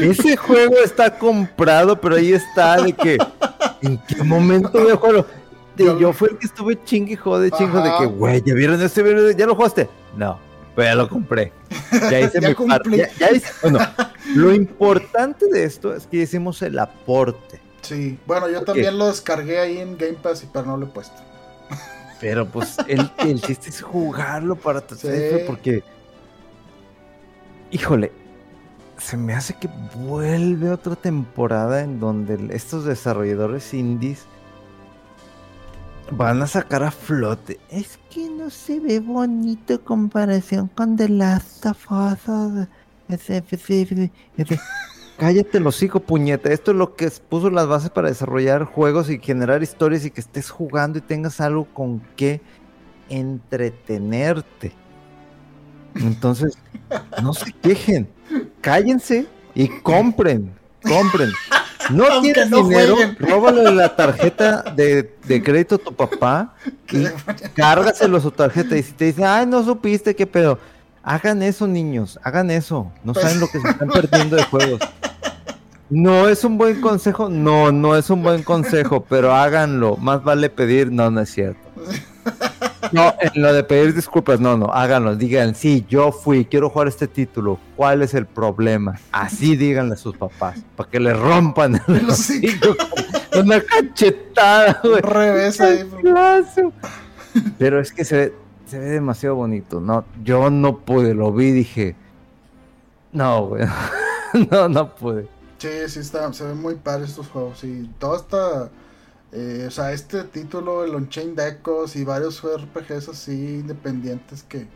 [0.00, 3.18] Ese juego está comprado, pero ahí está de que
[3.82, 5.26] ¿En qué momento de juego?
[5.76, 9.02] Yo, yo fui el que estuve chingue jode, chingo de que, güey, ¿ya vieron este
[9.02, 9.30] video?
[9.30, 9.88] ¿Ya lo jugaste?
[10.16, 10.38] No,
[10.76, 11.52] pero ya lo compré.
[12.10, 12.48] Ya hice ya
[12.84, 12.96] mi.
[12.98, 13.78] Ya, ya hice, bueno,
[14.34, 17.60] lo importante de esto es que hicimos el aporte.
[17.80, 21.16] Sí, bueno, yo también lo descargué ahí en Game Pass, pero no lo he puesto.
[22.20, 25.08] Pero pues el, el chiste es jugarlo para sí.
[25.46, 25.82] porque,
[27.70, 28.12] híjole,
[28.98, 34.26] se me hace que vuelve otra temporada en donde estos desarrolladores indies
[36.10, 37.58] van a sacar a flote.
[37.70, 42.68] Es que no se ve bonito en comparación con The Last of Us.
[45.18, 46.50] Cállate los hijos, puñeta.
[46.50, 50.20] Esto es lo que puso las bases para desarrollar juegos y generar historias y que
[50.20, 52.40] estés jugando y tengas algo con que
[53.08, 54.72] entretenerte.
[55.94, 56.56] Entonces,
[57.22, 58.08] no se quejen
[58.60, 60.52] cállense y compren,
[60.82, 61.30] compren.
[61.90, 63.16] No Aunque tienes no dinero, jueguen.
[63.18, 66.54] róbale la tarjeta de, de, crédito a tu papá
[66.92, 67.04] y
[67.54, 68.76] cárgaselo su tarjeta.
[68.76, 70.58] Y si te dicen, ay, no supiste qué pedo,
[71.02, 72.92] hagan eso, niños, hagan eso.
[73.02, 74.80] No saben lo que se están perdiendo de juegos.
[75.88, 79.96] No es un buen consejo, no, no es un buen consejo, pero háganlo.
[79.96, 81.60] Más vale pedir, no, no es cierto.
[82.92, 86.88] No, en lo de pedir disculpas, no, no, háganlo, digan, sí, yo fui, quiero jugar
[86.88, 88.98] este título, ¿cuál es el problema?
[89.12, 92.76] Así díganle a sus papás, para que le rompan el hocico
[93.38, 95.00] una cachetada, güey.
[95.00, 95.88] Revés ahí.
[97.58, 98.34] Pero es que se ve,
[98.66, 101.96] se ve demasiado bonito, no, yo no pude, lo vi, dije,
[103.12, 103.66] no, güey,
[104.50, 105.28] no, no pude.
[105.58, 108.70] Sí, sí, está, se ven muy padres estos juegos, y todo está...
[109.32, 114.66] Eh, o sea, este título, el Unchained Echoes y varios RPGs así independientes que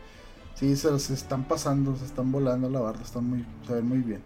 [0.55, 3.99] sí se los están pasando, se están volando la barra, están muy, se ven muy
[3.99, 4.21] bien.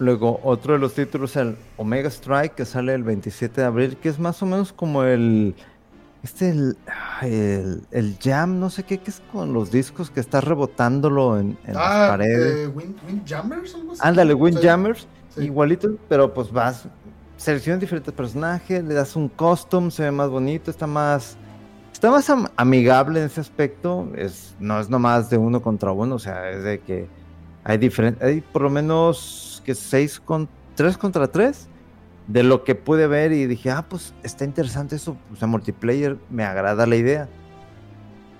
[0.00, 4.08] Luego, otro de los títulos, el Omega Strike, que sale el 27 de abril, que
[4.08, 5.54] es más o menos como el.
[6.22, 6.76] Este, el,
[7.22, 11.56] el, el Jam, no sé qué, que es con los discos que está rebotándolo en,
[11.64, 12.56] en ah, las paredes.
[12.56, 14.00] Eh, Wind, Windjammers, algo así.
[14.04, 15.44] Ándale, Windjammers, sí, sí.
[15.44, 16.86] igualito, pero pues vas,
[17.38, 21.38] seleccionas diferentes personajes, le das un custom, se ve más bonito, está más
[21.92, 26.16] está más am amigable en ese aspecto, es no es nomás de uno contra uno,
[26.16, 27.08] o sea, es de que
[27.64, 31.68] hay diferentes hay por lo menos que seis con tres contra tres
[32.26, 36.18] de lo que pude ver y dije, "Ah, pues está interesante eso, o sea, multiplayer,
[36.28, 37.28] me agrada la idea."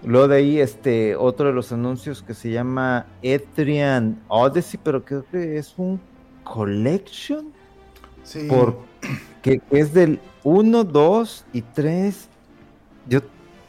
[0.04, 5.24] Luego de ahí, este, otro de los anuncios que se llama Etrian Odyssey, pero creo
[5.30, 6.00] que es un
[6.44, 7.52] collection.
[8.28, 8.46] Sí.
[8.48, 8.76] Por,
[9.42, 12.28] que es del 1, 2 y 3.
[13.08, 13.22] Yo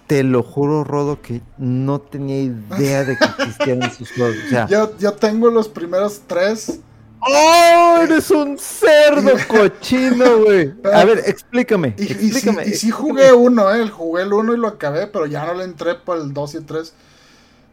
[0.08, 4.38] te lo juro, Rodo, que no tenía idea de que existían esos juegos.
[4.48, 6.80] O sea, yo, yo tengo los primeros tres.
[7.20, 8.00] ¡Oh!
[8.02, 10.74] Eres un cerdo cochino, güey.
[10.92, 11.94] A ver, explícame.
[11.98, 13.88] Y, explícame, y, sí, y sí jugué uno, ¿eh?
[13.88, 16.58] Jugué el uno y lo acabé, pero ya no le entré por el 2 y
[16.58, 16.94] el 3.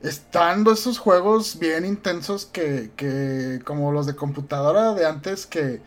[0.02, 5.80] Estando esos juegos bien intensos que, que como los de computadora de antes que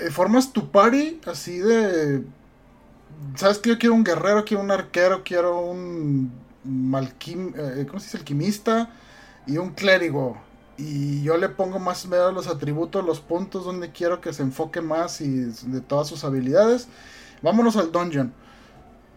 [0.00, 2.24] eh, formas tu party así de
[3.34, 6.32] ¿sabes que Yo quiero un guerrero, quiero un arquero, quiero un
[6.64, 8.18] malquim, eh, ¿cómo se dice?
[8.18, 8.90] Alquimista
[9.46, 10.38] y un clérigo.
[10.76, 14.42] Y yo le pongo más o menos los atributos, los puntos donde quiero que se
[14.42, 16.88] enfoque más y de todas sus habilidades.
[17.42, 18.32] Vámonos al dungeon.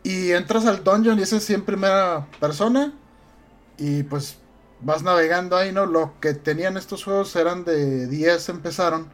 [0.04, 2.94] Y entras al dungeon y ese es en primera persona.
[3.78, 4.38] Y pues
[4.82, 5.86] vas navegando ahí, ¿no?
[5.86, 9.08] Lo que tenían estos juegos eran de 10, empezaron.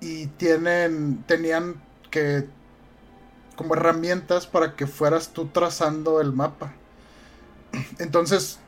[0.00, 2.46] Y tienen, tenían que
[3.56, 6.72] como herramientas para que fueras tú trazando el mapa.
[7.98, 8.60] Entonces,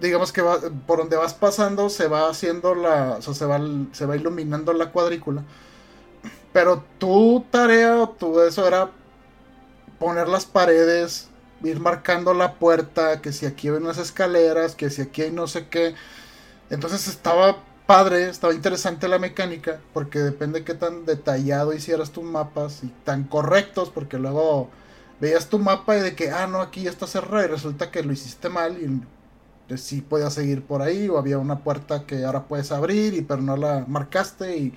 [0.00, 3.60] digamos que va, por donde vas pasando se va haciendo la, o sea, se va,
[3.92, 5.44] se va iluminando la cuadrícula.
[6.52, 8.90] Pero tu tarea o tu eso era
[10.00, 11.28] poner las paredes,
[11.62, 15.46] ir marcando la puerta, que si aquí hay unas escaleras, que si aquí hay no
[15.46, 15.94] sé qué.
[16.70, 22.24] Entonces estaba padre, estaba interesante la mecánica, porque depende de qué tan detallado hicieras tus
[22.24, 24.70] mapas y tan correctos, porque luego
[25.20, 28.12] veías tu mapa y de que, ah, no, aquí está cerrado y resulta que lo
[28.12, 32.70] hiciste mal y sí podías seguir por ahí o había una puerta que ahora puedes
[32.72, 34.74] abrir y pero no la marcaste y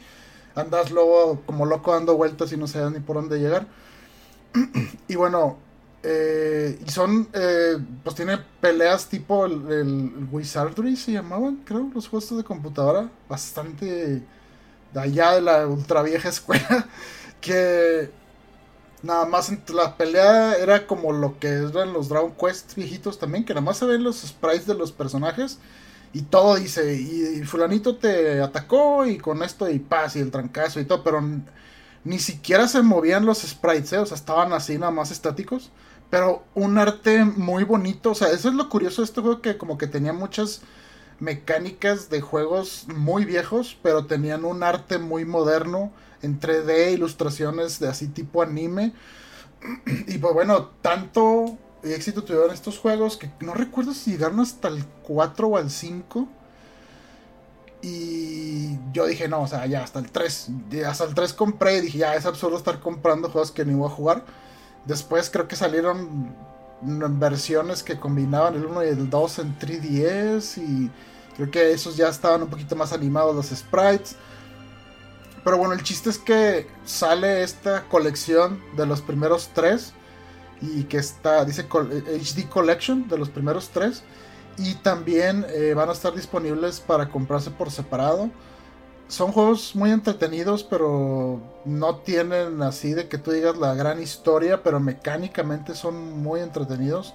[0.55, 3.67] andas luego como loco dando vueltas y no sabes ni por dónde llegar.
[5.07, 5.57] y bueno,
[6.03, 12.35] eh, y son, eh, pues tiene peleas tipo el, Wizardry se llamaban, creo, los juegos
[12.37, 14.21] de computadora, bastante
[14.93, 16.87] de allá de la ultra vieja escuela,
[17.41, 18.11] que
[19.03, 23.53] nada más la pelea era como lo que eran los Dragon Quest viejitos también, que
[23.53, 25.59] nada más se ven los sprites de los personajes
[26.13, 30.79] y todo dice, y, fulanito te atacó y con esto y paz y el trancazo
[30.79, 31.21] y todo, pero
[32.03, 33.97] ni siquiera se movían los sprites, ¿eh?
[33.99, 35.71] o sea, estaban así nada más estáticos.
[36.09, 39.57] Pero un arte muy bonito, o sea, eso es lo curioso de este juego que
[39.57, 40.61] como que tenía muchas
[41.19, 47.89] mecánicas de juegos muy viejos, pero tenían un arte muy moderno en 3D, ilustraciones de
[47.89, 48.93] así tipo anime.
[50.07, 54.85] Y pues bueno, tanto éxito tuvieron estos juegos que no recuerdo si llegaron hasta el
[55.03, 56.27] 4 o al 5.
[57.81, 60.49] Y yo dije, no, o sea, ya hasta el 3.
[60.87, 63.87] Hasta el 3 compré y dije, ya es absurdo estar comprando juegos que ni voy
[63.87, 64.25] a jugar.
[64.87, 66.33] Después creo que salieron
[66.81, 70.89] versiones que combinaban el 1 y el 2 en 3DS y
[71.35, 74.15] creo que esos ya estaban un poquito más animados los sprites.
[75.43, 79.93] Pero bueno, el chiste es que sale esta colección de los primeros tres
[80.61, 84.03] y que está, dice HD Collection de los primeros tres
[84.57, 88.31] y también eh, van a estar disponibles para comprarse por separado
[89.07, 94.63] son juegos muy entretenidos, pero no tienen así de que tú digas la gran historia,
[94.63, 97.13] pero mecánicamente son muy entretenidos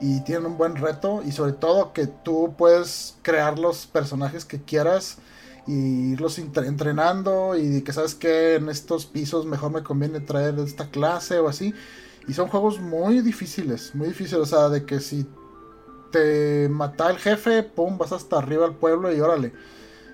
[0.00, 4.62] y tienen un buen reto y sobre todo que tú puedes crear los personajes que
[4.62, 5.18] quieras
[5.66, 10.90] y irlos entrenando y que sabes que en estos pisos mejor me conviene traer esta
[10.90, 11.74] clase o así.
[12.28, 15.26] Y son juegos muy difíciles, muy difíciles, o sea, de que si
[16.10, 19.52] te mata el jefe, pum, vas hasta arriba al pueblo y órale.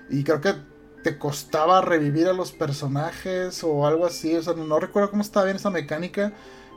[0.09, 0.70] Y creo que
[1.03, 4.35] te costaba revivir a los personajes o algo así.
[4.35, 6.33] O sea, no, recuerdo cómo estaba bien esa mecánica.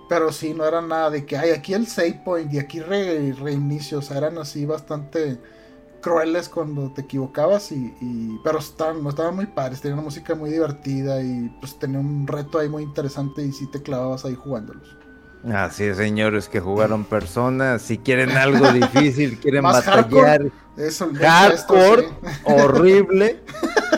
[0.09, 3.99] Pero sí, no era nada de que hay aquí el save point y aquí reinicio.
[3.99, 5.39] O sea, eran así bastante
[6.01, 7.73] crueles cuando te equivocabas.
[7.73, 9.81] Y, pero estaban, estaban muy padres.
[9.81, 13.43] Tenía una música muy divertida y pues tenía un reto ahí muy interesante.
[13.43, 15.04] Y sí te clavabas ahí jugándolos.
[15.53, 17.83] Así es, señores que jugaron personas.
[17.83, 20.41] Si quieren algo difícil, quieren batallar.
[21.21, 22.09] hardcore,
[22.45, 23.41] horrible.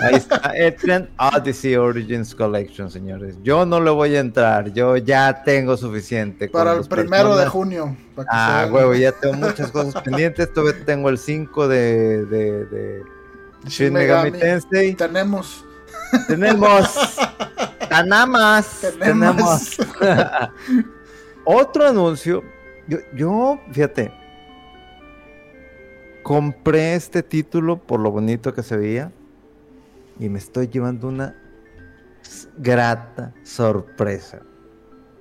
[0.02, 3.36] Ahí está, Etrian Odyssey Origins Collection, señores.
[3.43, 6.48] Yo no le voy a entrar, yo ya tengo suficiente.
[6.48, 7.97] Para el primero de junio.
[8.28, 10.52] ah, huevo, ya tengo muchas cosas pendientes.
[10.52, 13.02] Todavía tengo el 5 de, de, de
[13.66, 14.94] Shin Megami Tensei.
[14.94, 15.64] Tenemos.
[16.27, 16.94] Tenemos.
[17.89, 18.66] Tenemos.
[18.98, 19.77] Tenemos.
[21.47, 22.43] Otro anuncio.
[22.89, 24.12] Yo, yo, fíjate.
[26.23, 29.12] Compré este título por lo bonito que se veía
[30.18, 31.36] y me estoy llevando una
[32.59, 34.40] grata sorpresa.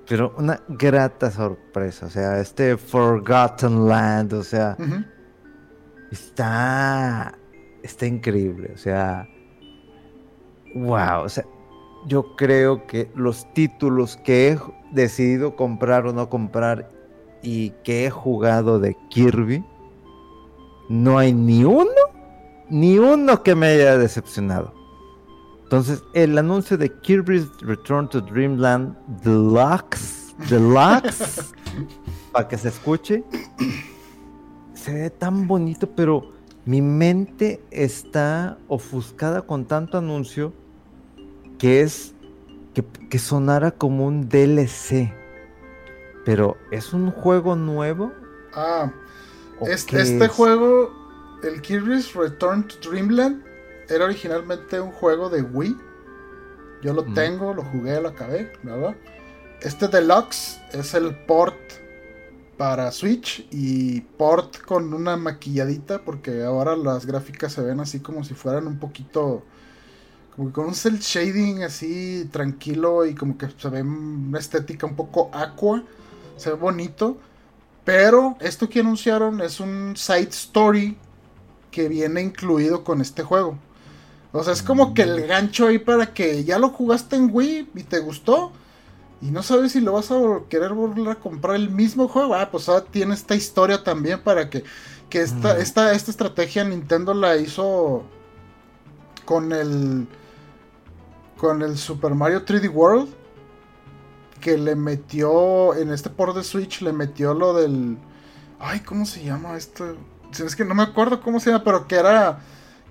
[0.08, 4.78] Pero una grata sorpresa, o sea, este Forgotten Land, o sea,
[6.12, 7.38] está
[7.86, 9.28] está increíble, o sea,
[10.74, 11.46] wow, o sea,
[12.06, 14.60] yo creo que los títulos que he
[14.92, 16.92] decidido comprar o no comprar
[17.42, 19.64] y que he jugado de Kirby,
[20.90, 21.90] no hay ni uno,
[22.70, 24.74] ni uno que me haya decepcionado.
[25.64, 31.54] Entonces, el anuncio de Kirby's Return to Dreamland Deluxe, Deluxe,
[32.32, 33.24] para que se escuche,
[34.74, 36.32] se ve tan bonito, pero
[36.66, 40.54] mi mente está ofuscada con tanto anuncio
[41.58, 42.14] que es
[43.10, 45.14] que, sonara como un DLC.
[46.26, 48.12] pero ¿es un juego nuevo?
[48.54, 48.92] Ah,
[49.60, 50.32] ¿O es- qué este es?
[50.32, 50.92] juego,
[51.44, 53.44] el Kirby's Return to Dreamland,
[53.90, 55.78] era originalmente un juego de Wii.
[56.82, 57.14] Yo lo Mm.
[57.14, 58.96] tengo, lo jugué, lo acabé, ¿verdad?
[59.62, 61.56] Este Deluxe es el port
[62.58, 68.24] para Switch y port con una maquilladita porque ahora las gráficas se ven así como
[68.24, 69.44] si fueran un poquito
[70.36, 74.86] como que con un cel shading así tranquilo y como que se ve una estética
[74.86, 75.84] un poco aqua,
[76.36, 77.18] se ve bonito,
[77.86, 80.98] pero esto que anunciaron es un side story
[81.72, 83.58] que viene incluido con este juego.
[84.32, 87.70] O sea, es como que el gancho ahí para que ya lo jugaste en Wii
[87.76, 88.52] y te gustó.
[89.22, 90.18] Y no sabes si lo vas a
[90.50, 92.36] querer volver a comprar el mismo juego.
[92.36, 94.66] Ah, pues ahora tiene esta historia también para que,
[95.10, 98.04] que esta, esta, esta estrategia Nintendo la hizo
[99.24, 100.06] con el
[101.38, 103.10] con el Super Mario 3D World
[104.42, 107.98] que le metió en este port de Switch le metió lo del
[108.60, 109.96] ay cómo se llama esto
[110.46, 112.40] es que no me acuerdo cómo se llama pero que era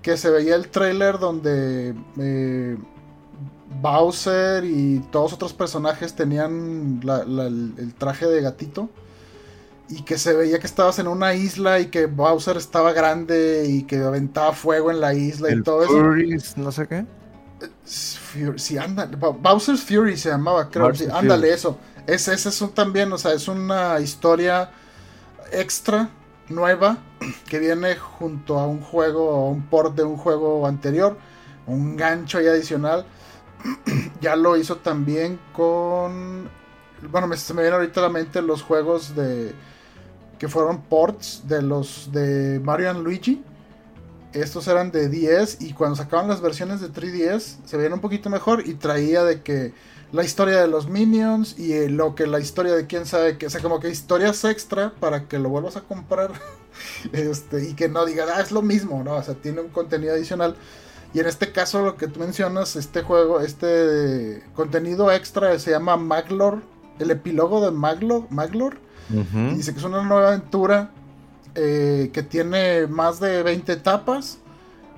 [0.01, 2.77] que se veía el trailer donde eh,
[3.81, 8.89] Bowser y todos otros personajes tenían la- la- el, el traje de gatito
[9.89, 13.83] y que se veía que estabas en una isla y que Bowser estaba grande y
[13.83, 15.93] que aventaba fuego en la isla y todo eso.
[16.57, 17.05] No sé qué.
[17.85, 20.93] Fury, sí, anda, Ba- Bowser's Fury se llamaba, creo.
[20.93, 21.53] Sí, ándale, Fury.
[21.53, 21.79] eso.
[22.07, 24.71] Es, ese es un también, o sea, es una historia
[25.51, 26.09] extra,
[26.49, 26.97] nueva,
[27.49, 31.17] que viene junto a un juego, o un port de un juego anterior,
[31.67, 33.05] un gancho ahí adicional.
[34.21, 36.49] ya lo hizo también con.
[37.09, 39.55] Bueno, me, se me vienen ahorita a la mente los juegos de.
[40.39, 43.43] que fueron ports de los de Mario and Luigi.
[44.35, 48.29] Estos eran de 10 y cuando sacaban las versiones de 3DS se veían un poquito
[48.29, 49.73] mejor y traía de que
[50.11, 53.47] la historia de los minions y eh, lo que la historia de quién sabe que,
[53.47, 56.31] o sea, como que historias extra para que lo vuelvas a comprar
[57.13, 59.15] este y que no digas, ah, es lo mismo, ¿no?
[59.15, 60.55] O sea, tiene un contenido adicional.
[61.13, 65.95] Y en este caso lo que tú mencionas, este juego, este contenido extra se llama
[65.95, 66.61] Maglor,
[66.99, 68.77] el epílogo de Maglor, Maglor
[69.09, 70.91] y dice que es una nueva aventura
[71.55, 74.39] eh, que tiene más de 20 etapas.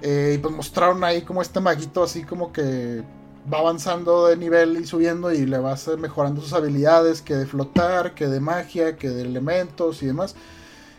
[0.01, 3.03] eh, y pues mostraron ahí como este maguito así como que
[3.51, 7.45] va avanzando de nivel y subiendo y le vas eh, mejorando sus habilidades, que de
[7.45, 10.35] flotar, que de magia, que de elementos y demás.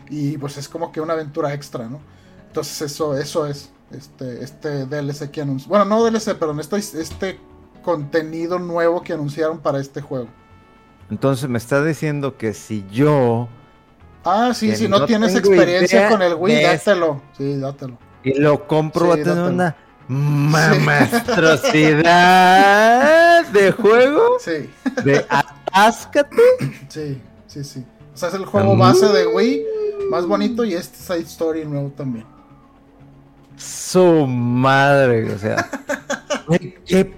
[0.09, 1.99] Y pues es como que una aventura extra, ¿no?
[2.47, 5.69] Entonces eso, eso es este, este DLC que anunciaron.
[5.69, 7.39] Bueno, no DLC, perdón, este, este
[7.83, 10.27] contenido nuevo que anunciaron para este juego.
[11.11, 13.47] Entonces me está diciendo que si yo
[14.31, 17.21] Ah, sí, si no, no tienes experiencia con el Wii, dátelo.
[17.37, 17.97] Sí, dátelo.
[18.23, 19.53] y lo compro, Sí, va a tener dátelo.
[19.55, 19.75] una
[22.09, 24.69] mamastrosidad de juego Sí,
[25.03, 26.35] de atáscate.
[26.89, 27.85] sí, sí, sí.
[28.13, 29.65] O sea, es el juego base de Wii
[30.11, 32.25] más bonito y este Side Story nuevo también.
[33.57, 35.69] Su madre, o sea.
[36.47, 37.13] Güey, qué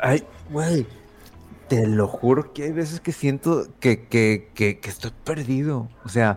[0.00, 0.84] ay, güey,
[1.72, 5.88] te lo juro que hay veces que siento que, que, que, que estoy perdido.
[6.04, 6.36] O sea,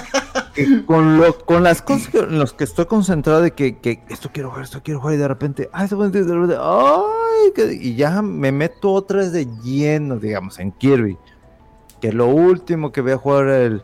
[0.86, 4.30] con, lo, con las cosas que- en las que estoy concentrado de que, que esto
[4.32, 7.78] quiero jugar, esto quiero jugar y de repente, ay, esto bonito", y de repente, ay,
[7.80, 11.16] y ya me meto otra vez de lleno, digamos, en Kirby.
[12.00, 13.82] Que lo último que voy a jugar el,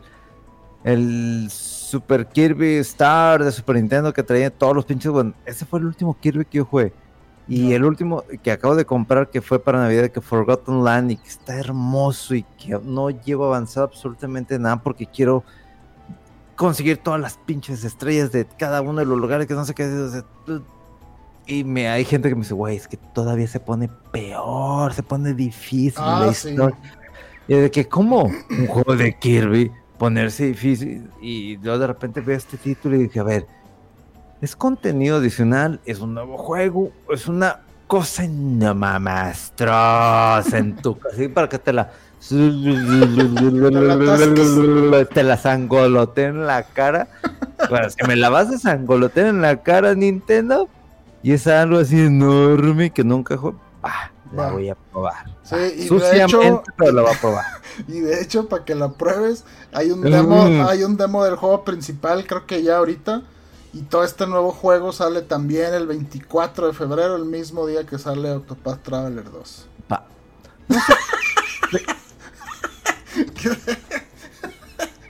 [0.83, 5.13] el Super Kirby Star de Super Nintendo que traía todos los pinches.
[5.13, 6.91] Bueno, ese fue el último Kirby que yo jugué.
[7.47, 11.17] Y el último que acabo de comprar que fue para Navidad, que Forgotten Land, y
[11.17, 15.43] que está hermoso y que no llevo avanzado absolutamente nada porque quiero
[16.55, 19.85] conseguir todas las pinches estrellas de cada uno de los lugares que no sé qué.
[19.85, 20.23] o sea,
[21.45, 25.03] y me, hay gente que me dice, güey, es que todavía se pone peor, se
[25.03, 26.51] pone difícil Ah, la sí.
[26.51, 26.77] historia.
[27.47, 31.09] Y de que, ¿cómo un juego de Kirby ponerse difícil?
[31.21, 33.45] Y yo de repente veo este título y dije, a ver,
[34.43, 38.23] es contenido adicional, es un nuevo juego, es una cosa
[38.73, 41.91] mamastrosa en tu casa, así para que te la
[45.13, 47.07] te la sangolote en la cara.
[47.69, 50.67] Bueno, si me la vas a sangolotear en la cara, Nintendo,
[51.21, 55.25] y es algo así enorme que nunca juego, bah, la voy a probar.
[55.43, 57.45] Sí, Bah, y de hecho- pero la voy a probar.
[57.87, 60.61] Y de hecho, para que la pruebes, hay un demo, Mm.
[60.67, 63.21] hay un demo del juego principal, creo que ya ahorita.
[63.73, 67.97] Y todo este nuevo juego sale también el 24 de febrero, el mismo día que
[67.97, 69.67] sale Octopath Traveler 2.
[69.87, 70.05] Pa-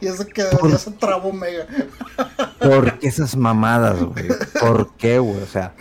[0.01, 1.65] Y eso que ya se trabó mega.
[2.59, 4.27] ¿Por qué esas mamadas, güey?
[4.59, 5.41] ¿Por qué, güey?
[5.41, 5.73] O sea,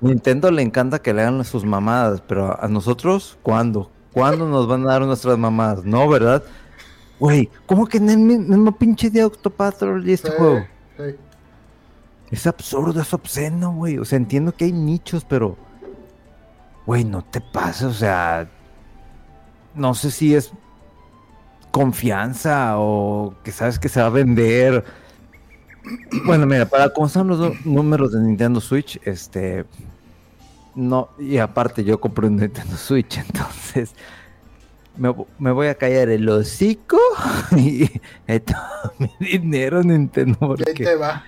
[0.00, 3.90] Nintendo le encanta que le hagan sus mamadas, pero a nosotros, ¿cuándo?
[4.12, 5.84] ¿Cuándo nos van a dar nuestras mamadas?
[5.84, 6.44] No, ¿verdad?
[7.18, 10.66] Güey, ¿cómo que en el mismo pinche de Octopatrol y este Sí, juego?
[10.96, 11.16] sí.
[12.30, 13.98] Es absurdo, es obsceno, güey.
[13.98, 15.56] O sea, entiendo que hay nichos, pero.
[16.86, 18.48] Güey, no te pases, o sea.
[19.74, 20.52] No sé si es
[21.70, 24.84] confianza o que sabes que se va a vender.
[26.26, 29.64] Bueno, mira, para cómo están los números de Nintendo Switch, este.
[30.74, 33.94] No, y aparte yo compré un Nintendo Switch, entonces.
[34.96, 36.98] Me, vo- me voy a callar el hocico
[37.56, 37.84] y
[38.28, 40.36] y todo mi dinero Nintendo.
[40.40, 41.24] Y ahí Porque, te va.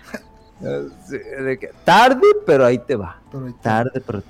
[1.85, 3.21] Tarde, pero ahí te va.
[3.31, 4.23] Pero ahí te- Tarde, pero.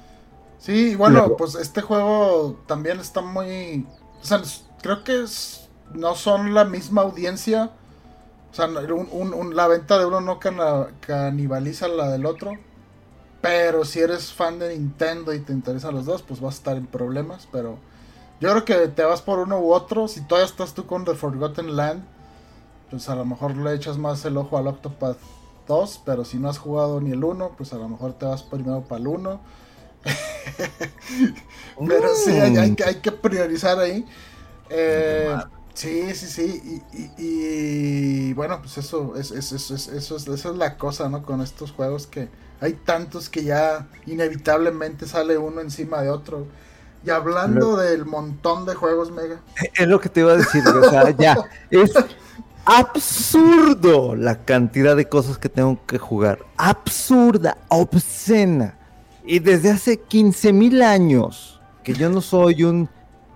[0.59, 3.87] Sí, bueno, Luego- pues este juego también está muy...
[4.23, 4.41] O sea,
[4.81, 7.71] creo que es- no son la misma audiencia.
[8.51, 12.53] O sea, un- un- un- la venta de uno no cana- canibaliza la del otro.
[13.41, 16.77] Pero si eres fan de Nintendo y te interesan los dos, pues vas a estar
[16.77, 17.49] en problemas.
[17.51, 17.79] Pero
[18.41, 20.07] yo creo que te vas por uno u otro.
[20.07, 22.05] Si todavía estás tú con The Forgotten Land,
[22.91, 25.17] pues a lo mejor le echas más el ojo al Octopath
[25.67, 26.03] 2.
[26.05, 28.83] Pero si no has jugado ni el 1, pues a lo mejor te vas primero
[28.83, 29.41] para el 1.
[31.87, 34.05] Pero sí, hay, hay que- hay que priorizar ahí.
[34.71, 35.35] Eh,
[35.75, 36.83] sí, sí, sí.
[36.93, 37.11] Y, y-
[38.29, 41.23] y, bueno, pues eso es, es- es- es- eso es, esa es la cosa, ¿no?
[41.23, 42.29] Con estos juegos que
[42.61, 46.47] hay tantos que ya inevitablemente sale uno encima de otro.
[47.05, 49.41] Y hablando del montón de juegos, Mega.
[49.77, 51.37] Es lo que te iba a decir, o sea, ya.
[51.71, 51.93] Es
[52.65, 56.39] absurdo la cantidad de cosas que tengo que jugar.
[56.57, 58.79] Absurda, obscena.
[59.25, 62.89] Y desde hace 15 mil años que yo no soy un,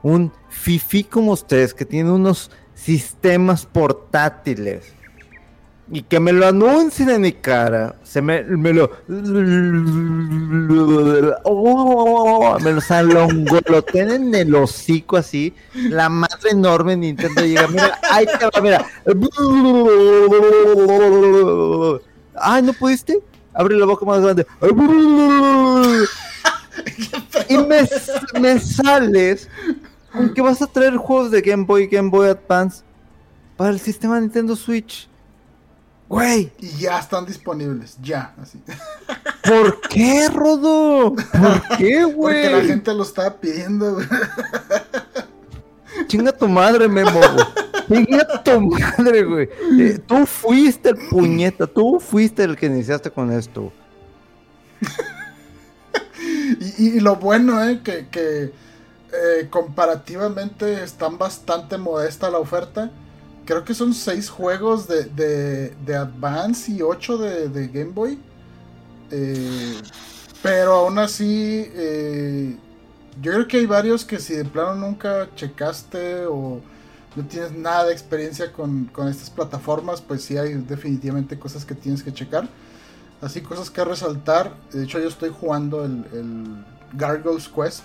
[0.03, 4.96] un fifi como ustedes, que tiene unos sistemas portátiles.
[5.89, 7.95] Y que me lo anuncien en mi cara.
[8.03, 8.91] Se me, me lo.
[12.61, 15.55] Me lo salongoloten en el hocico así.
[15.75, 17.69] La madre enorme Nintendo llega.
[17.69, 18.85] Mira, ahí te va, mira.
[22.35, 23.21] Ay, ¿no pudiste?
[23.55, 24.45] Abre la boca más grande.
[27.49, 27.89] Y me,
[28.41, 29.49] me sales
[30.13, 32.83] con que vas a traer juegos de Game Boy, Game Boy Advance
[33.57, 35.09] para el sistema Nintendo Switch.
[36.09, 38.63] Güey, Y ya están disponibles, ya, así.
[39.43, 41.15] ¿por qué, Rodo?
[41.15, 42.43] ¿Por qué, güey?
[42.45, 44.07] Porque la gente lo estaba pidiendo, güey.
[46.07, 47.11] Chinga tu madre, Memo.
[47.19, 48.05] güey.
[48.05, 49.49] Chinga tu madre, güey.
[49.81, 53.73] Eh, tú fuiste el puñeta, tú fuiste el que iniciaste con esto.
[56.79, 58.45] Y, y lo bueno, eh, que, que,
[59.13, 62.91] eh, comparativamente están bastante modesta la oferta.
[63.47, 68.19] Creo que son seis juegos de, de, de Advance y ocho de, de Game Boy.
[69.11, 69.81] Eh,
[70.43, 72.57] pero aún así, eh,
[73.23, 76.61] yo creo que hay varios que si de plano nunca checaste o
[77.15, 81.75] no tienes nada de experiencia con, con estas plataformas, pues sí hay definitivamente cosas que
[81.75, 82.49] tienes que checar.
[83.21, 84.55] Así cosas que resaltar.
[84.73, 87.85] De hecho, yo estoy jugando el, el Gargoyles Quest.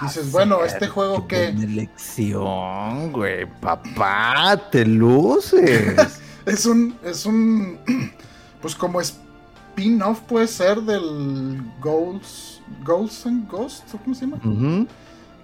[0.00, 3.46] Y dices, bueno, este juego que elección, güey.
[3.60, 6.20] Papá, te luces.
[6.46, 7.78] es un, es un,
[8.60, 14.38] pues como spin-off puede ser del Ghosts, Ghosts and Ghosts, ¿o ¿cómo se llama?
[14.44, 14.86] Ujú.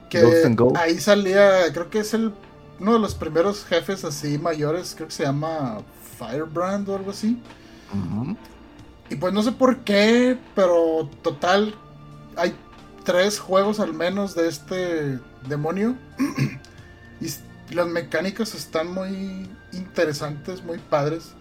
[0.08, 0.78] Que and Ghosts.
[0.78, 2.32] ahí salía, creo que es el,
[2.78, 5.78] uno de los primeros jefes así mayores, creo que se llama
[6.18, 7.40] Firebrand o algo así.
[9.10, 11.74] Y pues no sé por qué, pero total,
[12.36, 12.54] hay
[13.05, 15.18] tres juegos al menos de este
[15.48, 15.97] demonio.
[17.20, 21.32] y las mecánicas están muy interesantes, muy padres.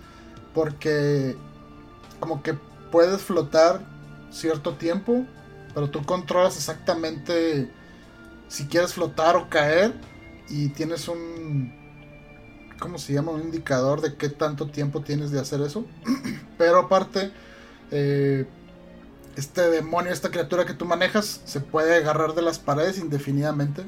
[0.53, 1.35] Porque
[2.19, 2.53] como que
[2.91, 3.81] puedes flotar
[4.31, 5.25] cierto tiempo,
[5.73, 7.71] pero tú controlas exactamente
[8.47, 9.93] si quieres flotar o caer.
[10.49, 11.73] Y tienes un...
[12.79, 13.31] ¿Cómo se llama?
[13.31, 15.85] Un indicador de qué tanto tiempo tienes de hacer eso.
[16.57, 17.31] Pero aparte,
[17.91, 18.45] eh,
[19.35, 23.83] este demonio, esta criatura que tú manejas, se puede agarrar de las paredes indefinidamente.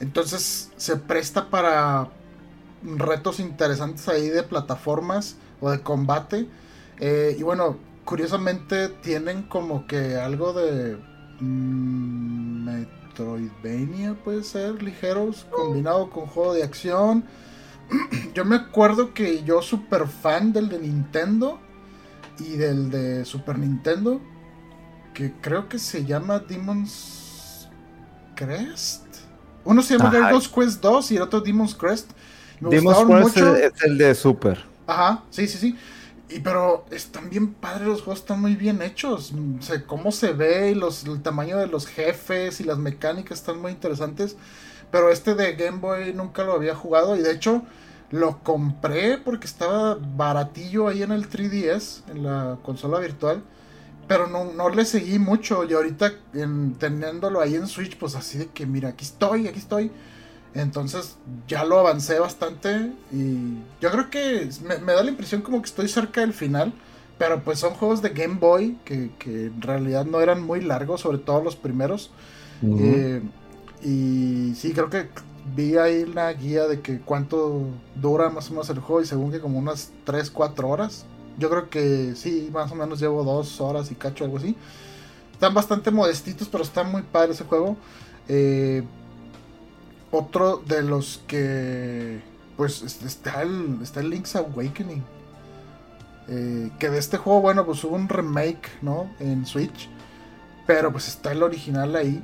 [0.00, 2.08] Entonces se presta para
[2.82, 6.46] retos interesantes ahí de plataformas o de combate.
[6.98, 10.96] Eh, y bueno, curiosamente tienen como que algo de
[11.40, 17.24] mm, Metroidvania, puede ser, ligeros, combinado con juego de acción.
[18.34, 21.58] Yo me acuerdo que yo super fan del de Nintendo
[22.38, 24.20] y del de Super Nintendo,
[25.14, 27.68] que creo que se llama Demon's
[28.34, 29.04] Crest.
[29.64, 30.10] Uno se llama.
[30.10, 32.10] Gargoyles Quest 2 y el otro Demon's Crest.
[32.60, 33.56] Me Demon's Quest mucho.
[33.56, 34.64] es, es el de Super.
[34.86, 35.78] Ajá, sí, sí, sí.
[36.30, 39.32] Y pero están bien padres los juegos, están muy bien hechos.
[39.58, 43.38] O sea, cómo se ve y los, el tamaño de los jefes y las mecánicas
[43.38, 44.36] están muy interesantes.
[44.90, 47.62] pero este de Game Boy nunca lo había jugado y de hecho
[48.10, 53.42] lo compré porque estaba baratillo ahí en el 3DS, en la consola virtual.
[54.10, 55.62] Pero no, le seguí mucho.
[55.62, 56.12] Y ahorita
[56.80, 59.92] teniéndolo ahí en Switch, pues así de que, mira, aquí estoy, aquí estoy.
[60.52, 61.16] Entonces
[61.46, 62.92] ya lo avancé bastante.
[63.12, 66.72] Y yo creo que me, da la impresión como que estoy cerca del final.
[67.18, 71.18] Pero pues son juegos de Game Boy que, en realidad no eran muy largos, sobre
[71.18, 72.10] todo los primeros.
[72.64, 73.22] Eh,
[73.80, 75.08] y sí, creo que
[75.54, 77.62] vi ahí la guía de que cuánto
[77.94, 81.06] dura más o menos el juego y según que como unas 3, 4 horas.
[81.38, 84.56] Yo creo que sí, más o menos llevo dos horas y cacho, algo así.
[85.32, 87.76] Están bastante modestitos, pero está muy padre ese juego.
[88.28, 88.82] Eh,
[90.10, 92.20] otro de los que.
[92.56, 95.02] Pues está el, está el Link's Awakening.
[96.28, 99.10] Eh, que de este juego, bueno, pues hubo un remake, ¿no?
[99.18, 99.88] En Switch.
[100.66, 102.22] Pero pues está el original ahí.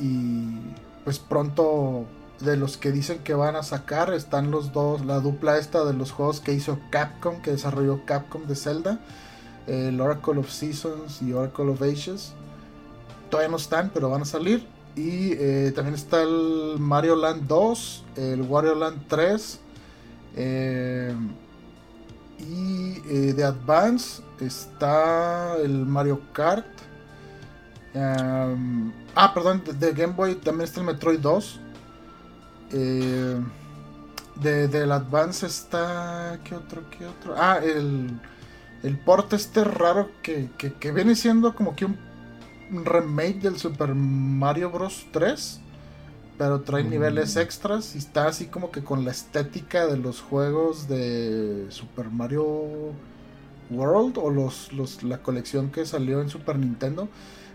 [0.00, 2.06] Y pues pronto
[2.40, 5.92] de los que dicen que van a sacar están los dos, la dupla esta de
[5.92, 9.00] los juegos que hizo Capcom, que desarrolló Capcom de Zelda,
[9.66, 12.32] el Oracle of Seasons y Oracle of Ages.
[13.30, 14.66] Todavía no están, pero van a salir.
[14.96, 19.60] Y eh, también está el Mario Land 2, el Wario Land 3.
[20.36, 21.14] Eh,
[22.38, 26.66] y eh, de Advance está el Mario Kart.
[27.94, 31.60] ah, perdón, de Game Boy también está el Metroid 2.
[32.72, 33.40] Eh,
[34.36, 36.38] de, del Advance está.
[36.44, 36.82] ¿Qué otro?
[36.90, 37.34] ¿Qué otro?
[37.36, 38.20] Ah, el.
[38.82, 41.98] El port este raro que, que, viene siendo como que un,
[42.84, 45.06] remake del Super Mario Bros.
[45.12, 45.60] 3.
[46.38, 46.88] Pero trae mm.
[46.90, 52.08] niveles extras y está así como que con la estética de los juegos de Super
[52.08, 52.94] Mario
[53.70, 57.10] World o los, los, la colección que salió en Super Nintendo.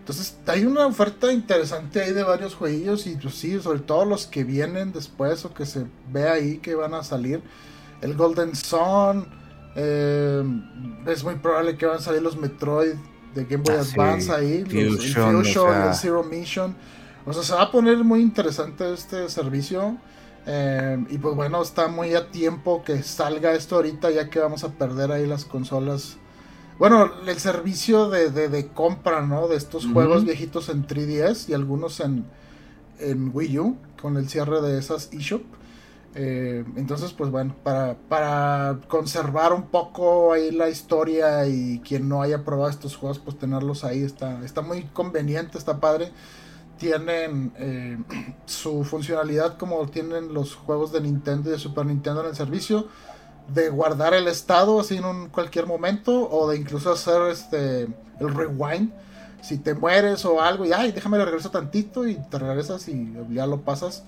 [0.05, 4.27] Entonces hay una oferta interesante ahí de varios jueguillos y pues sí, sobre todo los
[4.27, 7.41] que vienen después o que se ve ahí que van a salir.
[8.03, 9.27] El Golden Sun,
[9.75, 10.43] eh,
[11.07, 12.93] es muy probable que van a salir los Metroid
[13.33, 15.43] de Game Boy ah, Advance ahí, el Fusion,
[15.87, 16.75] el Zero Mission.
[17.25, 19.97] O sea, se va a poner muy interesante este servicio.
[20.45, 24.63] Eh, y pues bueno, está muy a tiempo que salga esto ahorita ya que vamos
[24.63, 26.17] a perder ahí las consolas
[26.77, 29.47] bueno, el servicio de, compra, ¿no?
[29.47, 32.25] De estos juegos viejitos en 3DS y algunos en,
[32.99, 35.43] en Wii U, con el cierre de esas eShop.
[36.17, 42.21] Eh, entonces, pues bueno, para, para conservar un poco ahí la historia y quien no
[42.21, 46.11] haya probado estos juegos, pues tenerlos ahí está, está muy conveniente, está padre.
[46.77, 47.97] Tienen eh,
[48.45, 52.87] su funcionalidad como tienen los juegos de Nintendo y de Super Nintendo en el servicio
[53.47, 57.87] de guardar el estado así en un cualquier momento o de incluso hacer este
[58.19, 58.91] el rewind.
[59.41, 63.45] Si te mueres o algo y ay déjame regreso tantito y te regresas y ya
[63.45, 64.03] lo pasas.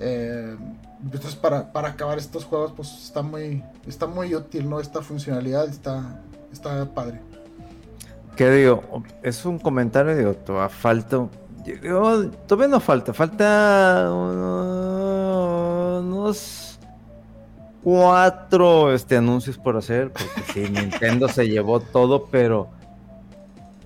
[0.00, 0.56] Eh,
[1.04, 5.68] entonces para, para, acabar estos juegos pues está muy está muy útil no esta funcionalidad
[5.68, 6.20] está
[6.52, 7.20] está padre.
[8.34, 11.28] Qué digo es un comentario digo todavía falta
[12.46, 14.10] todavía no falta falta
[16.10, 16.69] unos
[17.82, 22.68] cuatro este, anuncios por hacer, porque sí, Nintendo se llevó todo, pero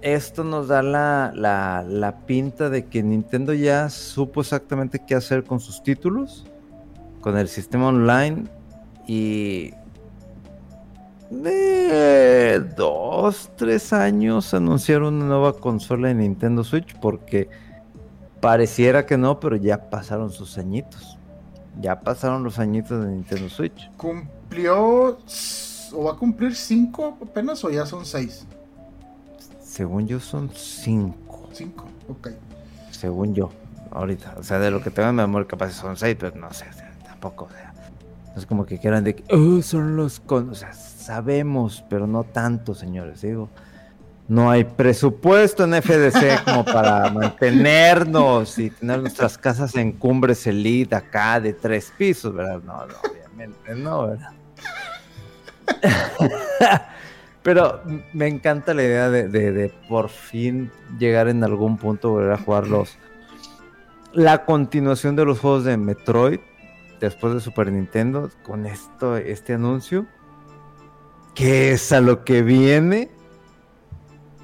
[0.03, 5.61] esto nos da la, la, pinta de que Nintendo ya supo exactamente qué hacer con
[5.61, 6.45] sus títulos,
[7.21, 8.45] con el sistema online
[9.07, 9.73] y
[11.31, 17.49] de dos, tres años anunciaron una nueva consola de Nintendo Switch porque
[18.41, 21.19] pareciera que no, pero ya pasaron sus añitos.
[21.81, 23.91] Ya pasaron los añitos de Nintendo Switch.
[23.97, 25.19] ¿Cumplió
[25.93, 28.47] o va a cumplir cinco apenas o ya son seis?
[29.63, 31.49] Según yo son cinco.
[31.53, 32.31] Cinco, ok.
[32.91, 33.51] Según yo,
[33.91, 34.37] ahorita.
[34.39, 36.67] O sea, de lo que tengo en memoria capaz son seis, pero no sé,
[37.05, 37.47] tampoco.
[37.47, 37.73] O sea,
[38.37, 40.51] es como que quieran de que, oh, son los con...
[40.51, 43.23] O sea, sabemos, pero no tanto, señores.
[43.23, 43.49] Digo,
[44.27, 50.95] no hay presupuesto en FDC como para mantenernos y tener nuestras casas en cumbres elite
[50.95, 52.61] acá de tres pisos, ¿verdad?
[52.65, 54.33] No, no, obviamente no, ¿verdad?
[57.43, 57.83] Pero
[58.15, 62.97] me encanta la idea de, por fin llegar en algún punto volver a jugar los
[64.15, 66.39] la continuación de los juegos de Metroid
[67.01, 70.07] después de Super Nintendo con esto este anuncio
[71.35, 73.11] que es a lo que viene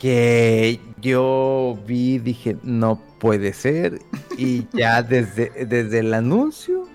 [0.01, 4.01] que yo vi, dije, no puede ser.
[4.37, 6.89] Y ya desde, desde el anuncio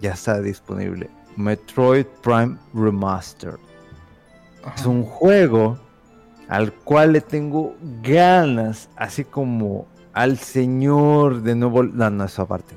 [0.00, 1.10] ya está disponible.
[1.36, 3.58] Metroid Prime Remastered.
[4.76, 5.78] Es un juego
[6.48, 11.82] al cual le tengo ganas, así como al señor de nuevo.
[11.82, 12.74] No, no, eso aparte,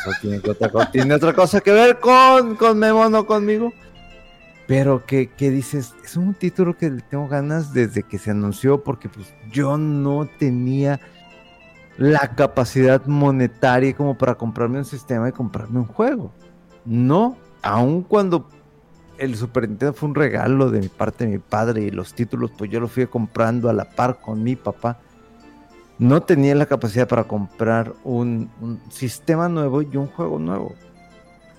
[0.00, 3.72] Eso tiene, otra, tiene otra cosa que ver con, con Memo, no conmigo.
[4.66, 9.08] Pero que, que, dices, es un título que tengo ganas desde que se anunció, porque
[9.08, 11.00] pues yo no tenía
[11.98, 16.32] la capacidad monetaria como para comprarme un sistema y comprarme un juego.
[16.84, 18.48] No, aun cuando
[19.18, 22.50] el Super Nintendo fue un regalo de mi parte de mi padre y los títulos
[22.56, 24.98] pues yo los fui comprando a la par con mi papá.
[25.98, 28.50] No tenía la capacidad para comprar un,
[28.90, 30.74] sistema nuevo y un juego nuevo.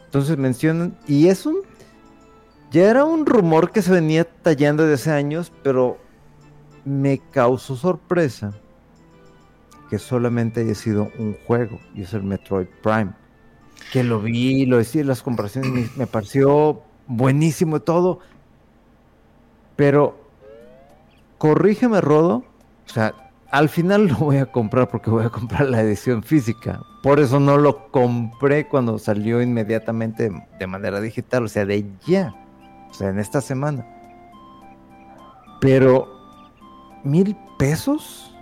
[0.06, 1.58] Entonces mencionan, y es un,
[2.72, 5.98] ya era un rumor que se venía tallando desde hace años, pero
[6.86, 8.54] me causó sorpresa
[9.90, 13.14] que solamente haya sido un juego, y es el Metroid Prime.
[13.92, 18.20] Que lo vi, lo decía las comparaciones, me, pareció buenísimo todo.
[19.76, 20.18] Pero,
[21.38, 22.44] corrígeme, Rodo.
[22.86, 23.14] O sea,
[23.50, 26.82] al final lo voy a comprar porque voy a comprar la edición física.
[27.02, 32.36] Por eso no lo compré cuando salió inmediatamente de manera digital, o sea, de ya.
[32.90, 33.86] O sea, en esta semana.
[35.60, 36.08] Pero,
[37.04, 38.36] mil pesos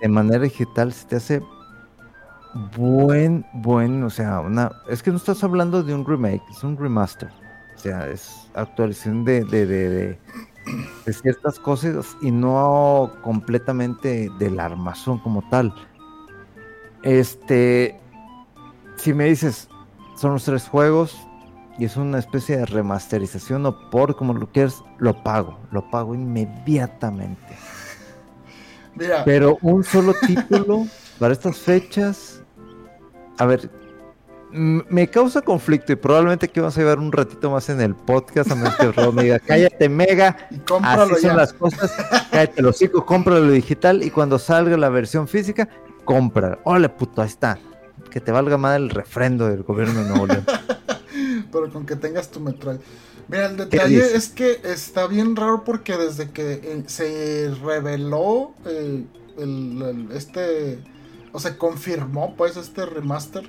[0.00, 1.42] de manera digital se te hace
[2.76, 6.76] buen, buen, o sea, una, es que no estás hablando de un remake, es un
[6.76, 7.30] remaster,
[7.76, 10.18] o sea, es actualización de, de, de,
[11.04, 15.74] de, ciertas cosas y no completamente del armazón como tal.
[17.02, 17.98] Este,
[18.96, 19.68] si me dices,
[20.16, 21.27] son los tres juegos
[21.78, 26.14] y es una especie de remasterización o por como lo quieras, lo pago, lo pago
[26.14, 27.56] inmediatamente.
[29.24, 30.86] Pero un solo título
[31.18, 32.42] para estas fechas.
[33.38, 33.70] A ver,
[34.50, 38.50] me causa conflicto y probablemente que vamos a llevar un ratito más en el podcast
[38.50, 41.92] a menos que Rob me diga, cállate mega, y así son las cosas,
[42.30, 45.68] cállate los hocico, cómpralo digital y cuando salga la versión física,
[46.04, 46.58] compra.
[46.64, 47.58] Órale puto, ahí está.
[48.10, 50.44] Que te valga más el refrendo del gobierno de Nuevo León.
[51.50, 52.78] Pero con que tengas tu Metroid.
[53.28, 59.04] Mira, el detalle es que está bien raro porque desde que eh, se reveló eh,
[59.36, 60.82] el, este,
[61.32, 63.46] o se confirmó pues este remaster,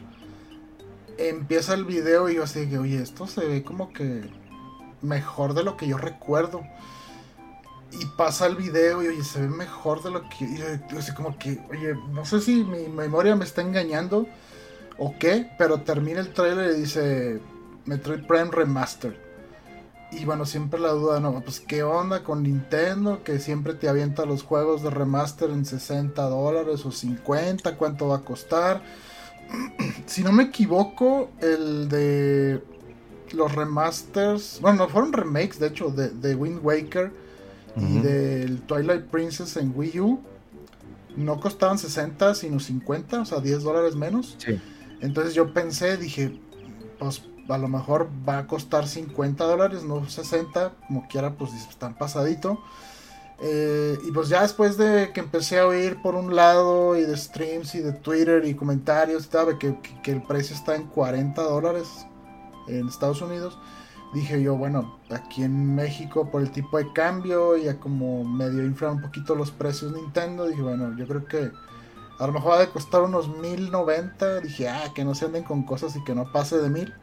[1.17, 4.29] empieza el video y yo así que, oye, esto se ve como que
[5.01, 6.61] mejor de lo que yo recuerdo.
[7.91, 11.37] Y pasa el video y oye, se ve mejor de lo que yo así como
[11.39, 14.27] que, oye, no sé si mi memoria me está engañando
[14.97, 17.39] o qué, pero termina el trailer y dice
[17.89, 19.15] Metroid Prime Remastered.
[20.11, 24.25] Y bueno, siempre la duda, no, pues qué onda con Nintendo, que siempre te avienta
[24.25, 28.81] los juegos de remaster en 60 dólares o 50, cuánto va a costar.
[30.05, 32.63] si no me equivoco, el de
[33.33, 37.11] los remasters, bueno, no fueron remakes, de hecho, de, de Wind Waker
[37.75, 40.19] y del Twilight Princess en Wii U,
[41.15, 44.37] no costaban 60, sino 50, o sea, 10 dólares menos.
[45.01, 46.39] Entonces yo pensé, dije,
[46.97, 51.95] pues a lo mejor va a costar 50 dólares, no 60, como quiera, pues están
[51.95, 52.61] pasadito.
[53.41, 57.15] Eh, y pues ya después de que empecé a oír por un lado y de
[57.15, 61.87] streams y de Twitter y comentarios, estaba que, que, el precio está en 40 dólares
[62.67, 63.57] en Estados Unidos,
[64.13, 68.97] dije yo, bueno, aquí en México por el tipo de cambio, ya como medio inflan
[68.97, 71.49] un poquito los precios Nintendo, dije, bueno, yo creo que
[72.19, 75.63] a lo mejor va a costar unos 1090, dije, ah, que no se anden con
[75.63, 76.93] cosas y que no pase de 1000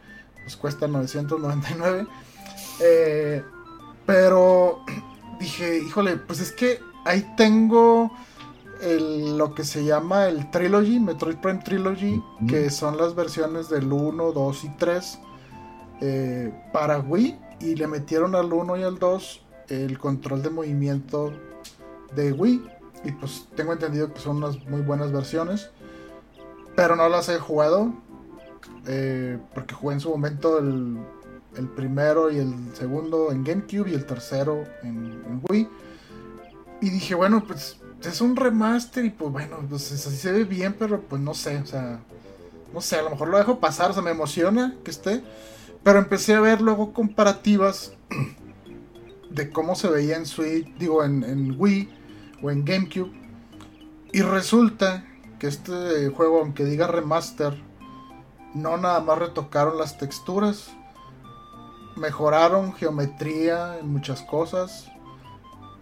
[0.46, 2.06] pues cuesta 999.
[2.80, 3.44] Eh,
[4.06, 4.84] pero
[5.40, 8.12] dije, híjole, pues es que ahí tengo
[8.80, 14.32] lo que se llama el Trilogy, Metroid Prime Trilogy, que son las versiones del 1,
[14.32, 15.18] 2 y 3
[16.00, 17.40] eh, para Wii.
[17.58, 21.32] Y le metieron al 1 y al 2 el control de movimiento
[22.14, 22.62] de Wii.
[23.02, 25.70] Y pues tengo entendido que son unas muy buenas versiones.
[26.76, 27.92] Pero no las he jugado.
[28.86, 30.98] Eh, porque jugué en su momento el,
[31.74, 35.68] primero y el segundo en GameCube y el tercero en, Wii.
[36.80, 40.76] Y dije, bueno, pues es un remaster y pues bueno, pues así se ve bien,
[40.78, 42.00] pero pues no sé, o sea,
[42.72, 45.22] no sé, a lo mejor lo dejo pasar, o sea, me emociona que esté.
[45.82, 47.92] Pero empecé a ver luego comparativas
[49.30, 51.88] de cómo se veía en Switch, digo, en Wii
[52.42, 53.12] o en GameCube.
[54.12, 55.04] Y resulta
[55.38, 57.65] que este juego, aunque diga remaster,
[58.56, 60.70] no nada más retocaron las texturas,
[61.96, 64.90] mejoraron geometría en muchas cosas.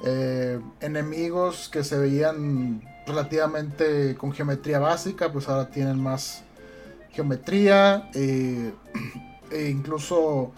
[0.05, 6.43] Eh, enemigos que se veían relativamente con geometría básica, pues ahora tienen más
[7.13, 8.11] geometría.
[8.15, 8.73] Eh,
[9.51, 10.53] e incluso,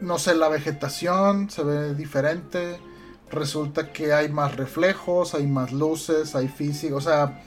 [0.00, 2.78] no sé, la vegetación se ve diferente.
[3.30, 6.94] Resulta que hay más reflejos, hay más luces, hay física.
[6.94, 7.42] O sea,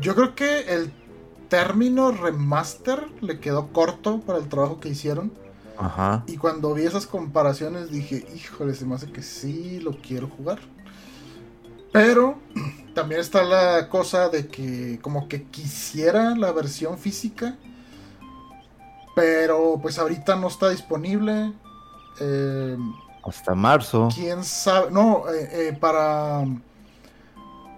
[0.00, 0.92] yo creo que el
[1.54, 5.32] término remaster le quedó corto para el trabajo que hicieron.
[5.78, 6.24] Ajá.
[6.26, 10.58] Y cuando vi esas comparaciones dije, híjole, se me hace que sí lo quiero jugar.
[11.92, 12.38] Pero
[12.94, 17.56] también está la cosa de que como que quisiera la versión física.
[19.14, 21.52] Pero pues ahorita no está disponible.
[22.20, 22.76] Eh,
[23.24, 24.08] Hasta marzo.
[24.12, 24.90] quién sabe.
[24.90, 26.44] No, eh, eh, para.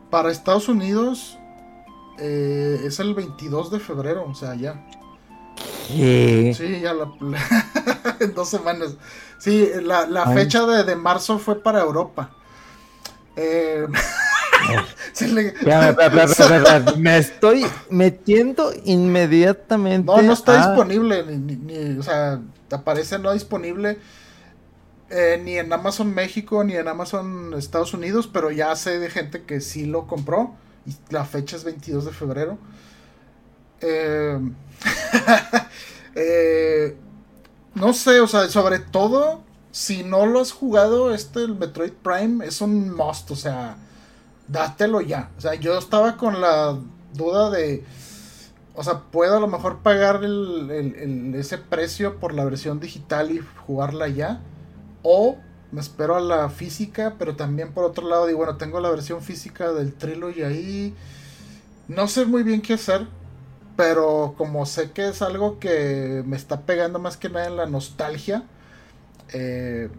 [0.08, 1.36] Para Estados Unidos
[2.18, 4.86] eh, es el 22 de febrero, o sea, ya.
[5.88, 6.52] ¿Qué?
[6.56, 7.08] Sí, ya la,
[8.20, 8.94] en dos semanas.
[9.38, 12.30] Sí, la, la fecha de, de marzo fue para Europa.
[13.36, 13.86] Eh,
[15.12, 16.96] sí le- Espérame, espérame, espérame, espérame.
[16.98, 20.06] Me estoy metiendo inmediatamente.
[20.10, 22.40] no, no está a- disponible, ni, ni- ni- o sea,
[22.70, 23.98] aparece no disponible
[25.10, 29.42] eh, ni en Amazon México ni en Amazon Estados Unidos, pero ya sé de gente
[29.42, 30.54] que sí lo compró
[30.86, 32.58] y la fecha es 22 de febrero.
[33.80, 34.38] Eh,
[36.14, 36.96] eh,
[37.74, 42.46] no sé, o sea, sobre todo, si no lo has jugado, este, el Metroid Prime,
[42.46, 43.76] es un must, o sea,
[44.48, 45.30] dátelo ya.
[45.36, 46.78] O sea, yo estaba con la
[47.14, 47.84] duda de,
[48.74, 53.40] o sea, puedo a lo mejor pagar el, ese precio por la versión digital y
[53.66, 54.40] jugarla ya.
[55.02, 55.38] O
[55.72, 59.22] me espero a la física, pero también por otro lado digo, bueno, tengo la versión
[59.22, 60.94] física del Trilogy ahí.
[61.88, 63.06] No sé muy bien qué hacer,
[63.76, 67.66] pero como sé que es algo que me está pegando más que nada en la
[67.66, 68.44] nostalgia,
[69.32, 69.90] eh,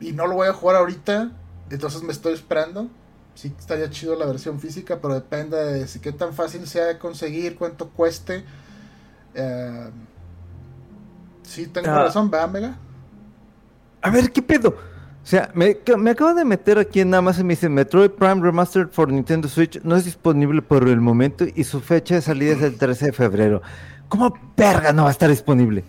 [0.00, 1.32] y no lo voy a jugar ahorita,
[1.70, 2.88] entonces me estoy esperando.
[3.34, 6.98] Sí, estaría chido la versión física, pero depende de si qué tan fácil sea de
[6.98, 8.44] conseguir, cuánto cueste.
[9.34, 9.90] Eh,
[11.42, 11.98] sí, tengo Ah.
[11.98, 12.78] razón, ¿verdad, Mega?
[14.02, 14.76] A ver, ¿qué pedo?
[15.22, 15.76] O sea, me,
[16.10, 19.80] acabo de meter aquí en Amazon y me dice Metroid Prime Remastered for Nintendo Switch
[19.82, 23.12] no es disponible por el momento y su fecha de salida es el 13 de
[23.12, 23.62] febrero.
[24.08, 25.84] ¿Cómo verga no va a estar disponible?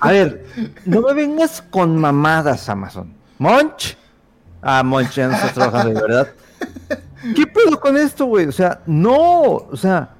[0.00, 0.46] A ver,
[0.86, 3.12] no me vengas con mamadas, Amazon.
[3.38, 3.96] ¿Monch?
[4.62, 6.28] Ah, Monch ya no estás trabajando de verdad.
[7.34, 8.46] ¿Qué pedo con esto, güey?
[8.46, 10.15] O sea, no, o sea,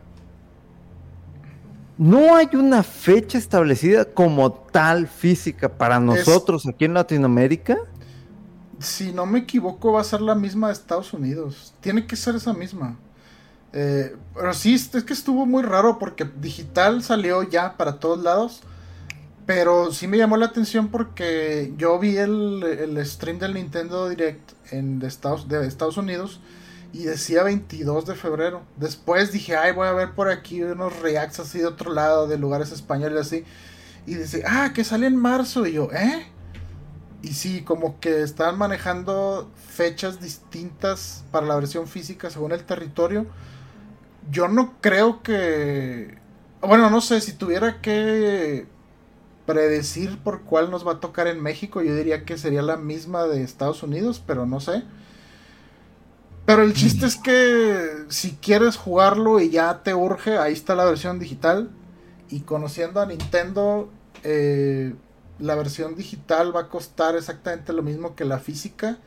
[1.99, 7.79] no hay una fecha establecida como tal física para nosotros aquí en Latinoamérica.
[8.79, 11.73] Si no me equivoco, va a ser la misma de Estados Unidos.
[11.81, 12.99] Tiene que ser esa misma.
[13.73, 18.23] Eh, pero sí, es es que estuvo muy raro porque digital salió ya para todos
[18.23, 18.61] lados.
[19.47, 24.53] Pero sí me llamó la atención porque yo vi el, el stream del Nintendo Direct
[24.73, 26.41] en, de, Estados, de Estados Unidos
[26.93, 28.63] y decía 22 de febrero.
[28.77, 32.39] Después dije, ay, voy a ver por aquí unos reacts así de otro lado, de
[32.39, 33.45] lugares españoles así.
[34.07, 35.67] Y dice, ah, que sale en marzo.
[35.67, 36.27] Y yo, ¿eh?
[37.23, 43.27] Y sí, como que están manejando fechas distintas para la versión física según el territorio.
[44.31, 46.19] Yo no creo que...
[46.61, 48.67] Bueno, no sé, si tuviera que
[49.47, 53.25] predecir por cuál nos va a tocar en México, yo diría que sería la misma
[53.25, 54.83] de Estados Unidos, pero no sé.
[56.47, 60.85] Pero el chiste es que si quieres jugarlo y ya te urge, ahí está la
[60.85, 61.71] versión digital.
[62.31, 63.91] Y conociendo a Nintendo,
[64.23, 64.95] eh,
[65.39, 68.99] la versión digital va a costar exactamente lo mismo que la física.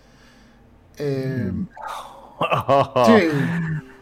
[0.98, 1.52] Eh,
[3.06, 3.30] sí,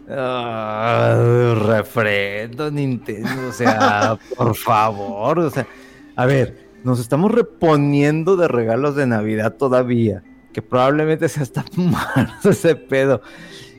[0.09, 1.18] Ah,
[1.65, 5.68] refrendo Nintendo, o sea, por favor, o sea,
[6.15, 12.49] a ver, nos estamos reponiendo de regalos de Navidad todavía, que probablemente sea hasta marzo
[12.51, 13.21] ese pedo,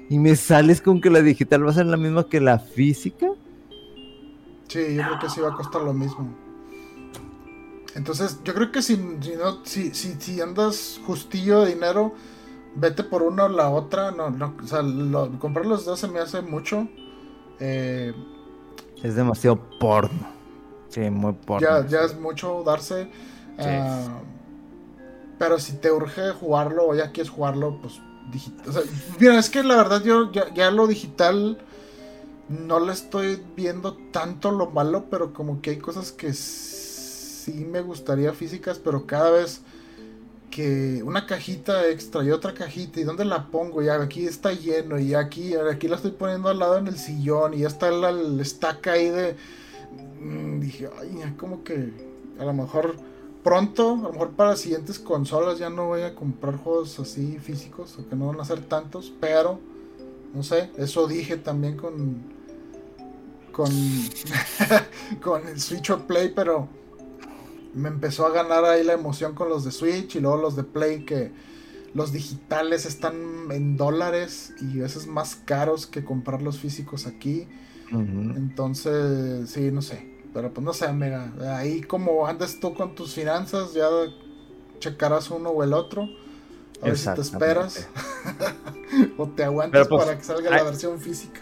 [0.08, 3.28] y me sales con que la digital va a ser la misma que la física.
[4.68, 6.34] sí, yo creo que sí va a costar lo mismo.
[7.94, 12.14] Entonces, yo creo que si, si, no, si, si, si andas justillo de dinero,
[12.76, 14.10] vete por una o la otra.
[14.12, 16.86] No, no, o sea, lo- comprar los dos se me hace mucho.
[17.58, 18.12] Eh,
[19.02, 20.28] Es demasiado porno.
[20.88, 21.66] Sí, muy porno.
[21.66, 23.10] ya, ya es mucho darse.
[23.58, 24.20] ah,
[25.38, 28.00] pero si te urge jugarlo o ya quieres jugarlo, pues
[28.32, 28.68] digital.
[28.68, 28.82] O sea,
[29.20, 31.58] mira, es que la verdad yo ya, lo digital
[32.48, 37.80] no le estoy viendo tanto lo malo, pero como que hay cosas que sí me
[37.80, 39.60] gustaría físicas, pero cada vez
[40.50, 44.98] que una cajita extra y otra cajita y dónde la pongo ya aquí está lleno
[44.98, 48.08] y aquí aquí la estoy poniendo al lado en el sillón y ya está la,
[48.08, 49.36] el estaca ahí de
[50.20, 51.92] Mm, dije, ay, como que
[52.38, 52.96] a lo mejor
[53.48, 57.38] pronto, a lo mejor para las siguientes consolas ya no voy a comprar juegos así
[57.38, 59.58] físicos, o que no van a ser tantos, pero
[60.34, 62.24] no sé, eso dije también con
[63.50, 63.70] con
[65.22, 66.68] con el Switch o Play, pero
[67.72, 70.64] me empezó a ganar ahí la emoción con los de Switch y luego los de
[70.64, 71.32] Play que
[71.94, 77.48] los digitales están en dólares y a veces más caros que comprar los físicos aquí.
[77.90, 80.17] Entonces, sí, no sé.
[80.32, 81.32] Pero pues no sé, amiga.
[81.56, 83.86] Ahí como andes tú con tus finanzas, ya
[84.78, 86.08] checarás uno o el otro.
[86.82, 87.88] A ver si te esperas.
[89.18, 91.40] o te aguantas pues, para que salga la versión física.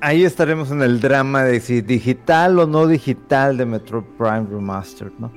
[0.00, 5.12] Ahí estaremos en el drama de si digital o no digital de Metro Prime Remastered,
[5.18, 5.32] ¿no?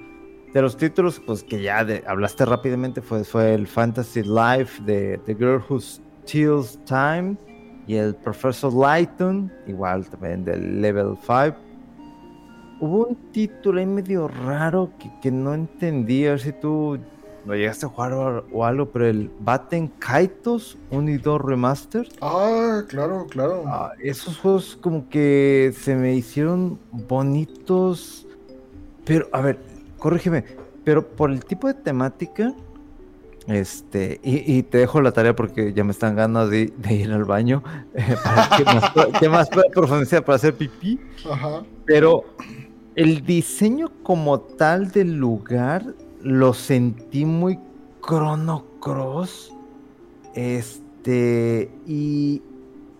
[0.53, 5.35] De los títulos, pues que ya hablaste rápidamente, fue, fue el Fantasy Life de The
[5.35, 7.35] Girl Who Steals Time
[7.87, 11.64] y el Professor Lighton, igual también del Level 5.
[12.85, 16.99] Hubo un título ahí medio raro que, que no entendí, a ver si tú
[17.43, 18.13] no llegaste a jugar
[18.51, 22.07] o, algo, pero el Batten Kaitos 1 y 2 Remaster.
[22.21, 23.63] Ah, claro, claro.
[23.65, 28.27] Ah, esos juegos como que se me hicieron bonitos.
[29.03, 29.57] Pero, a ver,
[29.97, 30.45] corrígeme.
[30.83, 32.53] Pero por el tipo de temática,
[33.47, 37.63] este, y, te dejo la tarea porque ya me están ganas de, ir al baño.
[37.95, 40.99] Eh, para que más, que más profundizar para hacer pipí.
[41.27, 41.63] Ajá.
[41.83, 42.25] Pero
[42.95, 47.59] el diseño como tal del lugar lo sentí muy
[48.05, 49.53] Chrono Cross.
[50.33, 51.71] Este.
[51.85, 52.41] Y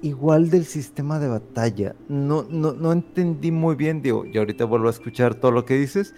[0.01, 1.95] igual del sistema de batalla.
[2.07, 5.75] No, no, no entendí muy bien, digo, y ahorita vuelvo a escuchar todo lo que
[5.75, 6.13] dices.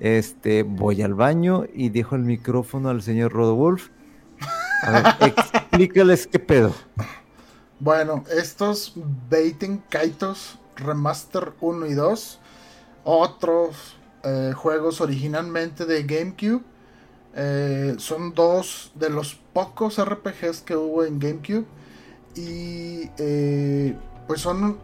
[0.00, 3.90] Este, voy al baño y dejo el micrófono al señor Rodowolf.
[4.82, 6.74] A ver, explícales qué pedo.
[7.78, 8.94] Bueno, estos
[9.30, 12.39] Baiting Kaitos Remaster 1 y 2,
[13.10, 16.62] otros eh, juegos originalmente de GameCube.
[17.34, 21.66] Eh, son dos de los pocos RPGs que hubo en GameCube.
[22.34, 23.96] Y eh,
[24.26, 24.78] pues son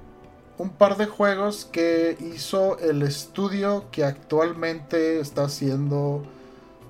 [0.59, 6.25] un par de juegos que hizo el estudio que actualmente está haciendo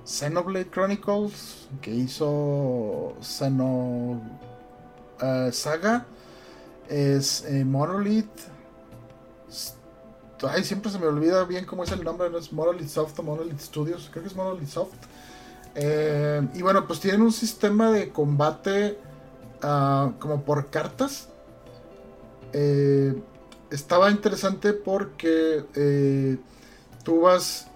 [0.05, 4.21] Xenoblade Chronicles, que hizo Xeno
[5.51, 6.05] Saga,
[6.87, 8.29] es Monolith
[10.43, 13.23] Ay, siempre se me olvida bien cómo es el nombre, no es Monolith Soft o
[13.23, 14.93] Monolith Studios, creo que es Monolith Soft.
[15.73, 18.97] Eh, y bueno, pues tienen un sistema de combate
[19.61, 21.29] ah, como por cartas.
[22.53, 23.15] Eh,
[23.71, 26.37] estaba interesante porque eh,
[27.03, 27.67] tú vas,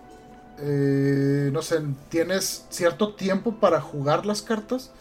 [0.58, 4.92] no sé, tienes cierto tiempo para jugar las cartas.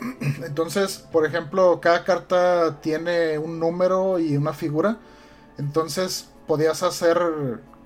[0.44, 4.98] Entonces, por ejemplo, cada carta tiene un número y una figura.
[5.58, 7.18] Entonces, podías hacer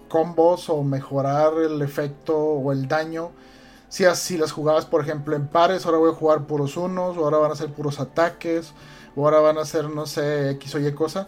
[0.08, 3.30] combos o mejorar el efecto o el daño.
[3.88, 7.24] Si así las jugabas, por ejemplo, en pares, ahora voy a jugar puros unos, o
[7.24, 8.72] ahora van a ser puros ataques,
[9.16, 11.26] o ahora van a ser, no sé, X o Y cosa.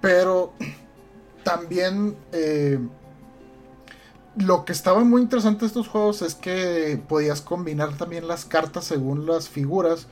[0.00, 0.52] Pero
[1.44, 2.78] también eh,
[4.36, 8.84] lo que estaba muy interesante de estos juegos es que podías combinar también las cartas
[8.84, 10.06] según las figuras.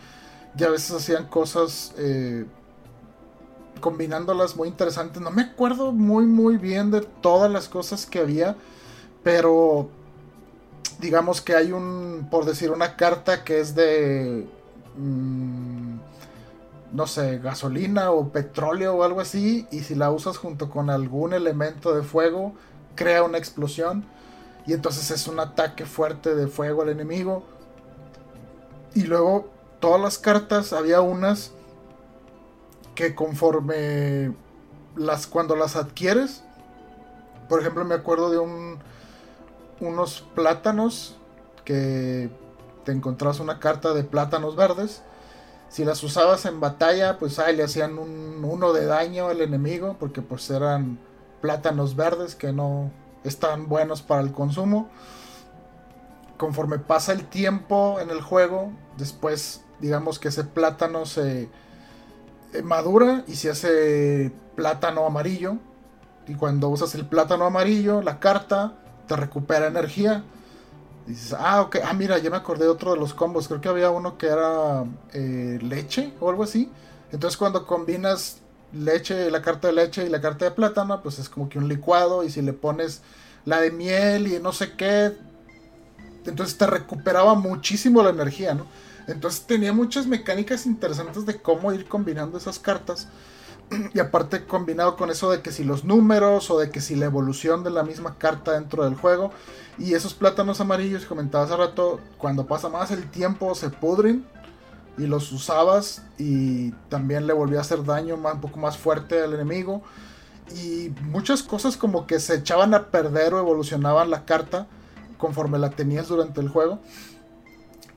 [0.58, 2.44] Y a veces hacían cosas eh,
[3.80, 5.20] combinándolas muy interesantes.
[5.20, 8.56] No me acuerdo muy muy bien de todas las cosas que había,
[9.22, 9.88] pero
[11.00, 14.46] digamos que hay un, por decir, una carta que es de,
[14.96, 15.96] mm,
[16.92, 21.32] no sé, gasolina o petróleo o algo así, y si la usas junto con algún
[21.32, 22.54] elemento de fuego,
[22.94, 24.04] crea una explosión,
[24.66, 27.44] y entonces es un ataque fuerte de fuego al enemigo.
[28.94, 29.48] Y luego
[29.80, 31.52] todas las cartas, había unas
[33.00, 34.34] que conforme
[34.94, 36.44] las cuando las adquieres,
[37.48, 38.78] por ejemplo, me acuerdo de un
[39.80, 41.16] unos plátanos
[41.64, 42.28] que
[42.84, 45.02] te encontrabas una carta de plátanos verdes.
[45.70, 49.96] Si las usabas en batalla, pues ahí le hacían un uno de daño al enemigo
[49.98, 50.98] porque pues eran
[51.40, 52.90] plátanos verdes que no
[53.24, 54.90] están buenos para el consumo.
[56.36, 61.48] Conforme pasa el tiempo en el juego, después digamos que ese plátano se
[62.64, 65.56] madura y se hace plátano amarillo.
[66.26, 68.74] Y cuando usas el plátano amarillo, la carta
[69.06, 70.22] te recupera energía.
[71.06, 73.48] dices, ah, ok, ah, mira, ya me acordé de otro de los combos.
[73.48, 76.70] Creo que había uno que era eh, leche o algo así.
[77.12, 78.38] Entonces, cuando combinas
[78.72, 81.68] leche, la carta de leche y la carta de plátano, pues es como que un
[81.68, 82.22] licuado.
[82.22, 83.02] Y si le pones
[83.44, 85.16] la de miel y no sé qué,
[86.26, 88.66] entonces te recuperaba muchísimo la energía, ¿no?
[89.12, 93.08] Entonces tenía muchas mecánicas interesantes de cómo ir combinando esas cartas.
[93.94, 97.06] Y aparte combinado con eso de que si los números o de que si la
[97.06, 99.32] evolución de la misma carta dentro del juego.
[99.78, 104.26] Y esos plátanos amarillos que comentaba hace rato, cuando pasa más el tiempo se pudren
[104.98, 109.22] y los usabas y también le volvía a hacer daño más, un poco más fuerte
[109.22, 109.82] al enemigo.
[110.54, 114.66] Y muchas cosas como que se echaban a perder o evolucionaban la carta
[115.16, 116.80] conforme la tenías durante el juego.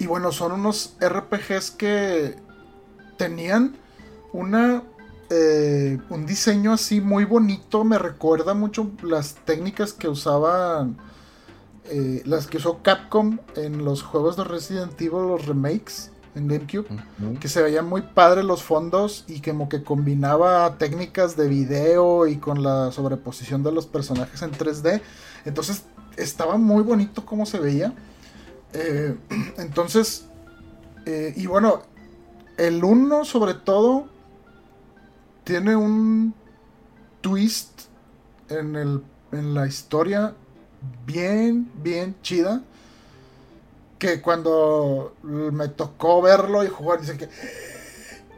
[0.04, 2.36] Y bueno, son unos RPGs que
[3.18, 3.78] tenían
[4.34, 4.84] una
[5.30, 7.86] eh, un diseño así muy bonito.
[7.86, 10.98] Me recuerda mucho las técnicas que usaban.
[11.86, 16.88] eh, las que usó Capcom en los juegos de Resident Evil, los remakes en GameCube.
[17.40, 22.38] Que se veían muy padres los fondos y como que combinaba técnicas de video y
[22.38, 25.02] con la sobreposición de los personajes en 3D.
[25.46, 25.84] Entonces
[26.18, 27.94] estaba muy bonito como se veía.
[28.74, 29.16] Eh,
[29.58, 30.26] entonces,
[31.06, 31.84] eh, y bueno,
[32.58, 34.08] el 1 sobre todo
[35.44, 36.34] tiene un
[37.22, 37.84] twist
[38.50, 40.36] en, el, en la historia
[41.06, 42.62] bien, bien chida.
[44.00, 47.30] Que cuando me tocó verlo y jugar, dice que.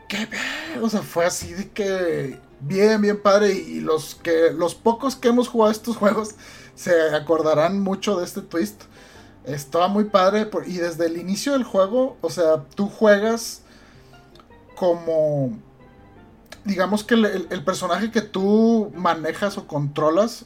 [0.08, 2.40] ¿Qué pe-?" O sea, fue así de que.
[2.60, 3.54] Bien, bien padre.
[3.54, 4.52] Y los que.
[4.52, 6.36] Los pocos que hemos jugado estos juegos
[6.76, 8.84] se acordarán mucho de este twist.
[9.48, 10.46] Estaba muy padre.
[10.46, 13.62] por- y desde el inicio del juego, o sea, tú juegas
[14.76, 15.58] como.
[16.64, 20.46] Digamos que el, personaje que tú manejas o controlas,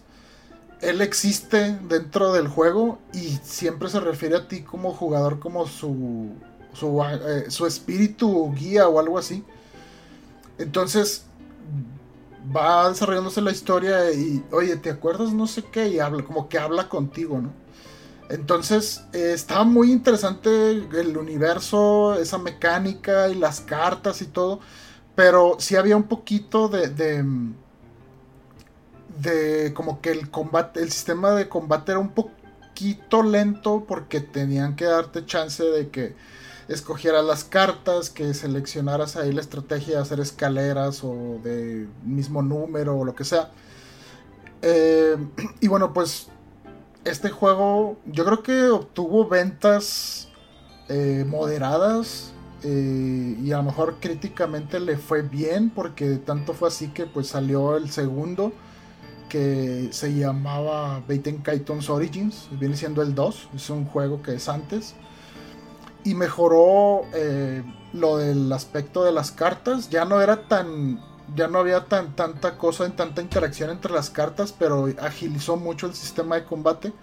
[0.81, 6.31] él existe dentro del juego y siempre se refiere a ti como jugador como su,
[6.73, 9.45] su, eh, su espíritu guía o algo así.
[10.57, 11.23] Entonces
[12.55, 15.31] va desarrollándose la historia y, oye, ¿te acuerdas?
[15.31, 17.53] No sé qué, y habla, como que habla contigo, ¿no?
[18.29, 24.59] Entonces, eh, estaba muy interesante el universo, esa mecánica y las cartas y todo.
[25.15, 26.89] Pero sí había un poquito de.
[26.89, 27.25] de,
[29.19, 30.81] de como que el combate.
[30.81, 33.85] El sistema de combate era un poquito lento.
[33.87, 36.15] Porque tenían que darte chance de que
[36.67, 38.11] escogieras las cartas.
[38.11, 41.03] Que seleccionaras ahí la estrategia de hacer escaleras.
[41.03, 42.95] O de mismo número.
[42.99, 43.51] O lo que sea.
[44.61, 45.17] Eh,
[45.61, 46.27] y bueno, pues
[47.05, 50.29] este juego yo creo que obtuvo ventas
[50.87, 56.89] eh, moderadas eh, y a lo mejor críticamente le fue bien porque tanto fue así
[56.89, 58.51] que pues salió el segundo
[59.29, 64.49] que se llamaba Baten Kaiton's Origins, viene siendo el 2, es un juego que es
[64.49, 64.95] antes
[66.03, 67.63] y mejoró eh,
[67.93, 70.99] lo del aspecto de las cartas, ya no era tan
[71.35, 75.87] ya no había tan, tanta cosa, en tanta interacción entre las cartas, pero agilizó mucho
[75.87, 76.93] el sistema de combate.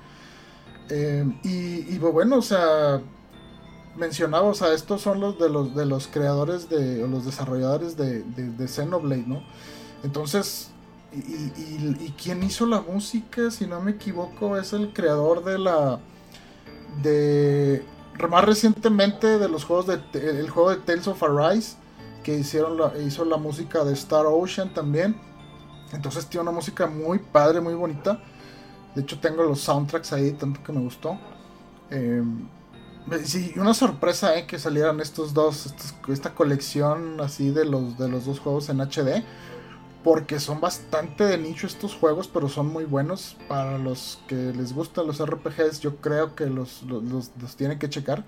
[0.89, 3.01] Eh, y, y, bueno, o sea,
[3.97, 7.97] mencionaba, o sea, estos son los de los, de los creadores de, o los desarrolladores
[7.97, 9.43] de, de, de Xenoblade, ¿no?
[10.05, 10.71] Entonces,
[11.13, 15.59] y, y, y, quién hizo la música, si no me equivoco, es el creador de
[15.59, 15.99] la...
[17.03, 17.83] de...
[18.29, 20.01] más recientemente de los juegos de...
[20.15, 21.77] el juego de Tales of Arise
[22.27, 25.15] que hicieron la, hizo la música de Star Ocean también.
[25.93, 28.21] Entonces tiene una música muy padre, muy bonita.
[28.97, 31.17] De hecho tengo los soundtracks ahí, tanto que me gustó.
[31.89, 32.25] Eh,
[33.23, 35.73] sí, una sorpresa eh, que salieran estos dos,
[36.09, 39.23] esta colección así de los, de los dos juegos en HD.
[40.03, 43.37] Porque son bastante de nicho estos juegos, pero son muy buenos.
[43.47, 47.89] Para los que les gustan los RPGs, yo creo que los, los, los tienen que
[47.89, 48.25] checar.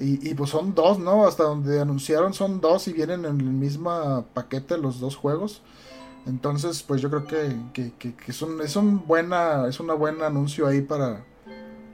[0.00, 1.26] Y, pues son dos, ¿no?
[1.26, 5.62] Hasta donde anunciaron son dos y vienen en el mismo paquete los dos juegos.
[6.26, 8.42] Entonces, pues yo creo que, que, que, que es,
[8.76, 11.24] un, buena, es una buen anuncio ahí para,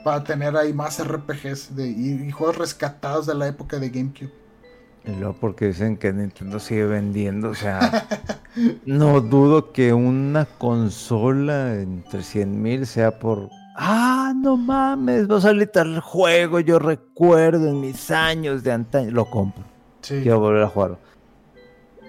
[0.05, 4.33] para tener ahí más RPGs de, y, juegos rescatados de la época de GameCube.
[5.05, 8.07] Y luego porque dicen que Nintendo sigue vendiendo, o sea,
[8.87, 15.41] no dudo que una consola entre 100 mil sea por Ah, no mames, va a
[15.43, 19.65] salir tal juego, yo recuerdo en mis años de antaño, lo compro.
[20.01, 20.21] Sí.
[20.23, 20.99] Quiero volver a jugarlo.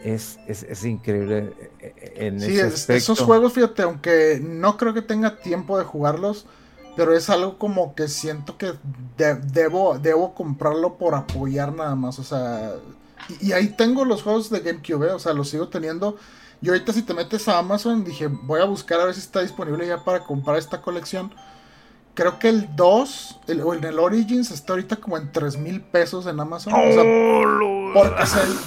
[0.02, 4.94] Es, es, es increíble eh, en sí, ese es, esos juegos, fíjate, aunque no creo
[4.94, 6.46] que tenga tiempo de jugarlos,
[6.96, 8.72] pero es algo como que siento que
[9.18, 12.76] de, debo, debo comprarlo por apoyar nada más, o sea,
[13.28, 15.12] y, y ahí tengo los juegos de GameCube, ¿eh?
[15.12, 16.16] o sea, los sigo teniendo.
[16.62, 19.42] Y ahorita si te metes a Amazon, dije, voy a buscar a ver si está
[19.42, 21.32] disponible ya para comprar esta colección
[22.18, 25.82] creo que el 2 el, o en el Origins está ahorita como en 3 mil
[25.82, 26.74] pesos en Amazon.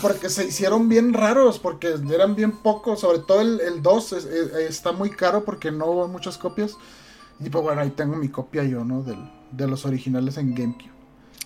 [0.01, 3.01] Porque, se, hicieron bien raros, porque eran bien pocos.
[3.01, 6.77] Sobre todo el, el 2 es, es, está muy caro porque no hubo muchas copias.
[7.41, 9.03] Y pues bueno, ahí tengo mi copia yo, ¿no?
[9.03, 9.19] Del,
[9.51, 10.91] de los originales en GameCube.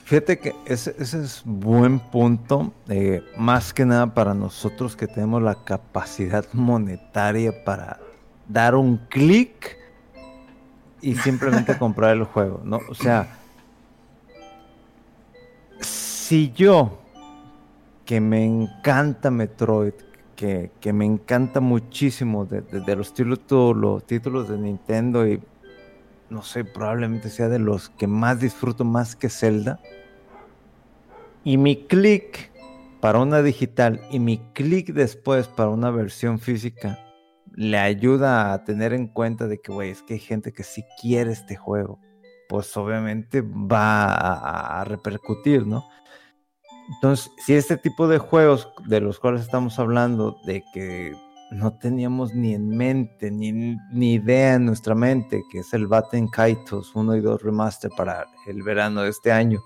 [0.05, 5.40] Fíjate que ese, ese es buen punto, eh, más que nada para nosotros que tenemos
[5.40, 7.98] la capacidad monetaria para
[8.47, 9.78] dar un clic
[11.05, 12.81] y simplemente comprar el juego, ¿no?
[12.89, 13.36] O sea,
[15.81, 16.98] si yo,
[18.06, 19.93] que me encanta Metroid,
[20.35, 25.40] que, que me encanta muchísimo de, de, de los, títulos, los títulos de Nintendo y
[26.31, 29.78] no sé, probablemente sea de los que más disfruto más que Zelda.
[31.44, 32.51] Y mi click
[33.01, 37.03] para una digital y mi clic después para una versión física
[37.55, 40.85] le ayuda a tener en cuenta de que, güey, es que hay gente que sí
[41.01, 42.01] quiere este juego,
[42.48, 45.85] pues obviamente va a, a repercutir, ¿no?
[46.89, 51.14] Entonces, si este tipo de juegos de los cuales estamos hablando, de que
[51.51, 53.52] no teníamos ni en mente, ni,
[53.93, 58.26] ni idea en nuestra mente, que es el Batten Kaitos 1 y 2 Remaster para
[58.47, 59.60] el verano de este año,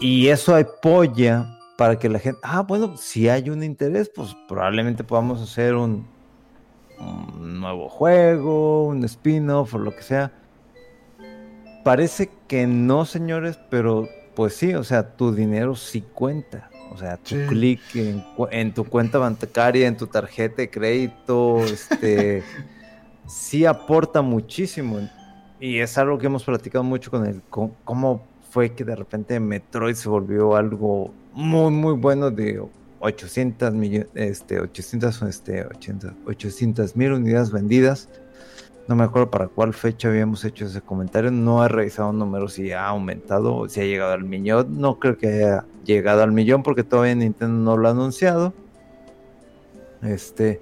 [0.00, 1.46] y eso apoya
[1.76, 6.06] para que la gente, ah, bueno, si hay un interés, pues probablemente podamos hacer un,
[7.00, 10.32] un nuevo juego, un spin-off o lo que sea.
[11.84, 16.68] Parece que no, señores, pero pues sí, o sea, tu dinero sí cuenta.
[16.92, 17.46] O sea, tu Sí.
[17.48, 17.80] clic
[18.50, 22.42] en, tu cuenta bancaria, en tu tarjeta de crédito, este,
[23.26, 24.98] sí aporta muchísimo.
[25.60, 29.94] Y es algo que hemos platicado mucho con el cómo fue que de repente Metroid
[29.94, 32.60] se volvió algo muy, muy bueno de
[33.00, 38.08] 800 millones, este, 800, este, 80, 800 mil unidades vendidas.
[38.88, 41.30] No me acuerdo para cuál fecha habíamos hecho ese comentario.
[41.30, 44.80] No he revisado un número si ha aumentado o si ha llegado al millón.
[44.80, 48.52] No creo que haya llegado al millón porque todavía Nintendo no lo ha anunciado.
[50.02, 50.60] Este,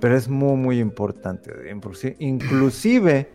[0.00, 1.50] pero es muy, muy importante.
[1.72, 3.28] Inclusi- Inclusive,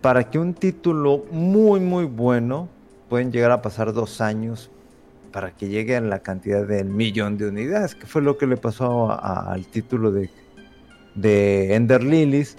[0.00, 2.68] para que un título muy, muy bueno,
[3.08, 4.70] pueden llegar a pasar dos años
[5.32, 8.56] para que llegue a la cantidad del millón de unidades, que fue lo que le
[8.56, 10.30] pasó a- a- al título de,
[11.14, 12.56] de Ender Lilies.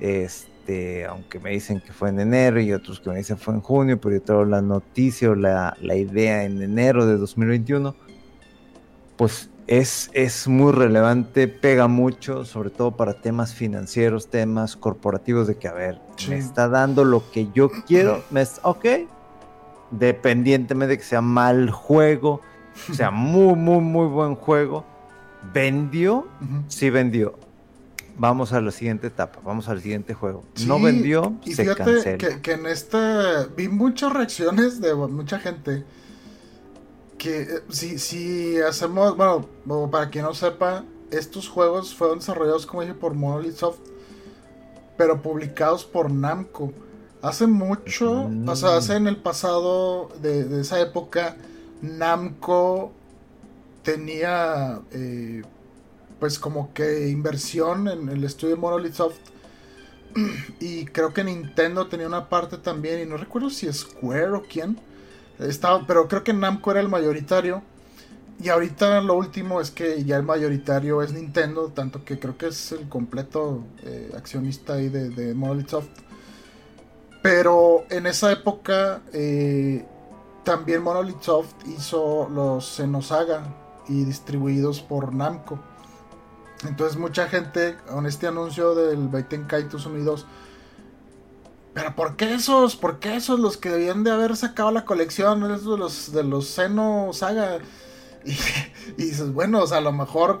[0.00, 3.60] Este, aunque me dicen que fue en enero y otros que me dicen fue en
[3.60, 7.94] junio, pero yo traigo la noticia o la, la idea en enero de 2021,
[9.16, 15.56] pues es, es muy relevante, pega mucho, sobre todo para temas financieros, temas corporativos, de
[15.56, 16.30] que, a ver, Sí.
[16.30, 18.84] me está dando lo que yo quiero, me es, ok,
[19.90, 22.40] dependientemente de que sea mal juego,
[22.92, 24.84] sea muy, muy, muy buen juego,
[25.52, 26.64] vendió, Ujú.
[26.68, 27.38] sí vendió.
[28.18, 30.42] Vamos a la siguiente etapa, vamos al siguiente juego.
[30.66, 32.18] no vendió, y se fíjate cancela.
[32.18, 35.84] que, que en esta vi muchas reacciones de mucha gente
[37.18, 39.46] que eh, si, si hacemos, bueno,
[39.90, 43.78] para quien no sepa, estos juegos fueron desarrollados como dije por Monolith Soft,
[44.96, 46.72] pero publicados por Namco.
[47.22, 48.48] Hace mucho, Mm.
[48.48, 51.36] o sea, hace en el pasado de, de esa época,
[51.82, 52.92] Namco
[53.82, 55.42] tenía eh,
[56.20, 59.18] pues como que inversión en el estudio Monolith Soft
[60.60, 64.78] y creo que Nintendo tenía una parte también y no recuerdo si Square o quién
[65.38, 67.62] estaba, pero creo que Namco era el mayoritario
[68.42, 72.48] y ahorita lo último es que ya el mayoritario es Nintendo, tanto que creo que
[72.48, 75.88] es el completo eh, accionista ahí de, de Monolith Soft.
[77.26, 79.84] Pero en esa época eh,
[80.44, 83.42] también Monolith Soft hizo los Xenosaga
[83.88, 85.58] y distribuidos por Namco.
[86.68, 90.26] Entonces mucha gente con este anuncio del Baiten Kaitos 1 y 2
[91.76, 92.74] pero ¿por qué esos?
[92.74, 95.44] ¿Por qué esos los que debían de haber sacado la colección?
[95.52, 97.58] Esos de los de Saga.
[98.24, 98.32] Y,
[99.00, 100.40] y dices, bueno, o sea, a lo mejor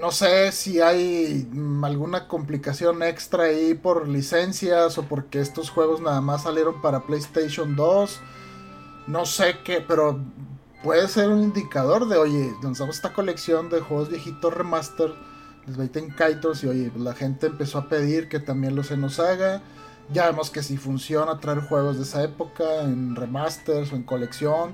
[0.00, 1.48] no sé si hay
[1.82, 7.76] alguna complicación extra ahí por licencias o porque estos juegos nada más salieron para PlayStation
[7.76, 8.20] 2.
[9.06, 10.20] No sé qué, pero
[10.82, 15.14] puede ser un indicador de, oye, lanzamos esta colección de juegos viejitos remaster,
[15.66, 19.62] les Baiten Kaitos y oye, la gente empezó a pedir que también los nos haga.
[20.12, 24.72] Ya vemos que si funciona traer juegos de esa época en remasters o en colección.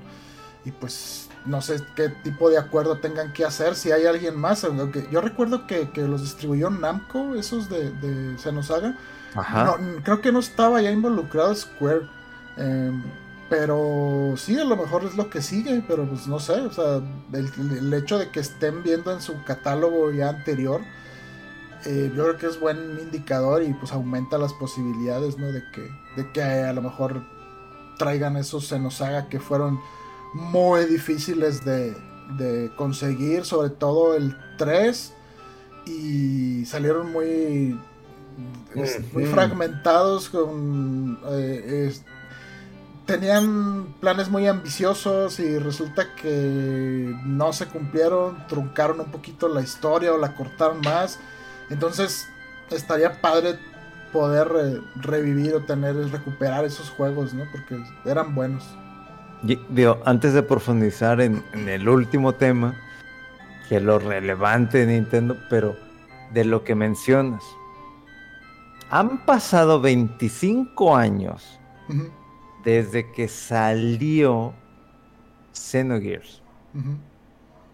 [0.65, 3.75] Y pues no sé qué tipo de acuerdo tengan que hacer.
[3.75, 4.65] Si hay alguien más.
[5.11, 8.97] Yo recuerdo que, que los distribuyó Namco, esos de, de Xenosaga.
[9.33, 9.63] Ajá.
[9.63, 12.09] No, creo que no estaba ya involucrado Square.
[12.57, 13.15] Em,
[13.49, 15.83] pero sí, a lo mejor es lo que sigue.
[15.87, 16.61] Pero pues no sé.
[16.61, 16.97] O sea,
[17.33, 20.87] el, el hecho de que estén viendo en su catálogo ya anterior.
[21.85, 25.51] eh, yo creo que es buen indicador y pues aumenta las posibilidades, ¿no?
[25.51, 27.27] De que, de que a lo mejor
[27.97, 29.81] traigan esos Xenosaga que fueron
[30.33, 31.95] muy difíciles de,
[32.37, 35.17] de conseguir, sobre todo el 3.
[35.85, 37.79] Y salieron muy,
[39.11, 41.19] muy fragmentados con...
[41.31, 42.05] eh, es-
[43.05, 50.13] tenían planes muy ambiciosos y resulta que no se cumplieron, truncaron un poquito la historia
[50.13, 51.19] o la cortaron más.
[51.69, 52.35] Entonces
[52.69, 53.59] estaría padre
[54.11, 57.45] poder eh, revivir o tener, recuperar esos juegos, ¿no?
[57.51, 58.79] Porque eran buenos.
[59.43, 62.75] Y- digo, antes de profundizar en, en el último tema,
[63.67, 65.75] que es lo relevante de Nintendo, pero
[66.33, 67.43] de lo que mencionas.
[68.89, 71.59] Han pasado 25 años
[72.63, 74.53] desde que salió
[75.53, 76.41] Xenogears.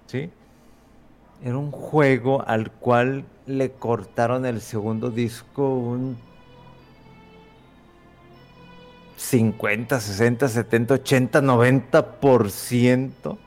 [0.07, 0.29] ¿sí?
[1.43, 6.17] Era un juego al cual le cortaron el segundo disco un
[9.15, 13.37] 50, 60, 70, 80, 90%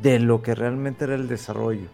[0.00, 1.88] de lo que realmente era el desarrollo.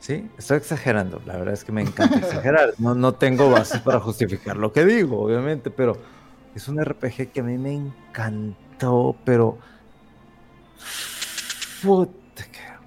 [0.00, 1.20] Sí, estoy exagerando.
[1.26, 2.74] La verdad es que me encanta exagerar.
[2.78, 5.96] No, no tengo bases para justificar lo que digo, obviamente, pero
[6.54, 9.58] es un RPG que a mí me encantó, pero.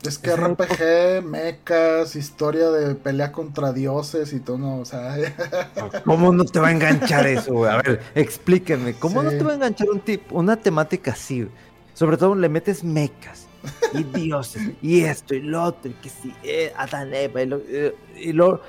[0.04, 5.16] Es que RPG, mechas, historia de pelea contra dioses y todo, no, o sea.
[6.06, 9.56] ¿Cómo no te va a enganchar eso, A ver, explíqueme, ¿cómo no te va a
[9.56, 11.48] enganchar un tip, una temática así?
[11.94, 13.48] Sobre todo le metes mechas
[13.94, 17.62] y dioses, y esto, y lo otro, y que sí, eh, Adán Eva, y lo,
[17.68, 18.62] eh, y lo,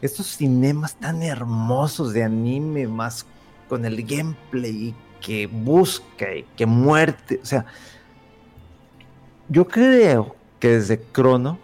[0.00, 3.26] estos cinemas tan hermosos de anime, más
[3.68, 7.66] con el gameplay, que busca, y que muerte, o sea,
[9.50, 11.58] yo creo que desde Chrono,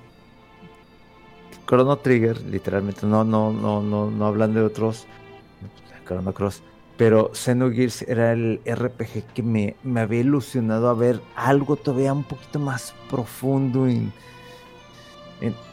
[1.67, 5.07] Chrono Trigger, literalmente, no, no, no, no, no hablando de otros,
[6.07, 6.63] Chrono Cross,
[6.97, 12.25] pero Xenogears era el RPG que me, me, había ilusionado a ver algo todavía un
[12.25, 13.87] poquito más profundo.
[13.87, 14.13] En,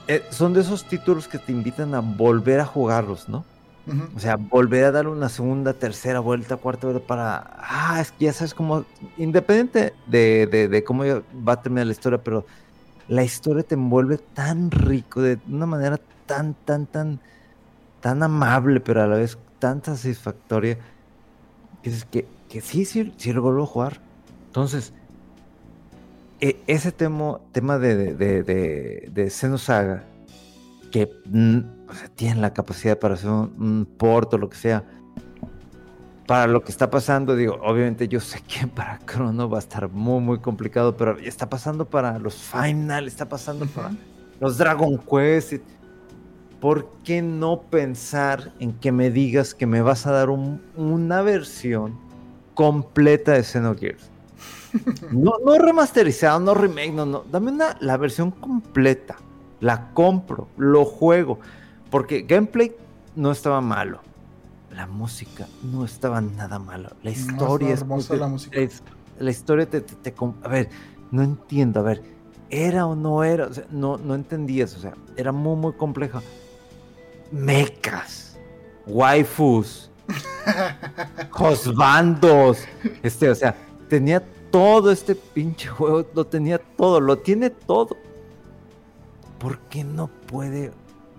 [0.08, 3.46] eh, son de esos títulos que te invitan a volver a jugarlos, ¿no?
[4.16, 7.52] O sea, volver a dar una segunda, tercera vuelta, cuarta vuelta para...
[7.58, 8.86] Ah, es que ya sabes cómo...
[9.18, 12.46] Independiente de, de, de cómo va a terminar la historia, pero
[13.08, 17.20] la historia te envuelve tan rico, de una manera tan, tan, tan,
[18.02, 20.78] tan amable, pero a la vez tan satisfactoria
[21.84, 24.02] dices que, que sí, sí, sí lo vuelvo a jugar.
[24.48, 24.94] Entonces,
[26.40, 30.02] e, ese tema, tema de, de, de, de
[30.92, 31.60] que mm,
[32.16, 34.84] tiene la capacidad para hacer un, port o lo que sea,
[36.28, 39.90] para lo que está pasando, digo, obviamente yo sé que para Chrono va a estar
[39.90, 43.92] muy, muy complicado, pero está pasando para los Final, está pasando para
[44.40, 45.62] los Dragon Quest.
[46.64, 52.00] ¿por qué no pensar en que me digas que me vas a dar una versión
[52.54, 54.10] completa de Xenogears?
[55.12, 57.26] No, no remasterizado, no remake, no, no.
[57.30, 59.18] Dame una, la versión completa.
[59.60, 61.40] La compro, lo juego.
[61.92, 62.74] Porque gameplay
[63.16, 64.00] no estaba malo.
[64.74, 66.90] La música no estaba nada malo.
[67.04, 68.60] La historia es hermosa la música.
[69.20, 70.70] La, historia te, te, A ver,
[71.12, 71.80] no entiendo.
[71.80, 72.02] A ver,
[72.50, 73.48] ¿era o no era?
[73.48, 74.76] O sea, no, no entendías.
[74.76, 76.22] O sea, era muy, muy compleja
[77.34, 78.38] mecas,
[78.86, 79.90] waifus,
[81.32, 82.66] josbandos,
[83.02, 83.56] este, o sea,
[83.90, 87.98] tenía todo este pinche juego, lo tenía todo, lo tiene todo.
[89.40, 90.72] ¿Por qué no puede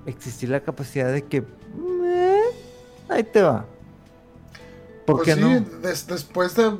[0.06, 1.44] existir la capacidad de que
[3.14, 3.66] ahí te va?
[5.06, 5.60] ¿Por pues qué no?
[5.80, 6.72] después de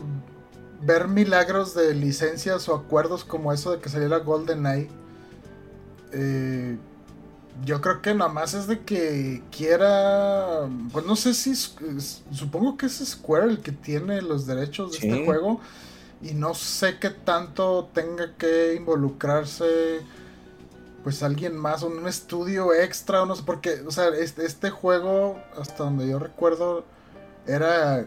[0.81, 4.89] ver milagros de licencias o acuerdos como eso de que saliera GoldenEye,
[6.13, 6.77] eh,
[7.65, 10.69] yo creo que nada más es de que quiera.
[10.93, 11.55] Pues no sé si.
[11.55, 15.61] Supongo que es Square el que tiene los derechos de este juego.
[16.21, 20.01] Y no sé qué tanto tenga que involucrarse.
[21.05, 23.43] Pues alguien más, un estudio extra, o no sé.
[23.45, 26.85] Porque, o sea, este, este juego, hasta donde yo recuerdo,
[27.47, 28.07] era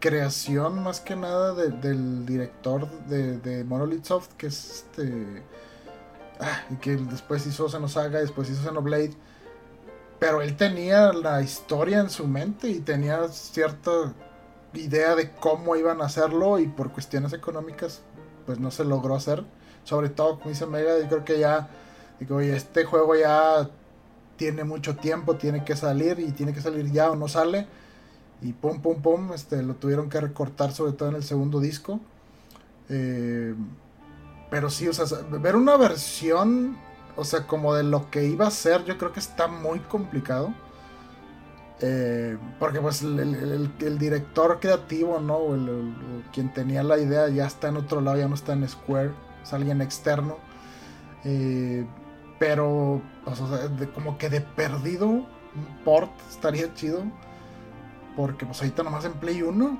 [0.00, 5.42] creación más que nada del director de, de Monolith Soft, que es este
[6.40, 9.14] Ah, y que después hizo Xenosaga, después hizo Xenoblade.
[10.18, 13.90] Pero él tenía la historia en su mente y tenía cierta
[14.74, 18.02] idea de cómo iban a hacerlo y por cuestiones económicas
[18.46, 19.44] pues no se logró hacer.
[19.86, 21.68] Sobre todo, como dice Mega, yo creo que ya,
[22.18, 23.70] digo, oye, este juego ya
[24.36, 27.68] tiene mucho tiempo, tiene que salir y tiene que salir ya o no sale.
[28.42, 32.00] Y pum, pum, pum, este, lo tuvieron que recortar sobre todo en el segundo disco.
[32.88, 33.54] Eh,
[34.50, 35.06] pero sí, o sea,
[35.38, 36.76] ver una versión,
[37.14, 40.52] o sea, como de lo que iba a ser, yo creo que está muy complicado.
[41.80, 45.54] Eh, porque pues el, director creativo, ¿no?
[45.54, 45.94] El,
[46.32, 49.12] quien tenía la idea ya está en otro lado, ya no está en Square,
[49.46, 50.38] es alguien externo.
[51.24, 51.86] Eh,
[52.38, 55.26] pero, pues, o sea, como que de perdido, un
[55.84, 57.04] port estaría chido.
[58.16, 59.78] Porque pues ahorita nomás en Play 1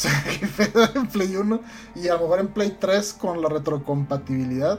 [0.94, 1.60] en Play 1
[1.94, 4.78] y a lo mejor en Play 3 con la retrocompatibilidad.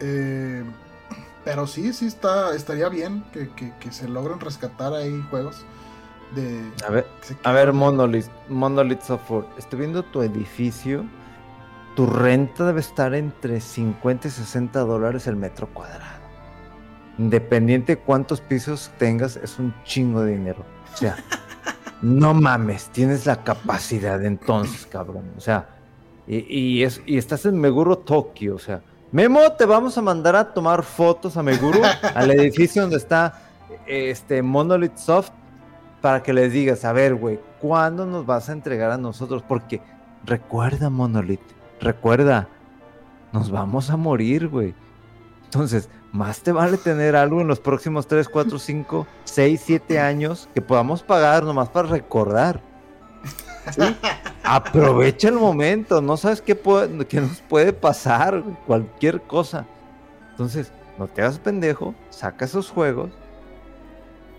[0.00, 0.64] Eh,
[1.44, 5.64] pero sí, sí está, estaría bien que, se logren rescatar ahí juegos
[6.34, 6.62] de...
[6.86, 7.06] A ver,
[7.42, 11.04] a ver Monolith, Monolith Software, estoy viendo tu edificio.
[11.94, 16.24] Tu renta debe estar entre 50 y 60 dólares el metro cuadrado.
[17.18, 20.64] Independiente de cuántos pisos tengas, es un chingo de dinero.
[20.92, 21.16] O sea,
[22.04, 25.24] No mames, tienes la capacidad entonces, cabrón.
[25.38, 25.70] O sea,
[26.26, 30.52] Y, es, y estás en Meguro, Tokio, o sea, Memo, te vamos a mandar a
[30.52, 31.80] tomar fotos a Meguro,
[32.14, 33.40] al edificio donde está
[33.86, 35.30] este Monolith Soft,
[36.02, 39.42] para que les digas, a ver, güey, ¿cuándo nos vas a entregar a nosotros?
[39.46, 39.80] Porque
[40.26, 41.40] recuerda, Monolith,
[41.84, 42.48] recuerda,
[43.32, 44.74] nos vamos a morir, güey.
[45.44, 50.48] Entonces, más te vale tener algo en los próximos 3, 4, 5, 6, 7 años
[50.54, 52.60] que podamos pagar nomás para recordar.
[54.42, 59.66] Aprovecha el momento, no sabes qué, puede, qué nos puede pasar, cualquier cosa.
[60.30, 63.10] Entonces, no te hagas pendejo, saca esos juegos,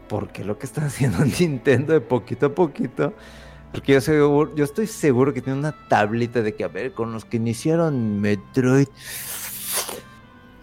[0.07, 3.13] porque lo que está haciendo Nintendo de poquito a poquito,
[3.75, 7.11] porque yo, seguro, yo estoy seguro que tiene una tablita de que, a ver, con
[7.11, 8.87] los que iniciaron Metroid,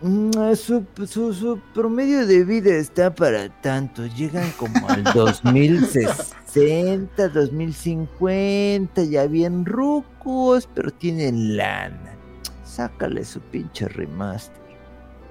[0.01, 4.07] mm, su, su, su, promedio de vida está para tanto.
[4.07, 12.17] Llegan como al 2060, 2050, ya bien rucos, pero tienen lana.
[12.65, 14.63] Sácale su pinche remaster.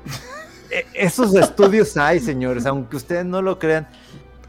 [0.74, 3.90] E, esos estudios hay, señores, aunque ustedes no lo crean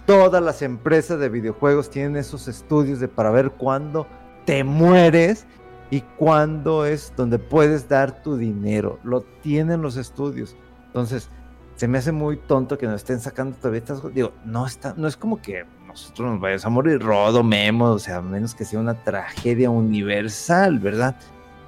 [0.07, 4.07] todas las empresas de videojuegos tienen esos estudios de para ver cuándo
[4.45, 5.47] te mueres
[5.91, 8.99] y cuándo es donde puedes dar tu dinero.
[9.05, 10.57] Lo tienen los estudios.
[10.87, 11.29] Entonces,
[11.77, 14.15] se me hace muy tonto que nos estén sacando todavía estas cosas.
[14.15, 17.99] Digo, no está, no es como que nosotros nos vayamos a morir rodo, memo, o
[17.99, 21.17] sea, a menos que sea una tragedia universal, ¿verdad?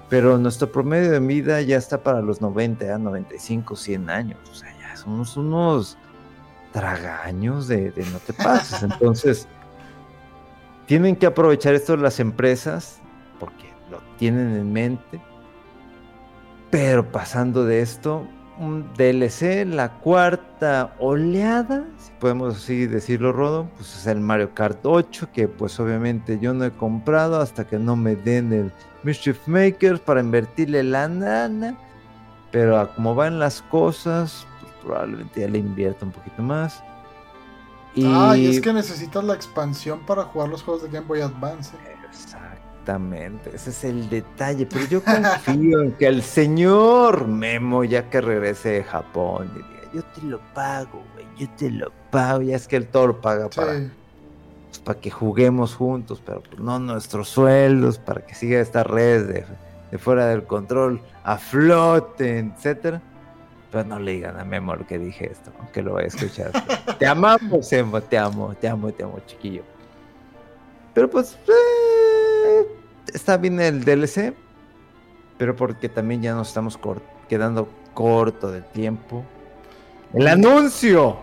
[0.08, 4.38] Pero nuestro promedio de vida ya está para los 90, 95, 100 años.
[4.50, 5.98] O sea, ya somos unos
[6.74, 8.82] tragaños de, no te pases.
[8.82, 9.46] Entonces,
[10.86, 13.00] tienen que aprovechar esto las empresas
[13.38, 15.20] porque lo tienen en mente.
[16.70, 18.26] Pero pasando de esto,
[18.96, 25.28] DLC, la cuarta oleada, si podemos así decirlo, Rodo, pues es el Mario Kart 8,
[25.32, 28.72] que pues obviamente yo no he comprado hasta que no me den el
[29.04, 31.78] Mischief Makers para invertirle la nana.
[32.50, 34.44] Pero como van las cosas,
[34.84, 36.82] probablemente ya le invierta un poquito más.
[37.94, 38.04] Y...
[38.06, 41.76] Ah, y es que necesitas la expansión para jugar los juegos de Game Boy Advance.
[42.10, 44.66] Exactamente, ese es el detalle.
[44.66, 50.02] Pero yo confío en que el señor Memo, ya que regrese de Japón, diría, yo
[50.02, 52.42] te lo pago, güey, yo te lo pago.
[52.42, 56.78] Ya es que el toro paga para, pues, para que juguemos juntos, pero pues, no
[56.78, 59.46] nuestros sueldos, para que siga esta red de,
[59.90, 63.00] de fuera del control a flote, etcétera.
[63.74, 66.52] Pero no le digan a Memo lo que dije esto, aunque lo vaya a escuchar.
[66.98, 69.64] te amamos, Memo, te amo, te amo, te amo, chiquillo.
[70.92, 72.68] Pero pues eh,
[73.12, 74.32] está bien el DLC,
[75.38, 76.78] pero porque también ya nos estamos
[77.28, 79.24] quedando corto de tiempo.
[80.12, 81.16] El anuncio,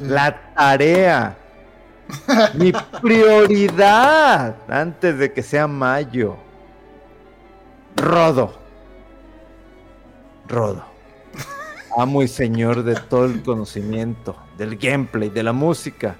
[0.00, 1.38] la tarea,
[2.52, 6.36] mi prioridad antes de que sea mayo.
[7.96, 8.52] Rodo.
[10.46, 10.93] Rodo
[11.96, 16.16] amo y señor de todo el conocimiento, del gameplay, de la música.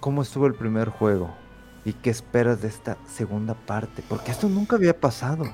[0.00, 1.34] ¿Cómo estuvo el primer juego?
[1.84, 4.02] ¿Y qué esperas de esta segunda parte?
[4.08, 5.44] Porque esto nunca había pasado.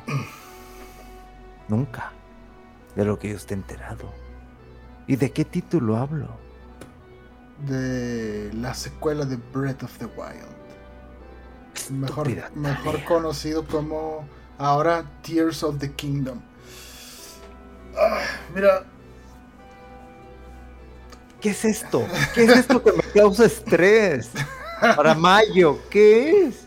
[1.69, 2.13] nunca.
[2.95, 4.13] De lo que yo esté enterado.
[5.07, 6.29] ¿Y de qué título hablo?
[7.67, 10.59] De la secuela de Breath of the Wild.
[11.91, 14.27] Mejor, mejor conocido como
[14.59, 16.41] ahora Tears of the Kingdom.
[17.99, 18.21] Ah,
[18.55, 18.85] mira.
[21.41, 22.05] ¿Qué es esto?
[22.35, 24.31] ¿Qué es esto que me causa estrés?
[24.81, 26.67] Para mayo, ¿qué es?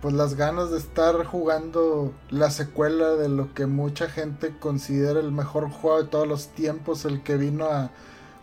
[0.00, 5.30] Pues las ganas de estar jugando la secuela de lo que mucha gente considera el
[5.30, 7.90] mejor juego de todos los tiempos, el que vino a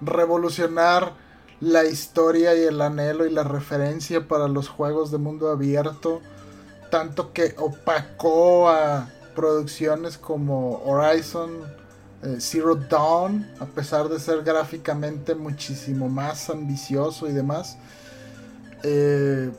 [0.01, 1.14] revolucionar
[1.59, 6.22] la historia y el anhelo y la referencia para los juegos de mundo abierto,
[6.90, 11.78] tanto que opacó a producciones como Horizon
[12.23, 17.77] eh, Zero Dawn, a pesar de ser gráficamente muchísimo más ambicioso y demás.
[18.83, 19.51] Eh,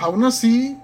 [0.00, 0.78] aún así,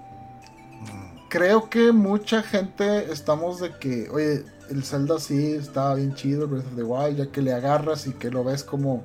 [1.29, 6.65] creo que mucha gente estamos de que, oye, el Zelda sí estaba bien chido, Breath
[6.65, 9.03] of the Wild, ya que le agarras y que lo ves como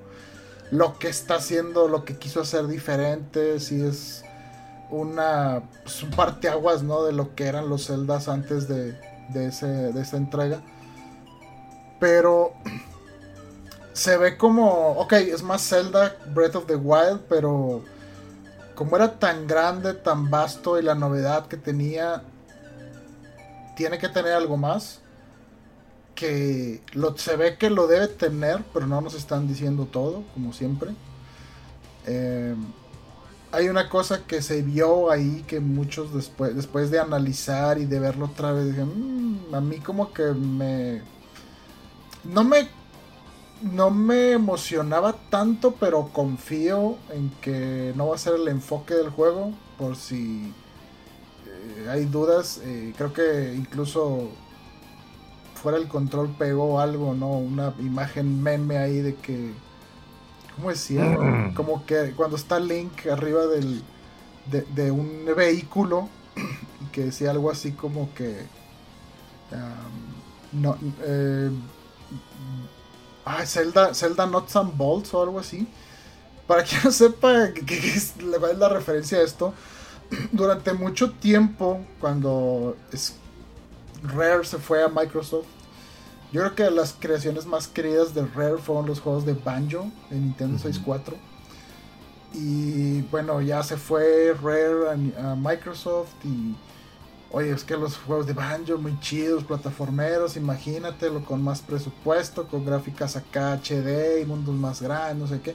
[0.71, 4.25] lo que está haciendo, lo que quiso hacer diferente, si es
[4.91, 7.05] una pues, un parteaguas, ¿no?
[7.05, 8.93] De lo que eran los Zeldas antes de,
[9.31, 10.63] de, ese, de esa entrega.
[12.01, 12.53] Pero
[13.93, 17.83] se ve como, ok, es más Zelda Breath of the Wild, pero
[18.75, 22.23] como era tan grande, tan vasto y la novedad que tenía,
[23.77, 25.01] tiene que tener algo más.
[26.15, 30.53] Que lo, se ve que lo debe tener, pero no nos están diciendo todo, como
[30.53, 30.91] siempre.
[32.07, 32.57] Em,
[33.51, 37.99] hay una cosa que se vio ahí que muchos después, después de analizar y de
[37.99, 38.93] verlo otra vez, dijeron,
[39.51, 41.03] "Mm, a mí como que me...
[42.25, 42.69] No me...
[43.61, 49.11] No me emocionaba tanto, pero confío en que no va a ser el enfoque del
[49.11, 50.55] juego, por si
[51.45, 52.61] eh, hay dudas.
[52.63, 54.29] eh, creo que incluso
[55.61, 57.33] fuera el control pegó algo, ¿no?
[57.33, 59.53] Una imagen meme ahí de que...
[60.55, 61.51] ¿Cómo decía?
[61.55, 63.83] Como que cuando está Link arriba del,
[64.51, 66.09] de, de un vehículo
[66.81, 68.47] y que decía algo así como que...
[69.53, 71.51] um, no, eh,
[73.29, 75.67] ah, Zelda, Zelda Nuts and Bolts o algo así.
[76.47, 79.55] Para quien no sepa qué qué es, cuál es la referencia a esto,
[80.33, 83.15] durante mucho tiempo, cuando es-
[84.03, 85.47] Rare se fue a Microsoft,
[86.33, 90.23] yo creo que las creaciones más queridas de Rare fueron los juegos de Banjo en
[90.23, 91.17] Nintendo 64.
[92.35, 96.55] Y bueno, ya se fue Rare a, a Microsoft y...
[97.31, 102.65] Oye, es que los juegos de Banjo muy chidos, plataformeros, imagínatelo con más presupuesto, con
[102.65, 105.55] gráficas acá HD y mundos más grandes, no sé qué.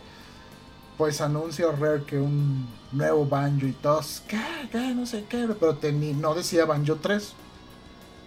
[0.99, 4.39] Pues anuncia Rare que un nuevo Banjo y todos, ¿qué?
[4.71, 4.93] ¿Qué?
[4.93, 7.33] No sé qué, pero teni- no decía Banjo 3,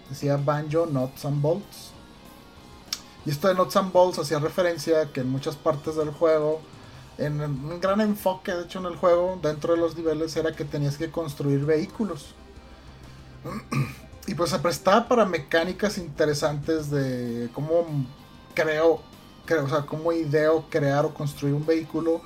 [0.09, 1.91] decía Banjo Nuts and Bolts.
[3.25, 6.59] Y esto de Nuts and Bolts hacía referencia que en muchas partes del juego,
[7.17, 10.65] en un gran enfoque de hecho en el juego, dentro de los niveles, era que
[10.65, 12.35] tenías que construir vehículos.
[14.27, 17.85] Y pues se prestaba para mecánicas interesantes de cómo
[18.53, 19.01] creo,
[19.45, 22.21] creo, o sea, cómo ideo crear o construir un vehículo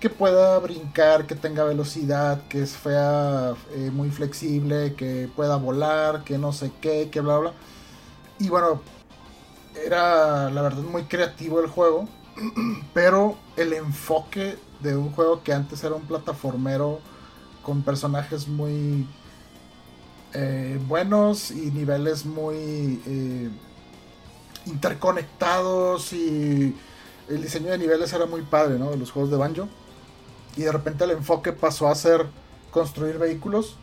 [0.00, 6.38] que pueda brincar, que tenga velocidad, que sea eh, muy flexible, que pueda volar, que
[6.38, 7.52] no sé qué, que bla bla.
[8.38, 8.80] Y bueno,
[9.84, 12.08] era la verdad muy creativo el juego,
[12.94, 17.00] pero el enfoque de un juego que antes era un plataformero
[17.62, 19.06] con personajes muy
[20.32, 23.50] eh, buenos y niveles muy eh,
[24.66, 26.76] interconectados y
[27.28, 28.90] el diseño de niveles era muy padre, ¿no?
[28.90, 29.68] De los juegos de Banjo.
[30.56, 32.26] Y de repente el enfoque pasó a ser
[32.70, 33.76] construir vehículos.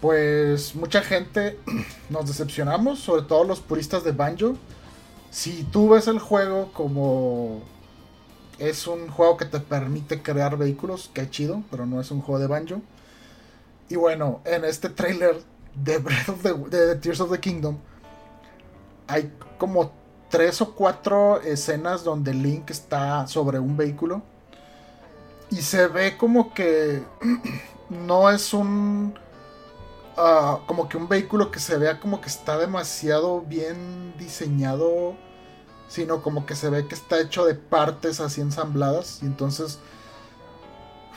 [0.00, 1.58] Pues mucha gente
[2.10, 4.56] nos decepcionamos, sobre todo los puristas de Banjo.
[5.30, 7.62] Si tú ves el juego como
[8.58, 12.40] es un juego que te permite crear vehículos, qué chido, pero no es un juego
[12.40, 12.80] de Banjo.
[13.88, 15.42] Y bueno, en este trailer
[15.74, 17.78] de Breath of the Tears of the Kingdom
[19.06, 19.92] hay como
[20.28, 24.22] tres o cuatro escenas donde Link está sobre un vehículo.
[25.50, 27.02] Y se ve como que
[27.90, 29.14] no es un
[30.16, 35.14] ah, como que un vehículo que se vea como que está demasiado bien diseñado
[35.88, 39.20] sino como que se ve que está hecho de partes así ensambladas.
[39.22, 39.78] Y entonces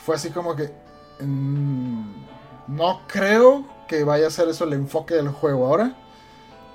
[0.06, 0.72] fue así como que
[1.20, 2.04] mm,
[2.70, 5.66] no creo que vaya a ser eso el enfoque del juego.
[5.68, 5.96] Ahora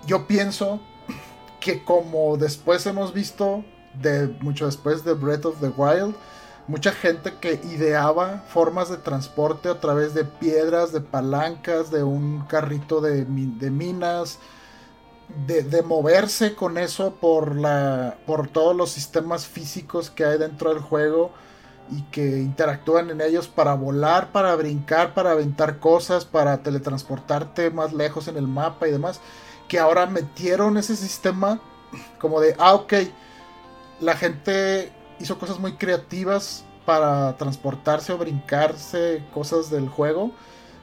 [0.07, 0.81] yo pienso
[1.61, 3.65] que como después hemos visto
[3.95, 6.15] de mucho después de Breath of the Wild
[6.67, 12.41] mucha gente que ideaba formas de transporte a través de piedras, de palancas, de un
[12.47, 14.39] carrito de, mi- de minas,
[15.47, 20.71] de, de moverse con eso por, la, por todos los sistemas físicos que hay dentro
[20.73, 21.33] del juego
[21.91, 27.93] y que interactúan en ellos para volar, para brincar, para aventar cosas, para teletransportarte más
[27.93, 29.21] lejos en el mapa y demás,
[29.69, 31.61] que ahora metieron ese sistema
[32.19, 32.95] como de, ah, ok,
[34.01, 40.33] la gente hizo cosas muy creativas para transportarse o brincarse cosas del juego.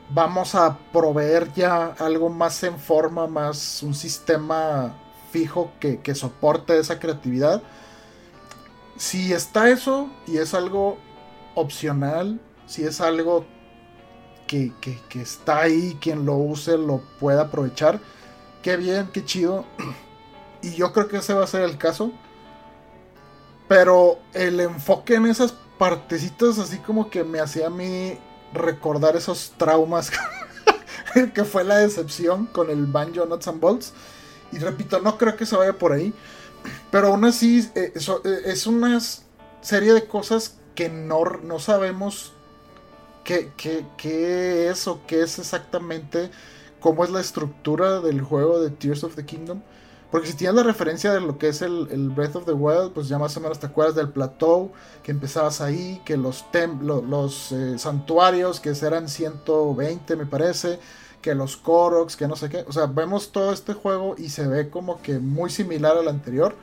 [0.10, 4.94] Vamos a proveer ya algo más en forma, más un sistema
[5.32, 7.62] fijo que, que soporte esa creatividad.
[8.98, 10.98] Si está eso y es algo
[11.56, 13.45] opcional, si es algo
[14.48, 18.00] que, que- está ahí, quien lo use lo pueda aprovechar,
[18.61, 19.66] qué bien, qué chido.
[20.64, 22.11] Y yo creo que ese va a ser el caso.
[23.68, 28.18] Pero el enfoque en esas partecitas así como que me hacía a mí
[28.53, 30.11] recordar esos traumas
[31.34, 33.94] que fue la decepción con el Banjo Nuts and Bolts.
[34.52, 36.14] Y repito, no creo que se vaya por ahí.
[36.92, 39.00] Pero aún así eh, eh, es una
[39.62, 42.34] serie de cosas que no, no sabemos
[43.24, 46.32] qué, qué- qué es o qué es exactamente,
[46.80, 49.62] cómo es la estructura del juego de Tears of the Kingdom.
[50.12, 52.92] Porque si tienes la referencia de lo que es el, el Breath of the Wild,
[52.94, 54.72] pues ya más o menos te acuerdas del plateau,
[55.04, 60.80] que empezabas ahí, que los, tem- lo- los eh, santuarios, que eran 120 me parece,
[61.22, 62.66] que los Koroks, que no sé qué.
[62.67, 66.56] O sea, vemos todo este juego y se ve como que muy similar al anterior.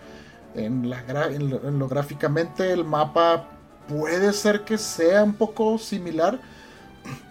[0.54, 3.48] En, la en lo gráficamente el mapa
[3.88, 6.40] puede ser que sea un poco similar,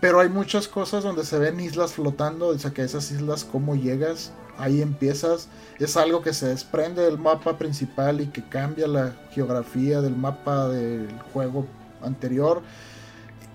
[0.01, 3.75] pero hay muchas cosas donde se ven islas flotando, o sea que esas islas, ¿cómo
[3.75, 4.31] llegas?
[4.57, 10.01] Ahí empiezas, es algo que se desprende del mapa principal y que cambia la geografía
[10.01, 11.67] del mapa del juego
[12.01, 12.63] anterior.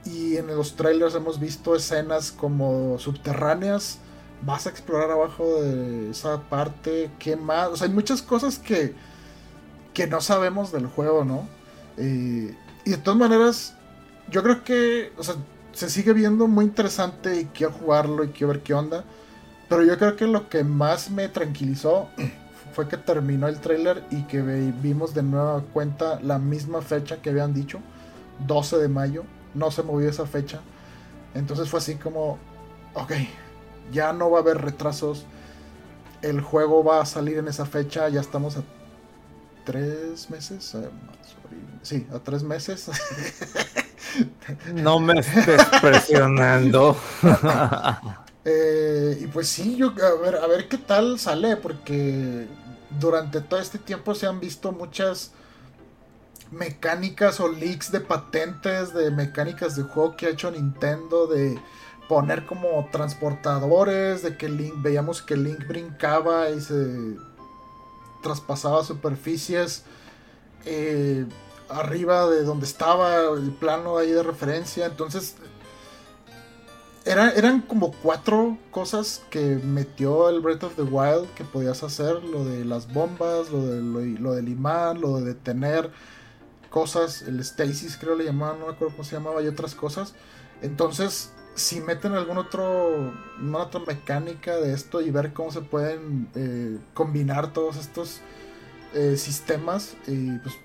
[0.05, 3.99] Y en los trailers hemos visto escenas como subterráneas.
[4.43, 7.11] Vas a explorar abajo de esa parte.
[7.19, 7.69] ¿Qué más?
[7.69, 8.95] O sea, hay muchas cosas que,
[9.95, 11.47] que no sabemos del juego, ¿no?
[11.97, 13.75] Eh, y de todas maneras,
[14.29, 15.37] yo creo que, o sea,
[15.73, 19.05] se sigue viendo muy interesante y quiero jugarlo y quiero ver qué onda.
[19.69, 22.09] Pero yo creo que lo que más me tranquilizó
[22.75, 27.31] fue que terminó el trailer y que vimos de nueva cuenta la misma fecha que
[27.31, 27.81] habían dicho,
[28.47, 29.25] 12 de mayo.
[29.55, 30.61] No se movió esa fecha.
[31.35, 32.39] Entonces fue así como,
[32.95, 33.13] ok,
[33.93, 35.25] ya no va a haber retrasos.
[36.23, 38.09] El juego va a salir en esa fecha.
[38.09, 38.63] Ya estamos a
[39.65, 40.75] tres meses.
[40.75, 40.89] Eh,
[41.83, 42.91] sí, a tres meses.
[44.75, 46.97] no me estés presionando.
[48.45, 52.49] Eh, y pues sí, yo a ver, a ver qué tal sale, porque
[52.99, 55.31] durante todo este tiempo se han visto muchas
[56.53, 61.59] mecánicas o leaks de patentes de mecánicas de juego que ha hecho Nintendo de
[62.09, 67.17] poner como transportadores, de que Link veíamos que Link brincaba y se
[68.23, 69.85] traspasaba superficies
[70.65, 71.27] eh,
[71.69, 75.37] arriba de donde estaba el plano ahí de referencia, entonces
[77.05, 82.23] eran como cuatro cosas que metió el Breath of the Wild que podías hacer.
[82.23, 83.81] Lo de las bombas, lo, de,
[84.21, 85.91] lo, del imán, lo de detener
[86.73, 87.23] cosas.
[87.23, 90.15] El Stasis creo le llamaban, no me acuerdo cómo se llamaba, y otras cosas.
[90.63, 96.29] Entonces, si meten algún otro, una otra mecánica de esto y ver cómo se pueden
[96.35, 98.21] eh, combinar todos estos
[98.95, 100.57] eh, sistemas, y pues,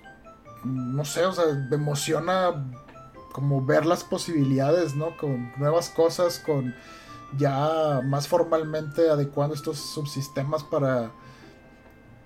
[0.64, 2.66] no sé, o sea, me emociona
[3.32, 5.16] como ver las posibilidades, ¿no?
[5.16, 6.74] Con nuevas cosas, con
[7.36, 11.12] ya más formalmente adecuando estos subsistemas para,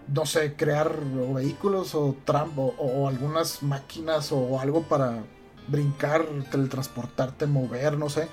[0.09, 0.95] no sé, crear
[1.35, 5.23] vehículos o, trampo o, algunas máquinas o algo para
[5.69, 8.29] brincar, teletransportarte, mover, no sé.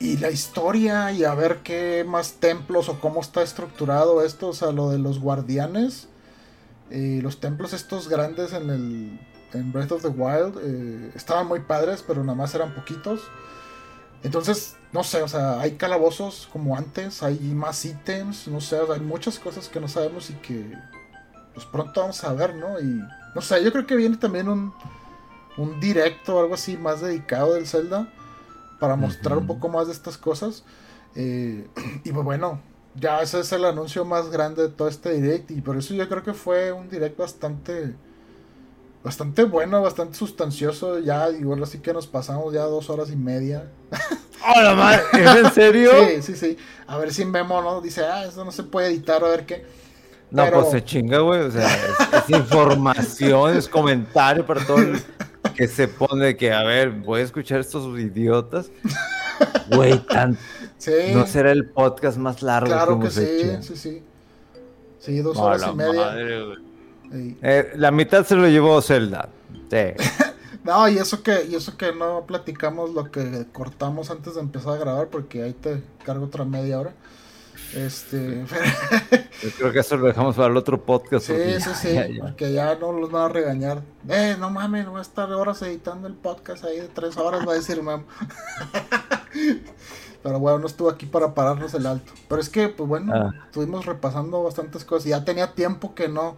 [0.00, 4.52] Y la historia y a ver qué más templos o cómo está estructurado esto, o
[4.52, 6.08] sea, lo de los guardianes.
[6.90, 9.20] y los templos estos grandes en el
[9.54, 13.20] en Breath of the Wild eh, estaban muy padres, pero nada más eran poquitos.
[14.24, 19.00] Entonces, no sé, o sea, hay calabozos como antes, hay más ítems, no sé, hay
[19.00, 20.72] muchas cosas que no sabemos y que
[21.52, 22.80] pues pronto vamos a ver, ¿no?
[22.80, 23.00] Y
[23.34, 24.72] no sé, yo creo que viene también un,
[25.58, 28.08] un directo o algo así más dedicado del Zelda
[28.80, 30.64] para mostrar un poco más de estas cosas.
[31.14, 31.68] Eh,
[32.04, 32.60] y pues bueno,
[32.94, 36.08] ya ese es el anuncio más grande de todo este direct y por eso yo
[36.08, 37.94] creo que fue un direct bastante
[39.04, 40.98] bastante bueno, bastante sustancioso.
[40.98, 43.70] Ya, igual así que nos pasamos ya dos horas y media.
[44.56, 45.02] ¡Hola, madre!
[45.12, 45.90] ¿Es en serio?
[46.08, 46.56] sí, sí, sí.
[46.86, 47.80] A ver si Memo, ¿no?
[47.80, 49.64] Dice, ah, eso no se puede editar, a ver qué.
[50.30, 51.42] No, pues se chinga, güey.
[51.42, 55.00] O sea, es, información, es comentario para todo el
[55.54, 58.70] que se pone que, a ver, voy a escuchar estos idiotas.
[59.70, 60.36] Güey, tan...
[60.78, 60.92] Sí.
[61.12, 64.02] No será el podcast más largo claro que, sí, sí, sí.
[64.98, 66.00] Sí, dos horas y media.
[66.00, 66.63] Madre,
[67.42, 69.28] eh, la mitad se lo llevó Zelda.
[70.64, 74.74] no, y eso que, y eso que no platicamos lo que cortamos antes de empezar
[74.74, 76.94] a grabar, porque ahí te cargo otra media hora.
[77.74, 78.44] Este.
[79.42, 81.26] Yo creo que eso lo dejamos para el otro podcast.
[81.26, 82.18] Sí, sí, sí.
[82.20, 83.82] Porque ya no los van a regañar.
[84.08, 87.46] Eh, no mames, no voy a estar horas editando el podcast ahí de tres horas,
[87.46, 88.04] va a decir mam.
[90.22, 92.12] Pero bueno, no estuvo aquí para pararnos el alto.
[92.28, 93.30] Pero es que, pues bueno, ah.
[93.46, 95.06] estuvimos repasando bastantes cosas.
[95.06, 96.36] Ya tenía tiempo que no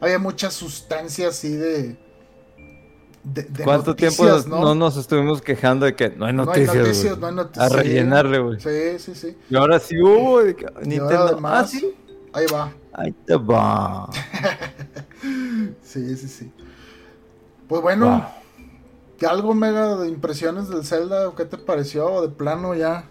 [0.00, 1.96] había mucha sustancia así de.
[3.64, 4.74] ¿Cuánto tiempo ¿no?
[4.76, 6.66] nos estuvimos quejando de que no hay noticias?
[6.66, 7.72] No hay noticias, no hay noticias.
[7.72, 8.60] A rellenarle, güey.
[8.60, 9.36] Sí, sí, sí.
[9.50, 10.42] Y ahora sí hubo.
[10.82, 11.40] Nintendo.
[11.42, 11.92] Ah, sí.
[12.32, 12.72] Ahí va.
[12.92, 14.08] Ahí te va.
[15.82, 16.52] sí, sí, sí.
[17.68, 18.26] Pues bueno.
[19.26, 21.32] ¿Algo mega de impresiones del Zelda?
[21.36, 22.20] ¿Qué te pareció?
[22.20, 23.08] ¿De plano ya?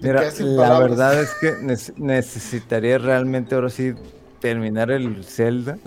[0.00, 1.54] Mira, la verdad es que
[1.96, 3.94] necesitaría realmente ahora sí
[4.44, 5.78] terminar el Zelda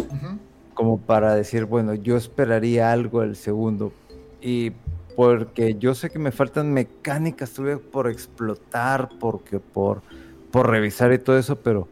[0.74, 3.94] como para decir, bueno, yo esperaría algo del segundo.
[4.42, 4.72] Y
[5.16, 10.02] porque yo sé que me faltan mecánicas todavía por explotar, porque por,
[10.50, 11.88] por revisar y todo eso, pero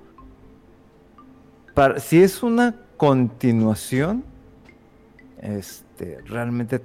[1.76, 4.24] para, si es una continuación,
[5.44, 6.82] este, realmente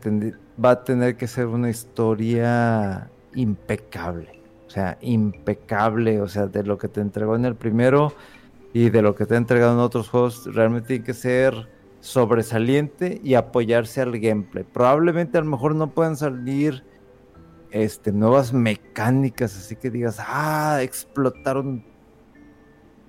[0.62, 4.42] va a tener que ser una historia impecable.
[4.67, 8.12] O sea, impecable, o sea, de lo que te entregó en el primero
[8.73, 11.68] y de lo que te ha entregado en otros juegos, realmente tiene que ser
[12.00, 14.65] sobresaliente y apoyarse al gameplay.
[14.65, 16.84] Probablemente a lo mejor no puedan salir
[17.70, 21.84] este, nuevas mecánicas, así que digas, ah, explotaron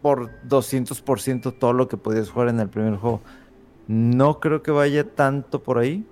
[0.01, 3.21] por 200% todo lo que podías jugar en el primer juego.
[3.87, 6.05] No creo que vaya tanto por ahí.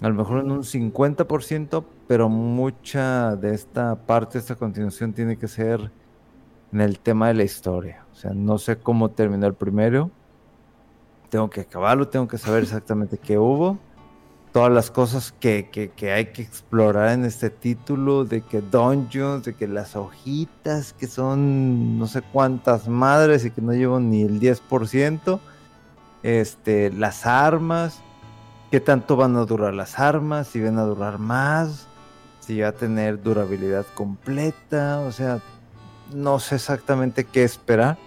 [0.00, 5.48] A lo mejor en un 50%, pero mucha de esta parte, esta continuación tiene que
[5.48, 5.90] ser
[6.72, 8.04] en el tema de la historia.
[8.12, 10.10] O sea, no sé cómo terminó el primero.
[11.28, 13.78] Tengo que acabarlo, tengo que saber exactamente qué hubo.
[14.52, 19.54] Todas las cosas que, que, hay que explorar en este título, de que dungeons, de
[19.54, 24.40] que las hojitas, que son no sé cuántas madres y que no llevo ni el
[24.40, 25.40] 10%.
[26.22, 28.00] Este, las armas,
[28.70, 31.86] qué tanto van a durar las armas, si van a durar más,
[32.40, 35.40] si va a tener durabilidad completa, o sea,
[36.12, 37.98] no sé exactamente qué esperar,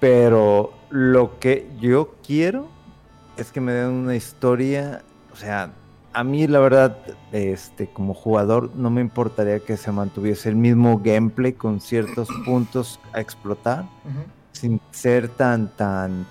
[0.00, 2.68] pero lo que yo quiero
[3.36, 5.02] es que me den una historia,
[5.32, 5.72] o sea,
[6.12, 6.96] a mí la verdad,
[7.32, 12.98] este, como jugador, no me importaría que se mantuviese el mismo gameplay con ciertos puntos
[13.12, 13.84] a explotar,
[14.52, 16.26] sin ser tan, tan,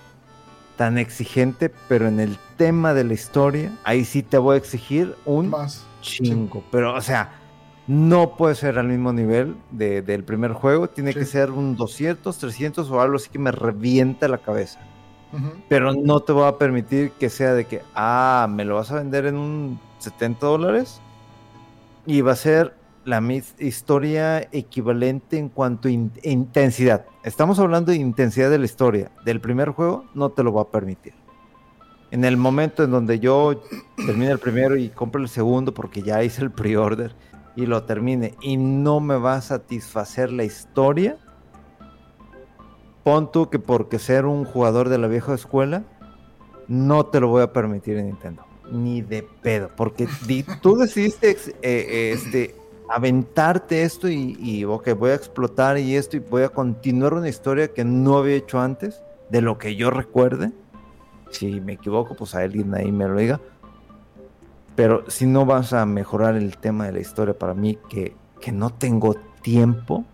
[0.76, 5.16] tan exigente, pero en el tema de la historia, ahí sí te voy a exigir
[5.26, 5.54] un
[6.02, 7.32] chingo, pero o sea,
[7.88, 12.92] no puede ser al mismo nivel del primer juego, tiene que ser un 200, 300
[12.92, 14.80] o algo así que me revienta la cabeza.
[15.70, 18.96] Pero no te voy a permitir que sea de que, ah, me lo vas a
[18.96, 21.02] vender en un 70 dólares
[22.06, 22.74] y va a ser
[23.06, 23.22] la
[23.60, 27.06] historia equivalente en cuanto a intensidad.
[27.24, 29.12] Estamos hablando de intensidad de la historia.
[29.24, 31.14] Del primer juego no te lo va a permitir.
[32.12, 33.62] En el momento en donde yo
[33.98, 37.14] termine el primero y compre el segundo porque ya hice el pre-order
[37.58, 41.18] y lo termine y no me va a satisfacer la historia,
[43.04, 45.84] pon tú que porque ser un jugador de la vieja escuela,
[46.68, 48.46] no te lo voy a permitir en Nintendo.
[48.72, 49.72] Ni de pedo.
[49.76, 50.08] Porque
[50.62, 52.54] tú decidiste eh, eh, este,
[52.90, 57.28] aventarte esto y, y, ok, voy a explotar y esto y voy a continuar una
[57.28, 60.52] historia que no había hecho antes, de lo que yo recuerde.
[61.32, 63.42] Si me equivoco, pues a alguien ahí me lo diga.
[64.78, 68.16] Pero si no vas a mejorar el tema de la historia para mí, que,
[68.54, 70.06] no tengo tiempo,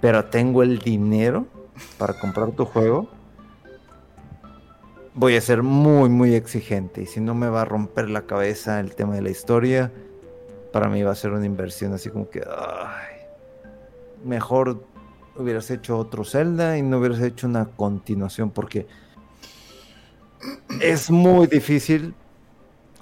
[0.00, 1.46] pero tengo el dinero
[1.98, 3.08] para comprar tu juego,
[5.12, 7.02] voy a ser muy, muy exigente.
[7.02, 9.90] Y si no me va a romper la cabeza el tema de la historia,
[10.72, 12.44] para mí va a ser una inversión así como que,
[14.24, 14.84] mejor
[15.34, 18.86] hubieras hecho otro Zelda y no hubieras hecho una continuación porque
[20.80, 22.14] es muy difícil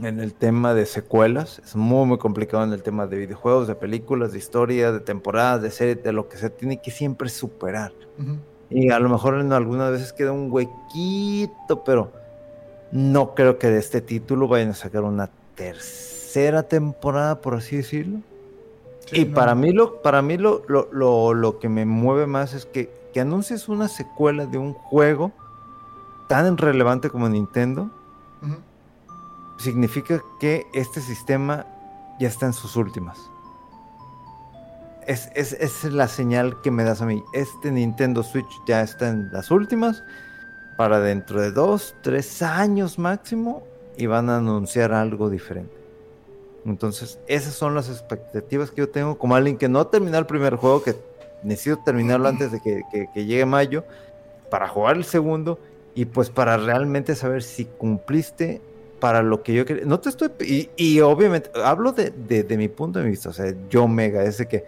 [0.04, 1.60] en el tema de secuelas.
[1.64, 5.62] Es muy, muy complicado en el tema de videojuegos, de películas, de historia, de temporadas,
[5.62, 7.92] de series, de lo que se tiene que siempre superar.
[8.70, 12.12] Y a lo mejor en algunas veces queda un huequito, pero
[12.90, 18.20] no creo que de este título vayan a sacar una tercera temporada, por así decirlo.
[19.12, 22.90] y para mí, lo, para mí lo, lo, lo, que me mueve más es que,
[23.12, 25.32] que anuncies una secuela de un juego
[26.28, 27.90] tan relevante como Nintendo
[29.62, 31.66] significa que este sistema
[32.18, 33.18] ya está en sus últimas.
[35.06, 37.24] Es, es, la señal que me das a mí.
[37.32, 40.04] Este Nintendo Switch ya está en las últimas.
[40.76, 43.64] Para dentro de dos, tres años máximo.
[43.96, 45.74] Y van a anunciar algo diferente.
[46.64, 50.26] Entonces, esas son las expectativas que yo tengo como alguien que no ha terminado el
[50.26, 50.94] primer juego, que
[51.42, 52.82] necesito terminarlo antes de que,
[53.12, 53.84] que llegue mayo,
[54.48, 55.58] para jugar el segundo
[55.94, 58.62] y pues para realmente saber si cumpliste
[59.02, 59.84] para lo que yo quería.
[59.84, 60.30] No te estoy.
[60.76, 63.30] Y, obviamente, hablo de, mi punto de vista.
[63.30, 64.64] O sea, yo mega, es de que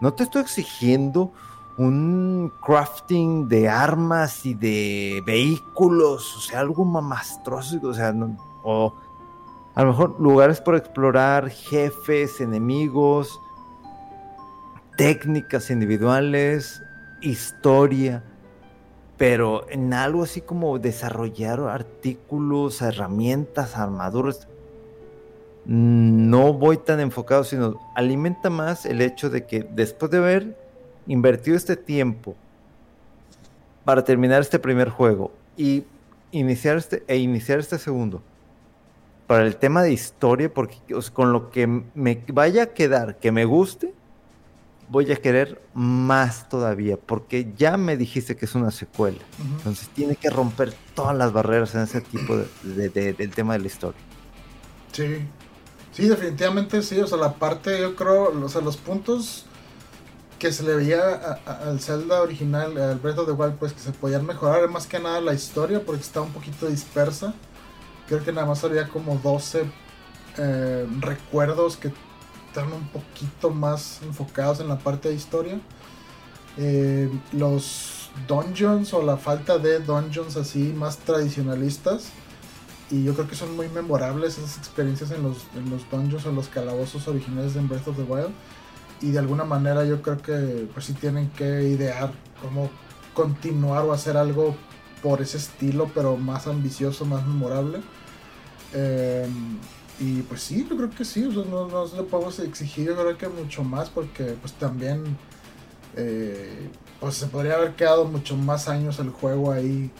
[0.00, 1.32] no te estoy exigiendo
[1.78, 6.36] un crafting de armas y de vehículos.
[6.36, 7.80] O sea, algo mamastroso.
[7.82, 8.14] O sea,
[8.62, 8.94] o
[9.74, 13.36] a lo mejor lugares por explorar, jefes, enemigos,
[14.96, 16.80] técnicas individuales,
[17.20, 18.22] historia
[19.22, 24.48] pero en algo así como desarrollar artículos, herramientas, armaduras,
[25.64, 30.56] no voy tan enfocado, sino alimenta más el hecho de que después de haber
[31.06, 32.34] invertido este tiempo
[33.84, 35.84] para terminar este primer juego y
[36.32, 38.24] iniciar este e iniciar este segundo
[39.28, 40.78] para el tema de historia porque
[41.12, 43.94] con lo que me vaya a quedar que me guste
[44.92, 49.18] voy a querer más todavía, porque ya me dijiste que es una secuela.
[49.56, 53.66] Entonces tiene que romper todas las barreras en ese tipo de, del tema de la
[53.66, 54.00] historia.
[54.92, 55.26] Sí,
[55.92, 57.00] sí, definitivamente sí.
[57.00, 59.46] O sea, la parte, yo creo, o sea, los puntos
[60.38, 63.92] que se le veía al Zelda original, al Breath of the Wild, pues que se
[63.92, 67.32] podían mejorar más que nada la historia porque estaba un poquito dispersa.
[68.08, 69.64] Creo que nada más había como 12
[70.36, 71.92] eh, recuerdos que
[72.52, 75.58] estaban un poquito más enfocados en la parte de historia.
[76.58, 82.10] Eh, los dungeons o la falta de dungeons así más tradicionalistas.
[82.90, 86.32] Y yo creo que son muy memorables esas experiencias en los, en los dungeons o
[86.32, 88.32] los calabozos originales de Breath of the Wild
[89.00, 92.70] y de alguna manera yo creo que pues sí tienen que idear cómo
[93.14, 94.54] continuar o hacer algo
[95.02, 97.80] por ese estilo, pero más ambicioso, más memorable.
[98.72, 99.58] Em,
[99.98, 103.28] y pues sí, yo creo que sí, no, no le podemos exigir, yo creo que
[103.28, 105.16] mucho más, porque pues también
[105.96, 109.90] eh, pues se podría haber quedado mucho más años el juego ahí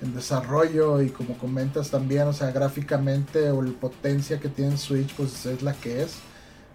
[0.00, 5.12] en desarrollo y como comentas también, o sea, gráficamente o la potencia que tiene Switch
[5.14, 6.18] pues es la que es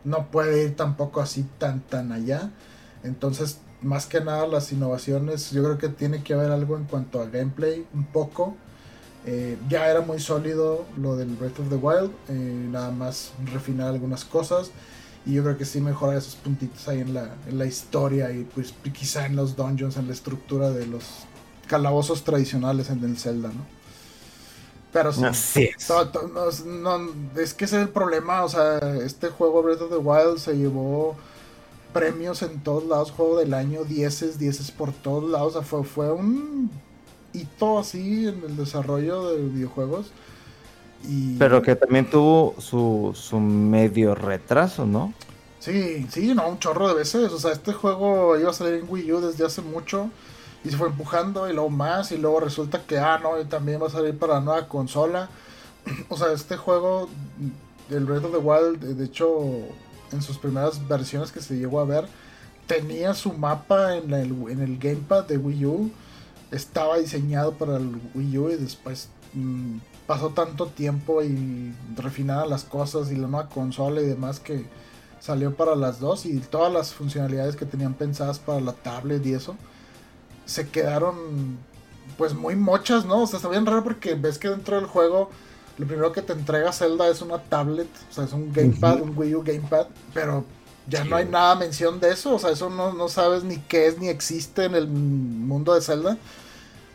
[0.04, 2.52] no puede ir tampoco así tan tan allá.
[3.04, 7.22] Entonces, más que nada las innovaciones, yo creo que tiene que haber algo en cuanto
[7.22, 8.56] a gameplay, un poco.
[9.26, 13.88] Eh, ya era muy sólido lo del Breath of the Wild, eh, nada más refinar
[13.90, 14.72] algunas cosas.
[15.26, 18.44] Y yo creo que sí mejorar esos puntitos ahí en la, en la historia y
[18.44, 21.04] pues quizá en los dungeons, en la estructura de los
[21.68, 23.66] calabozos tradicionales en el Zelda, ¿no?
[24.92, 25.64] Pero sí.
[25.64, 25.90] es.
[27.36, 28.44] es que ese es el problema.
[28.44, 31.16] O sea, este juego Breath of the Wild se llevó
[31.92, 33.12] premios en todos lados.
[33.12, 35.56] Juego del año, dieces, dieces por todos lados.
[35.56, 36.70] O sea, fue, fue un
[37.34, 40.12] hito así en el desarrollo de videojuegos.
[41.08, 41.36] Y...
[41.38, 45.14] Pero que también tuvo su, su medio retraso, ¿no?
[45.60, 47.32] Sí, sí, no, un chorro de veces.
[47.32, 50.10] O sea, este juego iba a salir en Wii U desde hace mucho
[50.64, 53.82] y se fue empujando y luego más y luego resulta que, ah, no, y también
[53.82, 55.30] va a salir para la nueva consola.
[56.10, 57.10] o sea, este juego,
[57.90, 59.40] el Breath of the Wild, de hecho,
[60.12, 62.08] en sus primeras versiones que se llegó a ver,
[62.68, 65.92] tenía su mapa en, el, en el gamepad de Wii U.
[66.54, 72.64] Estaba diseñado para el Wii U y después mm, pasó tanto tiempo y refinadas las
[72.64, 74.66] cosas y la nueva consola y demás que
[75.20, 79.34] salió para las dos y todas las funcionalidades que tenían pensadas para la tablet y
[79.34, 79.56] eso
[80.46, 81.58] se quedaron
[82.18, 83.24] pues muy mochas, ¿no?
[83.24, 85.30] O sea, está bien raro porque ves que dentro del juego
[85.78, 89.18] lo primero que te entrega Zelda es una tablet, o sea, es un gamepad, un
[89.18, 90.46] Wii U gamepad, pero
[90.88, 93.88] ya no hay nada mención de eso, o sea, eso no, no, sabes ni qué
[93.88, 96.18] es ni existe en el mundo de Zelda.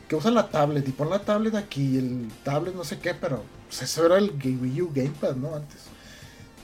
[0.09, 3.43] Que usa la tablet y pon la tablet aquí, el tablet no sé qué, pero
[3.67, 5.55] pues, eso era el Wii U gamepad, ¿no?
[5.55, 5.83] Antes.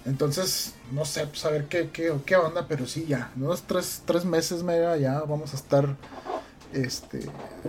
[0.07, 4.03] Entonces, no sé, pues a ver qué, qué, qué onda, pero sí, ya, unos tres,
[4.05, 5.97] tres meses, mega, ya vamos a estar
[6.75, 7.21] este,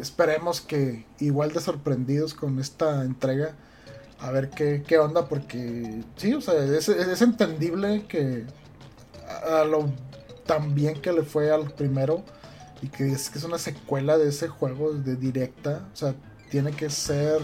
[0.02, 3.54] esperemos que igual de sorprendidos con esta entrega.
[4.20, 8.46] A ver qué, qué onda, porque sí, o sea, es, es entendible que
[9.48, 9.92] a lo
[10.46, 12.24] tan bien que le fue al primero
[12.86, 16.14] y que es que es una secuela de ese juego de directa, o sea,
[16.52, 17.42] tiene que ser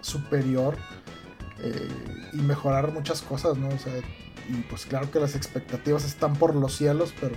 [0.00, 0.76] superior
[1.58, 1.88] eh,
[2.32, 3.68] y mejorar muchas cosas, ¿no?
[3.68, 3.92] O sea,
[4.48, 7.34] y pues claro que las expectativas están por los cielos, pero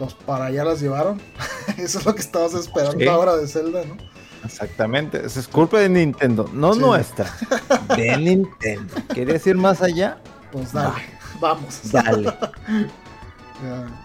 [0.00, 1.20] pues para allá las llevaron.
[1.78, 3.96] Eso es lo que estabas esperando ahora de Zelda, ¿no?
[4.44, 7.30] Exactamente, es culpa de Nintendo, no nuestra,
[7.96, 8.94] de Nintendo.
[9.08, 10.18] ¿Quieres ir más allá?
[10.50, 11.02] Pues dale,
[11.40, 11.80] vamos.
[11.92, 12.34] Dale.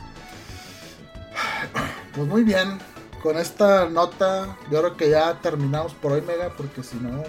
[2.20, 2.80] Pues muy bien,
[3.24, 7.24] con esta nota, yo creo que ya terminamos por hoy, Mega, porque si no,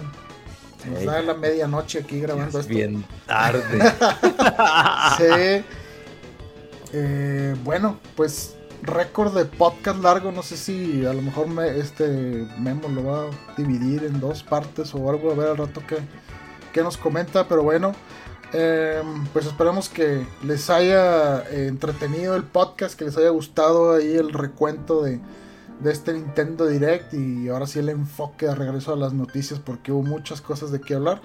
[0.85, 3.63] nos da la medianoche aquí grabando es Bien tarde.
[5.17, 5.63] sí.
[6.91, 12.45] Eh, bueno, pues récord de podcast largo, no sé si a lo mejor me, este
[12.59, 16.81] Memo lo va a dividir en dos partes o algo, a ver al rato que,
[16.81, 17.93] nos comenta, pero bueno,
[18.53, 24.15] em, pues esperemos que les haya eh, entretenido el podcast, que les haya gustado ahí
[24.15, 25.19] el recuento de,
[25.81, 29.91] de este Nintendo Direct y ahora sí el enfoque de regreso a las noticias porque
[29.91, 31.21] hubo muchas cosas de qué hablar.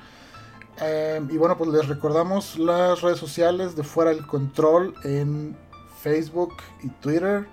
[0.80, 5.56] Em, y bueno, pues les recordamos las redes sociales de Fuera del Control en
[6.00, 7.46] Facebook y Twitter.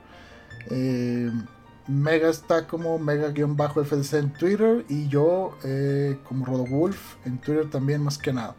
[0.69, 1.45] Em,
[1.87, 8.17] Mega está como Mega-FDC en Twitter y yo eh, como Rodowulf en Twitter también más
[8.17, 8.55] que nada.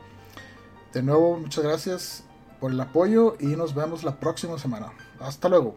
[0.94, 2.22] De nuevo, muchas gracias
[2.60, 4.92] por el apoyo y nos vemos la próxima semana.
[5.18, 5.76] Hasta luego.